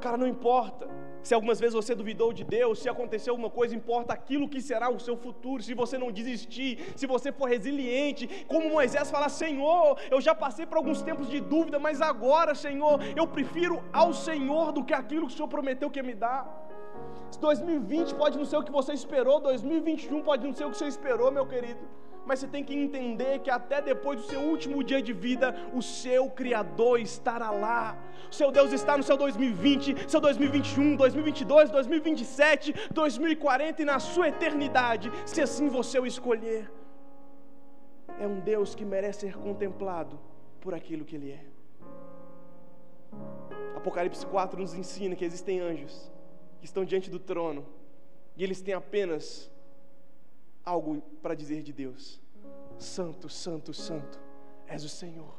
Cara, 0.00 0.16
não 0.16 0.26
importa 0.26 0.86
se 1.22 1.34
algumas 1.34 1.60
vezes 1.60 1.74
você 1.74 1.94
duvidou 1.94 2.32
de 2.32 2.44
Deus, 2.44 2.78
se 2.80 2.88
aconteceu 2.88 3.32
alguma 3.32 3.50
coisa, 3.50 3.74
importa 3.74 4.12
aquilo 4.12 4.48
que 4.48 4.60
será 4.60 4.88
o 4.90 4.98
seu 4.98 5.16
futuro. 5.16 5.62
Se 5.62 5.74
você 5.74 5.98
não 5.98 6.10
desistir, 6.10 6.92
se 6.96 7.06
você 7.06 7.30
for 7.32 7.48
resiliente, 7.48 8.28
como 8.46 8.70
Moisés 8.70 9.10
fala: 9.10 9.28
Senhor, 9.28 9.98
eu 10.10 10.20
já 10.20 10.34
passei 10.34 10.66
por 10.66 10.78
alguns 10.78 11.02
tempos 11.02 11.28
de 11.28 11.40
dúvida, 11.40 11.78
mas 11.78 12.00
agora, 12.00 12.54
Senhor, 12.54 12.98
eu 13.16 13.26
prefiro 13.26 13.82
ao 13.92 14.12
Senhor 14.12 14.72
do 14.72 14.84
que 14.84 14.94
aquilo 14.94 15.26
que 15.26 15.34
o 15.34 15.36
Senhor 15.36 15.48
prometeu 15.48 15.90
que 15.90 16.02
me 16.02 16.14
dar. 16.14 16.68
2020 17.40 18.14
pode 18.14 18.36
não 18.36 18.44
ser 18.44 18.56
o 18.56 18.62
que 18.62 18.72
você 18.72 18.92
esperou, 18.92 19.40
2021 19.40 20.22
pode 20.22 20.46
não 20.46 20.52
ser 20.52 20.64
o 20.64 20.70
que 20.70 20.78
você 20.78 20.86
esperou, 20.86 21.30
meu 21.30 21.46
querido. 21.46 21.80
Mas 22.30 22.38
você 22.38 22.46
tem 22.46 22.62
que 22.62 22.72
entender 22.72 23.40
que 23.40 23.50
até 23.50 23.82
depois 23.82 24.20
do 24.20 24.26
seu 24.28 24.40
último 24.40 24.84
dia 24.84 25.02
de 25.02 25.12
vida, 25.12 25.52
o 25.74 25.82
seu 25.82 26.30
Criador 26.30 27.00
estará 27.00 27.50
lá. 27.50 27.98
O 28.30 28.32
seu 28.32 28.52
Deus 28.52 28.72
está 28.72 28.96
no 28.96 29.02
seu 29.02 29.16
2020, 29.16 30.08
seu 30.08 30.20
2021, 30.20 30.94
2022, 30.94 31.70
2027, 31.70 32.72
2040 32.92 33.82
e 33.82 33.84
na 33.84 33.98
sua 33.98 34.28
eternidade, 34.28 35.10
se 35.26 35.42
assim 35.42 35.68
você 35.68 35.98
o 35.98 36.06
escolher. 36.06 36.70
É 38.20 38.28
um 38.28 38.38
Deus 38.38 38.76
que 38.76 38.84
merece 38.84 39.22
ser 39.22 39.36
contemplado 39.36 40.16
por 40.60 40.72
aquilo 40.72 41.04
que 41.04 41.16
Ele 41.16 41.32
é. 41.32 41.44
Apocalipse 43.74 44.24
4 44.24 44.60
nos 44.60 44.72
ensina 44.72 45.16
que 45.16 45.24
existem 45.24 45.58
anjos 45.58 46.12
que 46.60 46.66
estão 46.66 46.84
diante 46.84 47.10
do 47.10 47.18
trono 47.18 47.66
e 48.36 48.44
eles 48.44 48.60
têm 48.60 48.74
apenas 48.74 49.50
algo 50.64 51.00
para 51.22 51.34
dizer 51.34 51.62
de 51.62 51.72
Deus: 51.72 52.20
Santo, 52.78 53.28
Santo, 53.28 53.72
Santo, 53.72 54.18
és 54.66 54.84
o 54.84 54.88
Senhor. 54.88 55.34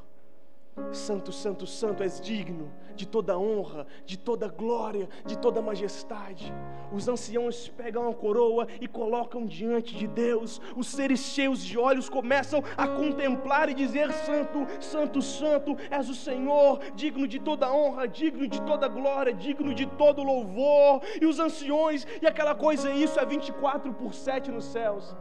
Santo, 0.92 1.32
Santo, 1.32 1.68
Santo, 1.68 2.02
és 2.02 2.20
digno 2.20 2.72
de 2.96 3.06
toda 3.06 3.38
honra, 3.38 3.86
de 4.06 4.18
toda 4.18 4.48
glória, 4.48 5.10
de 5.26 5.38
toda 5.38 5.62
majestade. 5.62 6.54
Os 6.94 7.08
anciãos 7.08 7.68
pegam 7.70 8.10
a 8.10 8.14
coroa 8.14 8.68
e 8.80 8.88
colocam 8.88 9.46
diante 9.46 9.96
de 9.96 10.08
Deus. 10.08 10.62
Os 10.76 10.88
seres 10.88 11.20
cheios 11.20 11.64
de 11.64 11.78
olhos 11.78 12.10
começam 12.10 12.64
a 12.78 12.88
contemplar 12.88 13.70
e 13.70 13.74
dizer: 13.74 14.12
Santo, 14.14 14.66
Santo, 14.80 15.22
Santo, 15.22 15.78
és 15.90 16.10
o 16.10 16.16
Senhor, 16.16 16.80
digno 16.96 17.28
de 17.28 17.40
toda 17.40 17.74
honra, 17.74 18.08
digno 18.08 18.48
de 18.48 18.62
toda 18.62 18.88
glória, 18.88 19.34
digno 19.34 19.74
de 19.74 19.86
todo 19.86 20.24
louvor. 20.24 21.02
E 21.22 21.26
os 21.26 21.40
anciões, 21.40 22.08
e 22.22 22.28
aquela 22.28 22.56
coisa, 22.56 22.92
isso 22.92 23.20
é 23.20 23.26
24 23.26 23.94
por 23.94 24.14
7 24.14 24.52
nos 24.52 24.66
céus. 24.66 25.16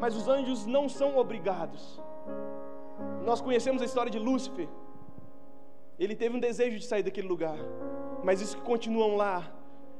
Mas 0.00 0.16
os 0.16 0.28
anjos 0.28 0.66
não 0.66 0.88
são 0.88 1.16
obrigados 1.16 2.02
nós 3.24 3.40
conhecemos 3.40 3.82
a 3.82 3.84
história 3.84 4.10
de 4.10 4.18
Lúcifer. 4.18 4.68
Ele 5.98 6.14
teve 6.14 6.36
um 6.36 6.40
desejo 6.40 6.78
de 6.78 6.84
sair 6.84 7.02
daquele 7.02 7.28
lugar, 7.28 7.56
mas 8.24 8.42
os 8.42 8.54
que 8.54 8.60
continuam 8.60 9.16
lá 9.16 9.52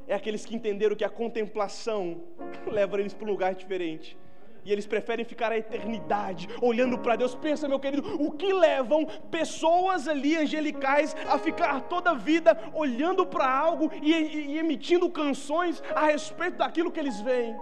é 0.06 0.14
aqueles 0.14 0.44
que 0.44 0.54
entenderam 0.56 0.96
que 0.96 1.04
a 1.04 1.10
contemplação 1.10 2.22
leva 2.66 2.98
eles 3.00 3.14
para 3.14 3.26
um 3.26 3.30
lugar 3.30 3.54
diferente. 3.54 4.18
E 4.64 4.72
eles 4.72 4.86
preferem 4.86 5.24
ficar 5.24 5.50
a 5.50 5.58
eternidade 5.58 6.48
olhando 6.60 6.96
para 6.96 7.16
Deus. 7.16 7.34
Pensa, 7.34 7.66
meu 7.66 7.80
querido, 7.80 8.22
o 8.22 8.30
que 8.30 8.52
levam 8.52 9.04
pessoas 9.28 10.06
ali 10.06 10.36
angelicais 10.36 11.16
a 11.28 11.36
ficar 11.36 11.80
toda 11.82 12.10
a 12.12 12.14
vida 12.14 12.56
olhando 12.72 13.26
para 13.26 13.48
algo 13.48 13.90
e, 14.00 14.12
e, 14.12 14.46
e 14.52 14.58
emitindo 14.58 15.10
canções 15.10 15.82
a 15.94 16.06
respeito 16.06 16.58
daquilo 16.58 16.92
que 16.92 17.00
eles 17.00 17.20
veem? 17.20 17.56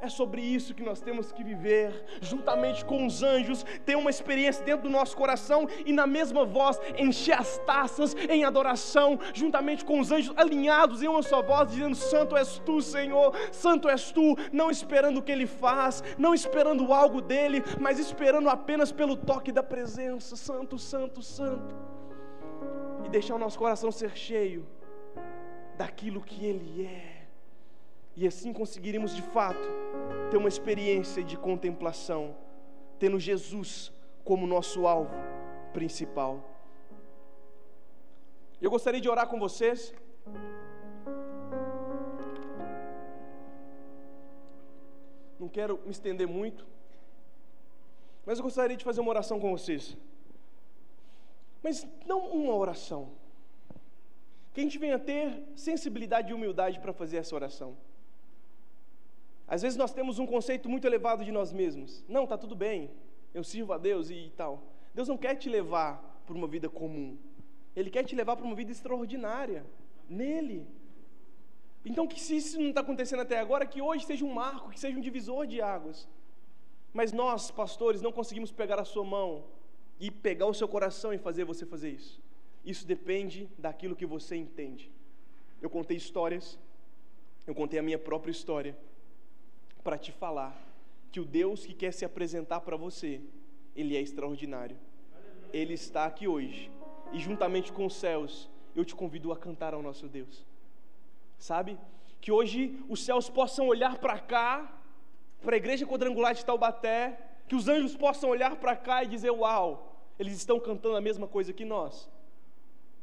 É 0.00 0.08
sobre 0.08 0.42
isso 0.42 0.74
que 0.74 0.82
nós 0.82 1.00
temos 1.00 1.32
que 1.32 1.42
viver, 1.42 2.04
juntamente 2.20 2.84
com 2.84 3.06
os 3.06 3.22
anjos, 3.22 3.64
ter 3.84 3.96
uma 3.96 4.10
experiência 4.10 4.64
dentro 4.64 4.82
do 4.84 4.90
nosso 4.90 5.16
coração 5.16 5.66
e 5.84 5.92
na 5.92 6.06
mesma 6.06 6.44
voz 6.44 6.78
encher 6.98 7.38
as 7.38 7.58
taças 7.58 8.14
em 8.28 8.44
adoração, 8.44 9.18
juntamente 9.32 9.84
com 9.84 9.98
os 9.98 10.12
anjos 10.12 10.36
alinhados 10.36 11.02
em 11.02 11.08
uma 11.08 11.22
só 11.22 11.42
voz, 11.42 11.70
dizendo: 11.70 11.94
Santo 11.94 12.36
és 12.36 12.58
tu, 12.58 12.80
Senhor, 12.82 13.34
Santo 13.50 13.88
és 13.88 14.12
tu, 14.12 14.36
não 14.52 14.70
esperando 14.70 15.18
o 15.18 15.22
que 15.22 15.32
ele 15.32 15.46
faz, 15.46 16.02
não 16.18 16.34
esperando 16.34 16.92
algo 16.92 17.22
dele, 17.22 17.62
mas 17.80 17.98
esperando 17.98 18.50
apenas 18.50 18.92
pelo 18.92 19.16
toque 19.16 19.50
da 19.50 19.62
presença, 19.62 20.36
Santo, 20.36 20.78
Santo, 20.78 21.22
Santo, 21.22 21.74
e 23.04 23.08
deixar 23.08 23.34
o 23.34 23.38
nosso 23.38 23.58
coração 23.58 23.90
ser 23.90 24.14
cheio 24.16 24.66
daquilo 25.78 26.20
que 26.20 26.44
ele 26.44 26.84
é 26.84 27.15
e 28.16 28.26
assim 28.26 28.52
conseguiremos 28.52 29.14
de 29.14 29.22
fato 29.22 29.68
ter 30.30 30.38
uma 30.38 30.48
experiência 30.48 31.22
de 31.22 31.36
contemplação, 31.36 32.34
tendo 32.98 33.20
Jesus 33.20 33.92
como 34.24 34.46
nosso 34.46 34.86
alvo 34.86 35.14
principal. 35.72 36.42
Eu 38.60 38.70
gostaria 38.70 39.00
de 39.00 39.08
orar 39.08 39.28
com 39.28 39.38
vocês. 39.38 39.94
Não 45.38 45.48
quero 45.48 45.78
me 45.84 45.90
estender 45.90 46.26
muito, 46.26 46.66
mas 48.24 48.38
eu 48.38 48.42
gostaria 48.42 48.76
de 48.76 48.84
fazer 48.84 49.02
uma 49.02 49.10
oração 49.10 49.38
com 49.38 49.50
vocês. 49.50 49.94
Mas 51.62 51.86
não 52.06 52.20
uma 52.28 52.54
oração. 52.54 53.10
Que 54.54 54.60
a 54.60 54.64
gente 54.64 54.78
venha 54.78 54.98
ter 54.98 55.44
sensibilidade 55.54 56.30
e 56.30 56.34
humildade 56.34 56.80
para 56.80 56.94
fazer 56.94 57.18
essa 57.18 57.34
oração. 57.34 57.76
Às 59.48 59.62
vezes 59.62 59.76
nós 59.76 59.92
temos 59.92 60.18
um 60.18 60.26
conceito 60.26 60.68
muito 60.68 60.86
elevado 60.86 61.24
de 61.24 61.30
nós 61.30 61.52
mesmos. 61.52 62.04
Não, 62.08 62.24
está 62.24 62.36
tudo 62.36 62.56
bem, 62.56 62.90
eu 63.32 63.44
sirvo 63.44 63.72
a 63.72 63.78
Deus 63.78 64.10
e 64.10 64.32
tal. 64.36 64.62
Deus 64.94 65.08
não 65.08 65.16
quer 65.16 65.36
te 65.36 65.48
levar 65.48 66.22
para 66.26 66.34
uma 66.34 66.48
vida 66.48 66.68
comum. 66.68 67.16
Ele 67.74 67.90
quer 67.90 68.04
te 68.04 68.16
levar 68.16 68.34
para 68.34 68.44
uma 68.44 68.56
vida 68.56 68.72
extraordinária, 68.72 69.64
nele. 70.08 70.66
Então, 71.84 72.06
que 72.06 72.20
se 72.20 72.36
isso 72.36 72.58
não 72.58 72.70
está 72.70 72.80
acontecendo 72.80 73.20
até 73.20 73.38
agora, 73.38 73.64
que 73.66 73.80
hoje 73.80 74.04
seja 74.04 74.24
um 74.24 74.32
marco, 74.32 74.70
que 74.70 74.80
seja 74.80 74.98
um 74.98 75.00
divisor 75.00 75.46
de 75.46 75.60
águas. 75.60 76.08
Mas 76.92 77.12
nós, 77.12 77.50
pastores, 77.50 78.02
não 78.02 78.10
conseguimos 78.10 78.50
pegar 78.50 78.80
a 78.80 78.84
sua 78.84 79.04
mão 79.04 79.44
e 80.00 80.10
pegar 80.10 80.46
o 80.46 80.54
seu 80.54 80.66
coração 80.66 81.12
e 81.12 81.18
fazer 81.18 81.44
você 81.44 81.64
fazer 81.64 81.90
isso. 81.90 82.20
Isso 82.64 82.84
depende 82.86 83.48
daquilo 83.56 83.94
que 83.94 84.06
você 84.06 84.34
entende. 84.34 84.90
Eu 85.62 85.70
contei 85.70 85.96
histórias, 85.96 86.58
eu 87.46 87.54
contei 87.54 87.78
a 87.78 87.82
minha 87.82 87.98
própria 87.98 88.32
história 88.32 88.76
para 89.86 89.96
te 89.96 90.10
falar 90.10 90.52
que 91.12 91.20
o 91.20 91.24
Deus 91.24 91.64
que 91.64 91.72
quer 91.72 91.92
se 91.92 92.04
apresentar 92.04 92.60
para 92.60 92.76
você, 92.76 93.20
ele 93.76 93.96
é 93.96 94.00
extraordinário. 94.00 94.76
Ele 95.52 95.74
está 95.74 96.06
aqui 96.06 96.26
hoje 96.26 96.72
e 97.12 97.20
juntamente 97.20 97.72
com 97.72 97.86
os 97.86 97.94
céus, 97.94 98.50
eu 98.74 98.84
te 98.84 98.96
convido 98.96 99.30
a 99.30 99.36
cantar 99.36 99.74
ao 99.74 99.80
nosso 99.80 100.08
Deus. 100.08 100.44
Sabe? 101.38 101.78
Que 102.20 102.32
hoje 102.32 102.82
os 102.88 103.04
céus 103.04 103.30
possam 103.30 103.68
olhar 103.68 103.98
para 103.98 104.18
cá, 104.18 104.76
para 105.40 105.54
a 105.54 105.56
igreja 105.56 105.86
quadrangular 105.86 106.34
de 106.34 106.44
Taubaté, 106.44 107.16
que 107.46 107.54
os 107.54 107.68
anjos 107.68 107.94
possam 107.94 108.30
olhar 108.30 108.56
para 108.56 108.74
cá 108.74 109.04
e 109.04 109.06
dizer: 109.06 109.30
Uau, 109.30 110.02
eles 110.18 110.36
estão 110.36 110.58
cantando 110.58 110.96
a 110.96 111.00
mesma 111.00 111.28
coisa 111.28 111.52
que 111.52 111.64
nós. 111.64 112.10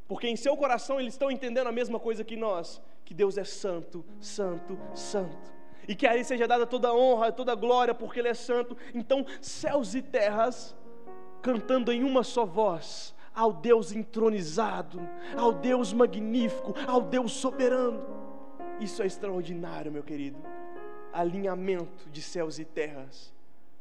Porque 0.05 0.27
em 0.27 0.35
seu 0.35 0.57
coração 0.57 0.99
eles 0.99 1.13
estão 1.13 1.31
entendendo 1.31 1.67
a 1.67 1.71
mesma 1.71 1.97
coisa 1.97 2.25
que 2.25 2.35
nós, 2.35 2.81
que 3.05 3.13
Deus 3.13 3.37
é 3.37 3.45
santo, 3.45 4.03
santo, 4.19 4.77
santo 4.93 5.62
e 5.87 5.95
que 5.95 6.07
a 6.07 6.13
Ele 6.13 6.23
seja 6.23 6.47
dada 6.47 6.65
toda 6.65 6.93
honra, 6.93 7.31
toda 7.31 7.55
glória, 7.55 7.93
porque 7.93 8.19
Ele 8.19 8.29
é 8.29 8.33
santo. 8.33 8.75
Então, 8.93 9.25
céus 9.41 9.95
e 9.95 10.01
terras, 10.01 10.75
cantando 11.41 11.91
em 11.91 12.03
uma 12.03 12.23
só 12.23 12.45
voz, 12.45 13.13
ao 13.33 13.51
Deus 13.51 13.91
entronizado, 13.91 14.99
ao 15.35 15.51
Deus 15.53 15.91
magnífico, 15.91 16.73
ao 16.87 17.01
Deus 17.01 17.33
soberano. 17.33 18.03
Isso 18.79 19.01
é 19.01 19.05
extraordinário, 19.05 19.91
meu 19.91 20.03
querido. 20.03 20.37
Alinhamento 21.11 22.09
de 22.09 22.21
céus 22.21 22.59
e 22.59 22.65
terras, 22.65 23.33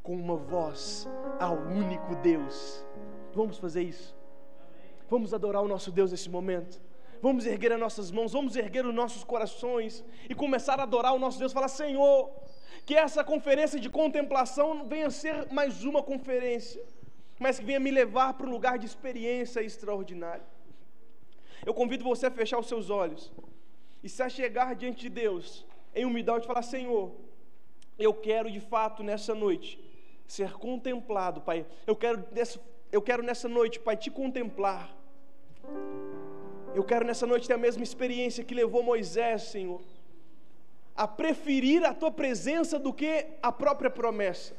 com 0.03 0.14
uma 0.14 0.36
voz 0.36 1.09
ao 1.38 1.57
único 1.57 2.14
Deus. 2.16 2.84
Vamos 3.34 3.59
fazer 3.59 3.82
isso? 3.82 4.14
Vamos 5.09 5.32
adorar 5.32 5.62
o 5.62 5.68
nosso 5.68 5.90
Deus 5.90 6.11
nesse 6.11 6.28
momento 6.28 6.80
vamos 7.23 7.47
erguer 7.47 7.73
as 7.73 7.79
nossas 7.79 8.11
mãos, 8.11 8.33
vamos 8.33 8.57
erguer 8.57 8.85
os 8.85 8.95
nossos 8.95 9.23
corações 9.23 10.05
e 10.29 10.35
começar 10.35 10.81
a 10.81 10.83
adorar 10.83 11.14
o 11.14 11.18
nosso 11.18 11.39
Deus, 11.39 11.53
falar: 11.53 11.68
Senhor, 11.68 12.31
que 12.85 12.97
essa 12.97 13.23
conferência 13.23 13.79
de 13.79 13.89
contemplação 13.89 14.85
venha 14.89 15.09
ser 15.09 15.51
mais 15.53 15.85
uma 15.85 16.03
conferência, 16.03 16.83
mas 17.39 17.61
que 17.61 17.64
venha 17.64 17.79
me 17.79 17.93
levar 17.93 18.35
para 18.35 18.49
um 18.49 18.51
lugar 18.51 18.77
de 18.77 18.87
experiência 18.87 19.62
extraordinária. 19.62 20.45
Eu 21.64 21.73
convido 21.73 22.03
você 22.03 22.27
a 22.27 22.31
fechar 22.31 22.59
os 22.59 22.66
seus 22.66 22.91
olhos 22.91 23.33
e 24.03 24.09
se 24.09 24.20
a 24.20 24.29
chegar 24.29 24.75
diante 24.75 25.03
de 25.03 25.09
Deus 25.09 25.64
em 25.95 26.05
humildade 26.05 26.45
e 26.45 26.49
falar: 26.49 26.62
Senhor, 26.62 27.12
eu 27.97 28.12
quero 28.12 28.51
de 28.51 28.59
fato 28.61 29.05
nessa 29.05 29.33
noite 29.33 29.79
ser 30.27 30.55
contemplado, 30.55 31.41
Pai. 31.41 31.64
Eu 31.87 31.95
quero, 31.95 32.25
eu 32.91 33.01
quero 33.01 33.23
nessa 33.23 33.49
noite, 33.49 33.79
Pai, 33.79 33.97
te 33.97 34.11
contemplar. 34.11 34.93
Eu 36.75 36.85
quero 36.85 37.05
nessa 37.05 37.27
noite 37.27 37.47
ter 37.47 37.55
a 37.55 37.59
mesma 37.59 37.83
experiência 37.83 38.45
que 38.45 38.55
levou 38.55 38.83
Moisés, 38.83 39.43
Senhor, 39.43 39.81
a 40.95 41.07
preferir 41.07 41.85
a 41.85 41.93
tua 41.93 42.11
presença 42.11 42.79
do 42.79 42.93
que 42.93 43.27
a 43.43 43.53
própria 43.53 43.91
promessa. 43.91 44.55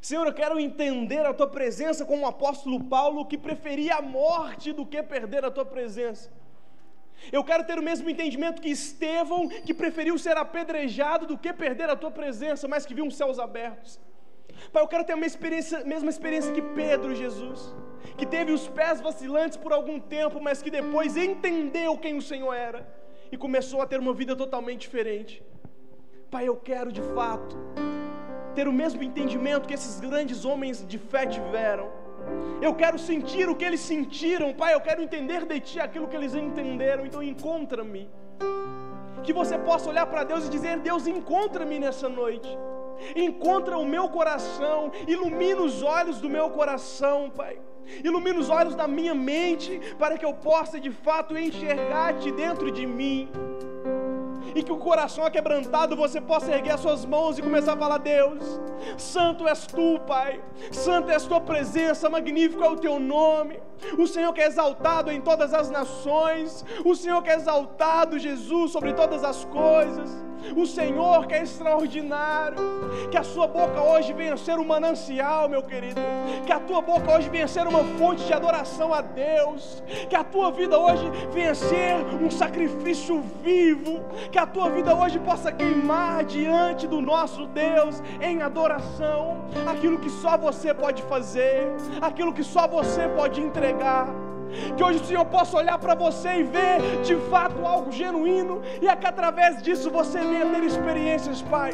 Senhor, 0.00 0.26
eu 0.26 0.32
quero 0.32 0.58
entender 0.60 1.24
a 1.26 1.34
tua 1.34 1.48
presença 1.48 2.04
como 2.04 2.22
o 2.22 2.28
apóstolo 2.28 2.84
Paulo, 2.84 3.26
que 3.26 3.36
preferia 3.36 3.96
a 3.96 4.02
morte 4.02 4.72
do 4.72 4.86
que 4.86 5.02
perder 5.02 5.44
a 5.44 5.50
tua 5.50 5.64
presença. 5.64 6.30
Eu 7.32 7.42
quero 7.42 7.64
ter 7.64 7.78
o 7.78 7.82
mesmo 7.82 8.08
entendimento 8.08 8.62
que 8.62 8.68
Estevão, 8.68 9.48
que 9.48 9.74
preferiu 9.74 10.16
ser 10.18 10.36
apedrejado 10.36 11.26
do 11.26 11.38
que 11.38 11.52
perder 11.52 11.88
a 11.90 11.96
tua 11.96 12.10
presença, 12.10 12.68
mas 12.68 12.86
que 12.86 12.94
viu 12.94 13.06
os 13.06 13.16
céus 13.16 13.38
abertos. 13.38 13.98
Pai, 14.72 14.82
eu 14.82 14.88
quero 14.88 15.04
ter 15.04 15.12
a 15.12 15.16
mesma 15.16 15.34
experiência, 15.36 15.84
mesma 15.84 16.10
experiência 16.10 16.52
que 16.52 16.62
Pedro, 16.62 17.14
Jesus 17.14 17.74
que 18.16 18.26
teve 18.26 18.52
os 18.52 18.66
pés 18.68 19.00
vacilantes 19.00 19.56
por 19.56 19.72
algum 19.72 19.98
tempo, 19.98 20.40
mas 20.40 20.62
que 20.62 20.70
depois 20.70 21.16
entendeu 21.16 21.96
quem 21.98 22.16
o 22.16 22.22
Senhor 22.22 22.52
era 22.54 22.86
e 23.30 23.36
começou 23.36 23.82
a 23.82 23.86
ter 23.86 23.98
uma 23.98 24.14
vida 24.14 24.34
totalmente 24.34 24.80
diferente. 24.82 25.42
Pai, 26.30 26.48
eu 26.48 26.56
quero 26.56 26.90
de 26.92 27.02
fato 27.02 27.56
ter 28.54 28.66
o 28.66 28.72
mesmo 28.72 29.02
entendimento 29.02 29.66
que 29.68 29.74
esses 29.74 30.00
grandes 30.00 30.44
homens 30.44 30.84
de 30.86 30.98
fé 30.98 31.26
tiveram. 31.26 31.90
Eu 32.60 32.74
quero 32.74 32.98
sentir 32.98 33.48
o 33.48 33.54
que 33.54 33.64
eles 33.64 33.80
sentiram, 33.80 34.52
Pai. 34.54 34.74
Eu 34.74 34.80
quero 34.80 35.02
entender 35.02 35.44
de 35.44 35.60
Ti 35.60 35.78
aquilo 35.80 36.08
que 36.08 36.16
eles 36.16 36.34
entenderam. 36.34 37.04
Então, 37.04 37.22
encontra-me. 37.22 38.08
Que 39.22 39.32
você 39.32 39.58
possa 39.58 39.90
olhar 39.90 40.06
para 40.06 40.24
Deus 40.24 40.46
e 40.46 40.50
dizer: 40.50 40.78
Deus, 40.78 41.06
encontra-me 41.06 41.78
nessa 41.78 42.08
noite. 42.08 42.48
Encontra 43.14 43.78
o 43.78 43.84
meu 43.84 44.08
coração, 44.08 44.90
ilumina 45.06 45.62
os 45.62 45.82
olhos 45.82 46.20
do 46.20 46.28
meu 46.28 46.50
coração, 46.50 47.30
Pai. 47.30 47.58
Ilumina 48.02 48.40
os 48.40 48.50
olhos 48.50 48.74
da 48.74 48.88
minha 48.88 49.14
mente, 49.14 49.80
para 49.98 50.18
que 50.18 50.24
eu 50.24 50.34
possa 50.34 50.80
de 50.80 50.90
fato 50.90 51.38
enxergar-te 51.38 52.32
dentro 52.32 52.70
de 52.70 52.86
mim 52.86 53.28
e 54.54 54.62
que 54.62 54.72
o 54.72 54.78
coração 54.78 55.24
aquebrantado 55.24 55.94
você 55.94 56.18
possa 56.18 56.50
erguer 56.50 56.72
as 56.72 56.80
suas 56.80 57.04
mãos 57.04 57.38
e 57.38 57.42
começar 57.42 57.74
a 57.74 57.76
falar: 57.76 57.98
Deus, 57.98 58.60
Santo 58.96 59.46
és 59.46 59.66
tu, 59.66 60.00
Pai, 60.06 60.40
Santo 60.72 61.10
és 61.10 61.24
tua 61.24 61.40
presença, 61.40 62.08
magnífico 62.08 62.64
é 62.64 62.70
o 62.70 62.76
teu 62.76 62.98
nome. 62.98 63.60
O 63.98 64.06
Senhor 64.06 64.32
que 64.32 64.40
é 64.40 64.46
exaltado 64.46 65.10
em 65.10 65.20
todas 65.20 65.52
as 65.52 65.70
nações, 65.70 66.64
o 66.84 66.94
Senhor 66.94 67.22
que 67.22 67.30
é 67.30 67.34
exaltado, 67.34 68.18
Jesus, 68.18 68.72
sobre 68.72 68.92
todas 68.92 69.22
as 69.24 69.44
coisas. 69.44 70.26
O 70.54 70.66
Senhor 70.66 71.26
que 71.26 71.34
é 71.34 71.42
extraordinário, 71.42 72.56
que 73.10 73.16
a 73.16 73.22
sua 73.22 73.46
boca 73.46 73.82
hoje 73.82 74.12
venha 74.12 74.36
ser 74.36 74.58
um 74.58 74.64
manancial, 74.64 75.48
meu 75.48 75.62
querido, 75.62 76.00
que 76.44 76.52
a 76.52 76.60
tua 76.60 76.80
boca 76.80 77.16
hoje 77.16 77.28
venha 77.28 77.48
ser 77.48 77.66
uma 77.66 77.82
fonte 77.98 78.24
de 78.24 78.32
adoração 78.32 78.92
a 78.94 79.00
Deus, 79.00 79.82
que 80.08 80.14
a 80.14 80.22
tua 80.22 80.52
vida 80.52 80.78
hoje 80.78 81.10
venha 81.32 81.54
ser 81.54 81.96
um 82.22 82.30
sacrifício 82.30 83.24
vivo, 83.42 84.04
que 84.30 84.38
a 84.38 84.46
tua 84.46 84.70
vida 84.70 84.94
hoje 84.94 85.18
possa 85.18 85.50
queimar 85.50 86.24
diante 86.24 86.86
do 86.86 87.00
nosso 87.00 87.46
Deus 87.46 88.00
em 88.20 88.42
adoração, 88.42 89.44
aquilo 89.66 89.98
que 89.98 90.10
só 90.10 90.36
você 90.36 90.72
pode 90.72 91.02
fazer, 91.02 91.66
aquilo 92.00 92.32
que 92.32 92.44
só 92.44 92.68
você 92.68 93.08
pode 93.08 93.40
entregar. 93.40 93.65
Que 94.76 94.82
hoje 94.82 95.00
o 95.00 95.04
Senhor 95.04 95.24
possa 95.26 95.56
olhar 95.56 95.78
para 95.78 95.94
você 95.94 96.40
e 96.40 96.42
ver 96.42 97.02
de 97.02 97.16
fato 97.30 97.64
algo 97.64 97.90
genuíno, 97.90 98.62
e 98.80 98.88
é 98.88 98.96
que 98.96 99.06
através 99.06 99.62
disso 99.62 99.90
você 99.90 100.18
venha 100.20 100.46
ter 100.46 100.62
experiências, 100.62 101.42
Pai. 101.42 101.72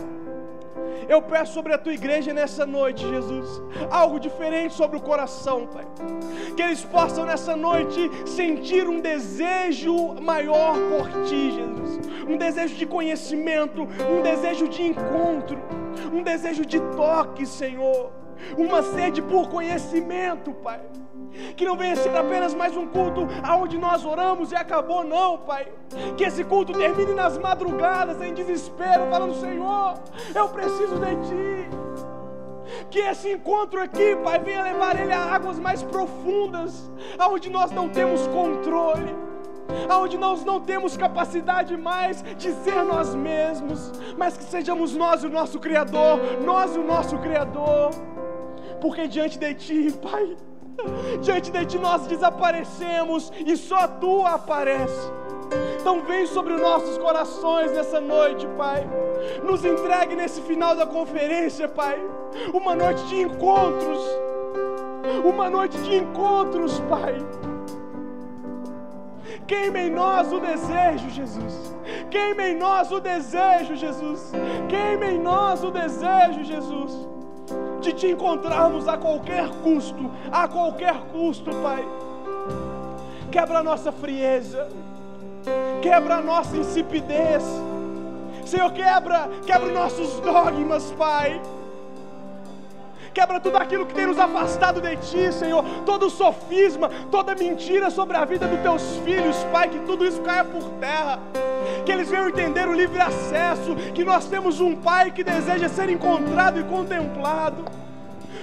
Eu 1.09 1.21
peço 1.21 1.53
sobre 1.53 1.73
a 1.75 1.79
tua 1.79 1.93
igreja 1.93 2.33
nessa 2.33 2.65
noite, 2.65 3.07
Jesus, 3.07 3.63
algo 3.91 4.19
diferente 4.19 4.75
sobre 4.75 4.97
o 4.97 5.01
coração, 5.01 5.67
Pai. 5.67 5.87
Que 6.57 6.63
eles 6.63 6.85
possam 6.85 7.27
nessa 7.27 7.57
noite 7.57 8.11
sentir 8.27 8.89
um 8.89 9.01
desejo 9.01 10.15
maior 10.21 10.75
por 10.91 11.09
ti, 11.25 11.51
Jesus. 11.51 12.01
Um 12.27 12.37
desejo 12.37 12.75
de 12.77 12.87
conhecimento, 12.87 13.83
um 13.83 14.23
desejo 14.23 14.69
de 14.69 14.83
encontro, 14.83 15.59
um 16.13 16.23
desejo 16.23 16.65
de 16.65 16.81
toque, 16.81 17.45
Senhor. 17.45 18.11
Uma 18.57 18.83
sede 18.83 19.23
por 19.23 19.49
conhecimento, 19.49 20.53
Pai 20.53 20.81
que 21.57 21.65
não 21.65 21.77
venha 21.77 21.97
ser 21.97 22.17
apenas 22.17 22.55
mais 22.55 22.77
um 22.77 22.87
culto 22.87 23.27
aonde 23.43 23.79
nós 23.79 24.05
oramos 24.05 24.53
e 24.53 24.57
acabou, 24.57 25.05
não, 25.05 25.39
Pai. 25.39 25.67
Que 26.17 26.25
esse 26.25 26.45
culto 26.45 26.73
termine 26.73 27.15
nas 27.15 27.39
madrugadas, 27.39 28.21
em 28.21 28.35
desespero, 28.35 29.09
falando: 29.11 29.35
Senhor, 29.35 29.95
eu 30.35 30.49
preciso 30.49 30.99
de 30.99 31.17
Ti. 31.29 31.83
Que 32.91 33.01
esse 33.01 33.31
encontro 33.33 33.81
aqui, 33.81 34.17
Pai, 34.17 34.39
venha 34.39 34.63
levar 34.63 34.99
ele 34.99 35.13
a 35.13 35.35
águas 35.35 35.59
mais 35.59 35.83
profundas, 35.83 36.91
aonde 37.19 37.51
nós 37.51 37.71
não 37.71 37.89
temos 37.89 38.27
controle, 38.27 39.15
aonde 39.89 40.17
nós 40.17 40.45
não 40.45 40.61
temos 40.61 40.97
capacidade 40.97 41.77
mais 41.77 42.23
de 42.37 42.53
ser 42.53 42.83
nós 42.85 43.15
mesmos, 43.15 43.93
mas 44.17 44.37
que 44.37 44.45
sejamos 44.45 44.95
nós 44.97 45.25
o 45.25 45.29
nosso 45.29 45.59
Criador, 45.59 46.19
nós 46.45 46.77
o 46.77 46.83
nosso 46.83 47.19
Criador, 47.19 47.91
porque 48.81 49.07
diante 49.07 49.39
de 49.39 49.55
Ti, 49.55 49.93
Pai, 50.03 50.37
Diante 51.21 51.51
de 51.51 51.67
ti 51.67 51.79
nós 51.79 52.07
desaparecemos 52.07 53.33
e 53.45 53.57
só 53.57 53.87
tu 53.87 54.25
aparece. 54.27 55.11
Então 55.81 56.03
vem 56.03 56.27
sobre 56.27 56.55
os 56.55 56.61
nossos 56.61 56.97
corações 56.99 57.73
nessa 57.73 58.01
noite, 58.01 58.47
Pai. 58.57 58.89
Nos 59.43 59.65
entregue 59.65 60.15
nesse 60.15 60.41
final 60.41 60.75
da 60.75 60.87
conferência, 60.87 61.69
Pai. 61.69 62.01
Uma 62.55 62.75
noite 62.75 63.05
de 63.07 63.21
encontros. 63.21 64.01
Uma 65.25 65.51
noite 65.51 65.77
de 65.79 65.97
encontros, 65.97 66.81
Pai. 66.89 67.17
Queime 69.47 69.81
em 69.81 69.91
nós 69.91 70.33
o 70.33 70.41
desejo, 70.41 71.11
Jesus. 71.11 71.77
Queime 72.11 72.51
em 72.51 72.57
nós 72.57 72.91
o 72.91 73.01
desejo, 73.01 73.75
Jesus. 73.75 74.33
Queime 74.69 75.17
em 75.17 75.19
nós 75.19 75.63
o 75.63 75.71
desejo, 75.71 76.45
Jesus 76.45 77.12
de 77.81 77.93
te 77.93 78.11
encontrarmos 78.11 78.87
a 78.89 78.97
qualquer 78.97 79.49
custo, 79.63 80.11
a 80.31 80.49
qualquer 80.49 80.95
custo, 81.13 81.51
Pai. 81.63 81.85
Quebra 83.31 83.59
a 83.59 83.63
nossa 83.63 83.91
frieza, 83.91 84.69
quebra 85.81 86.17
a 86.17 86.21
nossa 86.21 86.57
insipidez, 86.57 87.43
Senhor, 88.45 88.73
quebra, 88.73 89.29
quebra 89.47 89.73
nossos 89.73 90.21
dogmas, 90.21 90.93
Pai. 90.93 91.41
Quebra 93.15 93.39
tudo 93.39 93.57
aquilo 93.57 93.85
que 93.85 93.95
tem 93.95 94.07
nos 94.07 94.19
afastado 94.19 94.81
de 94.81 94.97
Ti, 94.97 95.33
Senhor. 95.33 95.63
Todo 95.85 96.09
sofisma, 96.09 96.89
toda 97.11 97.35
mentira 97.35 97.91
sobre 97.91 98.17
a 98.17 98.25
vida 98.25 98.47
dos 98.47 98.61
Teus 98.61 98.97
filhos, 99.05 99.37
Pai. 99.53 99.69
Que 99.69 99.81
tudo 99.81 100.07
isso 100.07 100.21
caia 100.23 100.45
por 100.45 100.63
terra. 100.81 101.19
Que 101.85 101.93
eles 101.93 102.09
venham 102.09 102.29
entender 102.29 102.67
o 102.67 102.73
livre 102.73 103.01
acesso. 103.01 103.77
Que 103.95 104.05
nós 104.05 104.27
temos 104.27 104.61
um 104.61 104.75
Pai 104.75 105.11
que 105.11 105.23
deseja 105.23 105.69
ser 105.69 105.91
encontrado 105.91 106.59
e 106.59 106.65
contemplado. 106.65 107.65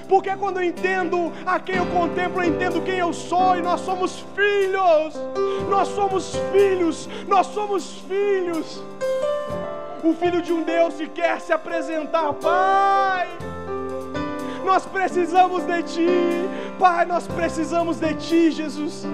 Porque 0.08 0.36
quando 0.36 0.58
eu 0.58 0.64
entendo 0.64 1.32
a 1.46 1.60
quem 1.60 1.76
eu 1.76 1.86
contemplo, 1.88 2.42
eu 2.42 2.50
entendo 2.50 2.82
quem 2.82 2.98
eu 2.98 3.14
sou 3.14 3.56
e 3.56 3.62
nós 3.62 3.82
somos 3.82 4.24
filhos. 4.36 5.16
Nós 5.68 5.88
somos 5.90 6.36
filhos, 6.52 7.10
nós 7.28 7.48
somos 7.48 8.00
filhos. 8.08 8.84
O 10.04 10.14
filho 10.14 10.42
de 10.42 10.54
um 10.54 10.64
Deus 10.64 10.96
que 10.96 11.08
quer 11.08 11.40
se 11.42 11.52
apresentar, 11.52 12.34
Pai. 12.34 13.28
Nós 14.64 14.86
precisamos 14.86 15.64
de 15.64 15.84
Ti, 15.84 16.08
Pai, 16.78 17.06
nós 17.06 17.28
precisamos 17.28 17.98
de 17.98 18.14
Ti, 18.16 18.52
Jesus. 18.52 19.06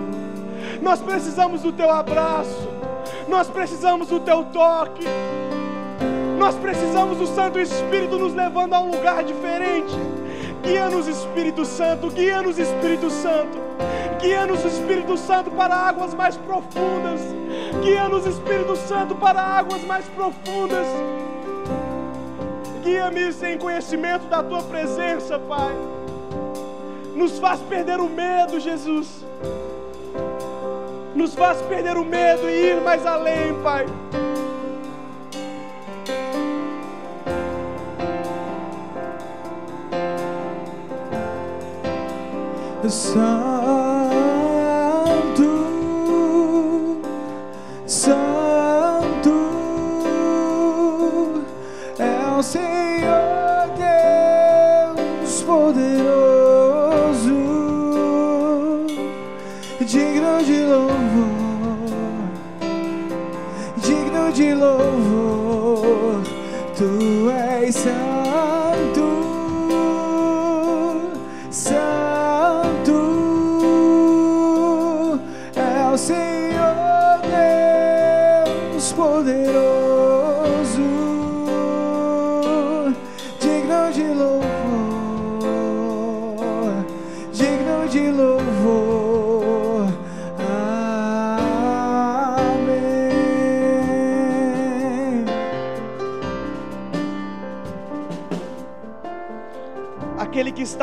Nós 0.82 1.02
precisamos 1.02 1.62
do 1.62 1.72
Teu 1.72 1.89
abraço, 1.89 2.68
nós 3.28 3.48
precisamos 3.48 4.08
do 4.08 4.20
Teu 4.20 4.43
toque, 4.46 5.06
nós 6.38 6.56
precisamos 6.56 7.18
do 7.18 7.28
Santo 7.28 7.60
Espírito 7.60 8.18
nos 8.18 8.34
levando 8.34 8.74
a 8.74 8.82
um 8.82 8.91
lugar 8.91 9.24
diferente. 9.24 9.96
Guia-nos, 10.62 11.08
Espírito 11.08 11.64
Santo, 11.64 12.10
guia-nos, 12.10 12.58
Espírito 12.58 13.10
Santo, 13.12 13.60
guia-nos, 14.20 14.66
Espírito 14.66 15.16
Santo, 15.16 15.52
para 15.52 15.76
águas 15.76 16.16
mais 16.16 16.36
profundas, 16.38 17.22
guia-nos, 17.84 18.26
Espírito 18.26 18.76
Santo, 18.76 19.14
para 19.14 19.39
águas 19.39 19.84
mais 19.84 20.06
profundas. 20.08 20.88
Guia-me 22.86 23.33
sem 23.33 23.57
conhecimento 23.57 24.27
da 24.27 24.43
tua 24.43 24.61
presença, 24.61 25.39
Pai. 25.39 25.73
Nos 27.15 27.39
faz 27.39 27.59
perder 27.61 27.99
o 27.99 28.07
medo, 28.07 28.59
Jesus. 28.59 29.25
Nos 31.15 31.33
faz 31.33 31.59
perder 31.63 31.97
o 31.97 32.05
medo 32.05 32.47
e 32.47 32.73
ir 32.73 32.81
mais 32.81 33.03
além, 33.03 33.55
Pai. 33.63 33.88
Santo 42.88 43.64
poderoso, 55.46 57.32
digno 59.80 60.43
de 60.43 60.60
louvor, 60.66 61.89
digno 63.78 64.32
de 64.32 64.56
louvor, 64.56 66.22
Tu 66.78 67.14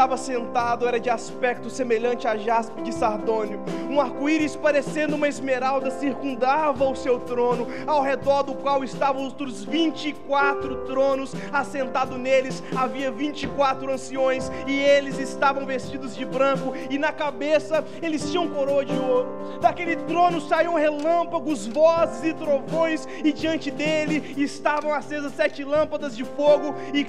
estava 0.03 0.16
sentado 0.16 0.88
era 0.88 0.98
de 0.98 1.09
aspecto 1.09 1.70
semelhante 1.70 2.26
a 2.26 2.36
jaspe 2.36 2.82
de 2.82 2.92
sardônio. 2.92 3.61
Um 3.88 4.00
arco-íris 4.00 4.57
parecendo 4.57 5.14
uma 5.14 5.28
esmeralda 5.28 5.92
circundava 5.92 6.88
o 6.88 6.96
seu 6.96 7.20
trono, 7.20 7.68
ao 7.86 8.03
redor 8.03 8.42
do 8.42 8.53
qual 8.53 8.82
estavam 8.82 9.22
outros 9.22 9.62
24 9.62 10.86
tronos. 10.86 11.32
Assentado 11.53 12.18
neles 12.18 12.64
havia 12.74 13.12
24 13.12 13.92
anciões, 13.92 14.50
e 14.66 14.72
eles 14.72 15.20
estavam 15.20 15.64
vestidos 15.64 16.16
de 16.16 16.24
branco, 16.24 16.72
e 16.90 16.98
na 16.98 17.12
cabeça 17.12 17.84
eles 18.03 18.28
tinham 18.28 18.48
coroa 18.48 18.84
de 18.84 18.98
ouro. 18.98 19.28
Daquele 19.61 19.94
trono 19.94 20.40
saíam 20.40 20.74
relâmpagos, 20.74 21.68
vozes 21.68 22.24
e 22.24 22.34
trovões, 22.34 23.07
e 23.22 23.32
diante 23.32 23.70
dele 23.70 24.34
estavam 24.36 24.92
acesas 24.92 25.32
sete 25.32 25.62
lâmpadas 25.62 26.16
de 26.16 26.24
fogo 26.24 26.74
e 26.92 27.07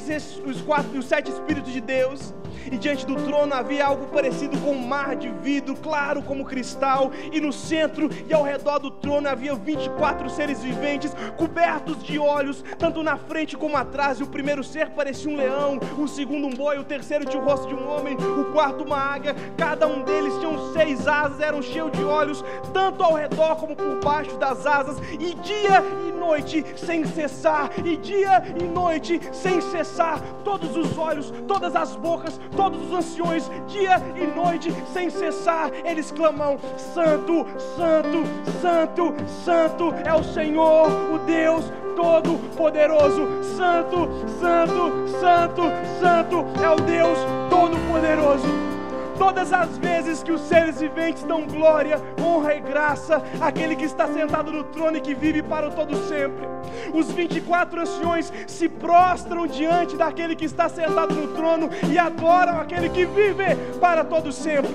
os, 0.48 0.62
quatro, 0.62 1.00
os 1.00 1.06
sete 1.06 1.32
Espíritos 1.32 1.74
de 1.74 1.82
Deus. 1.82 2.32
E 2.72 2.78
diante 2.78 3.06
do 3.06 3.16
trono 3.16 3.54
havia 3.54 3.86
algo 3.86 4.08
parecido 4.08 4.58
com 4.60 4.72
um 4.72 4.88
mar 4.88 5.16
de 5.16 5.30
vidro, 5.30 5.76
claro 5.76 6.22
como 6.22 6.46
cristal, 6.46 7.12
e 7.32 7.40
no 7.40 7.52
centro 7.52 8.10
e 8.28 8.34
ao 8.34 8.44
redor 8.44 8.80
do 8.80 8.92
trono 8.92 9.28
havia 9.28 9.56
24 9.56 10.30
seres 10.30 10.62
viventes, 10.62 11.16
cobertos 11.38 12.04
de 12.04 12.18
olhos, 12.20 12.64
tanto 12.78 13.04
na 13.04 13.18
frente 13.18 13.58
como 13.58 13.78
atrás. 13.78 14.20
E 14.20 14.24
o 14.24 14.28
primeiro 14.28 14.64
ser 14.64 14.90
parecia 14.92 15.32
um 15.32 15.36
leão, 15.36 15.80
o 15.98 16.08
segundo 16.08 16.48
um 16.48 16.52
boi, 16.52 16.78
o 16.78 16.84
terceiro 16.84 17.26
tinha 17.26 17.42
o 17.42 17.46
rosto 17.46 17.68
de 17.68 17.76
um 17.76 17.90
homem, 17.90 18.16
o 18.16 18.52
quarto 18.52 18.84
uma 18.84 18.98
águia. 18.98 19.36
Cada 19.58 19.88
um 19.88 20.04
deles 20.04 20.34
tinha 20.40 20.54
seis 20.74 21.08
asas, 21.08 21.40
eram 21.40 21.62
cheios 21.62 21.92
de 21.92 22.04
olhos, 22.04 22.44
tanto 22.74 23.04
ao 23.04 23.14
redor 23.14 23.56
como 23.56 23.76
por 23.76 24.00
baixo 24.04 24.38
das 24.38 24.66
asas, 24.66 24.98
e 25.14 25.34
dia 25.36 25.84
e 26.08 26.12
noite 26.12 26.66
sem 26.76 27.06
cessar, 27.06 27.72
e 27.84 27.98
dia 27.98 28.44
e 28.60 28.64
noite 28.64 29.20
sem 29.32 29.62
cessar, 29.62 30.20
todos 30.44 30.76
os 30.76 30.98
olhos, 30.98 31.32
todas 31.48 31.76
as 31.76 31.96
bocas, 31.96 32.40
todos 32.56 32.82
os 32.86 32.94
anciões, 32.94 33.50
dia 33.68 34.02
e 34.16 34.26
noite, 34.26 34.74
sem 34.94 35.10
cessar, 35.10 35.72
eles 35.84 36.12
clamam: 36.12 36.58
Santo, 36.78 37.46
Santo, 37.76 38.24
Santo, 38.62 39.14
Santo 39.44 39.94
é 40.06 40.14
o 40.14 40.24
Senhor, 40.24 40.88
o 41.14 41.20
Deus 41.20 41.66
Todo-Poderoso. 41.96 43.28
Santo, 43.56 44.10
Santo, 44.40 45.08
Santo, 45.20 45.64
Santo 46.00 46.46
é 46.64 46.70
o 46.70 46.76
Deus 46.78 47.20
Todo-Poderoso. 47.50 48.73
Todas 49.18 49.54
as 49.54 49.78
vezes 49.78 50.24
que 50.24 50.32
os 50.32 50.42
seres 50.42 50.80
viventes 50.80 51.24
dão 51.24 51.46
glória, 51.46 52.02
honra 52.20 52.56
e 52.56 52.60
graça 52.60 53.24
àquele 53.40 53.76
que 53.76 53.86
está 53.86 54.08
sentado 54.08 54.52
no 54.52 54.64
trono 54.66 54.98
e 54.98 55.02
que 55.02 55.14
vive 55.14 55.42
para 55.44 55.70
o 55.70 55.72
todo 55.72 55.96
sempre. 56.08 56.48
Os 56.94 57.12
24 57.12 57.82
anciões 57.82 58.32
se 58.48 58.68
prostram 58.68 59.48
diante 59.48 59.96
daquele 59.96 60.36
que 60.36 60.46
está 60.46 60.68
sentado 60.68 61.14
no 61.14 61.28
trono 61.36 61.70
e 61.92 61.98
adoram 61.98 62.60
aquele 62.60 62.90
que 62.90 63.06
vive 63.06 63.56
para 63.80 64.04
todo 64.04 64.32
sempre. 64.32 64.74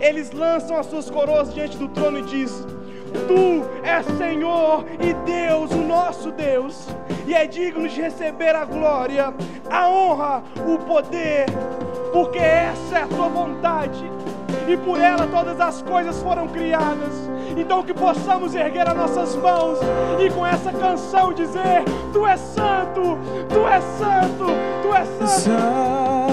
Eles 0.00 0.30
lançam 0.30 0.76
as 0.76 0.86
suas 0.86 1.10
coroas 1.10 1.52
diante 1.52 1.76
do 1.76 1.88
trono 1.88 2.18
e 2.18 2.22
dizem: 2.22 2.79
Tu 3.10 3.64
és 3.82 4.06
Senhor 4.18 4.84
e 5.00 5.12
Deus, 5.12 5.70
o 5.72 5.78
nosso 5.78 6.30
Deus, 6.30 6.88
e 7.26 7.34
é 7.34 7.46
digno 7.46 7.88
de 7.88 8.00
receber 8.00 8.54
a 8.54 8.64
glória, 8.64 9.34
a 9.70 9.88
honra, 9.88 10.42
o 10.66 10.78
poder, 10.78 11.46
porque 12.12 12.38
essa 12.38 12.98
é 12.98 13.02
a 13.02 13.06
tua 13.06 13.28
vontade 13.28 14.04
e 14.68 14.76
por 14.76 15.00
ela 15.00 15.26
todas 15.26 15.60
as 15.60 15.82
coisas 15.82 16.22
foram 16.22 16.46
criadas. 16.48 17.28
Então 17.56 17.82
que 17.82 17.92
possamos 17.92 18.54
erguer 18.54 18.88
as 18.88 18.96
nossas 18.96 19.34
mãos 19.36 19.78
e 20.20 20.30
com 20.30 20.46
essa 20.46 20.72
canção 20.72 21.32
dizer: 21.32 21.84
Tu 22.12 22.26
és 22.26 22.40
santo, 22.40 23.18
tu 23.48 23.66
és 23.66 23.84
santo, 23.98 24.46
tu 24.82 24.94
és 24.94 25.08
santo. 25.30 26.29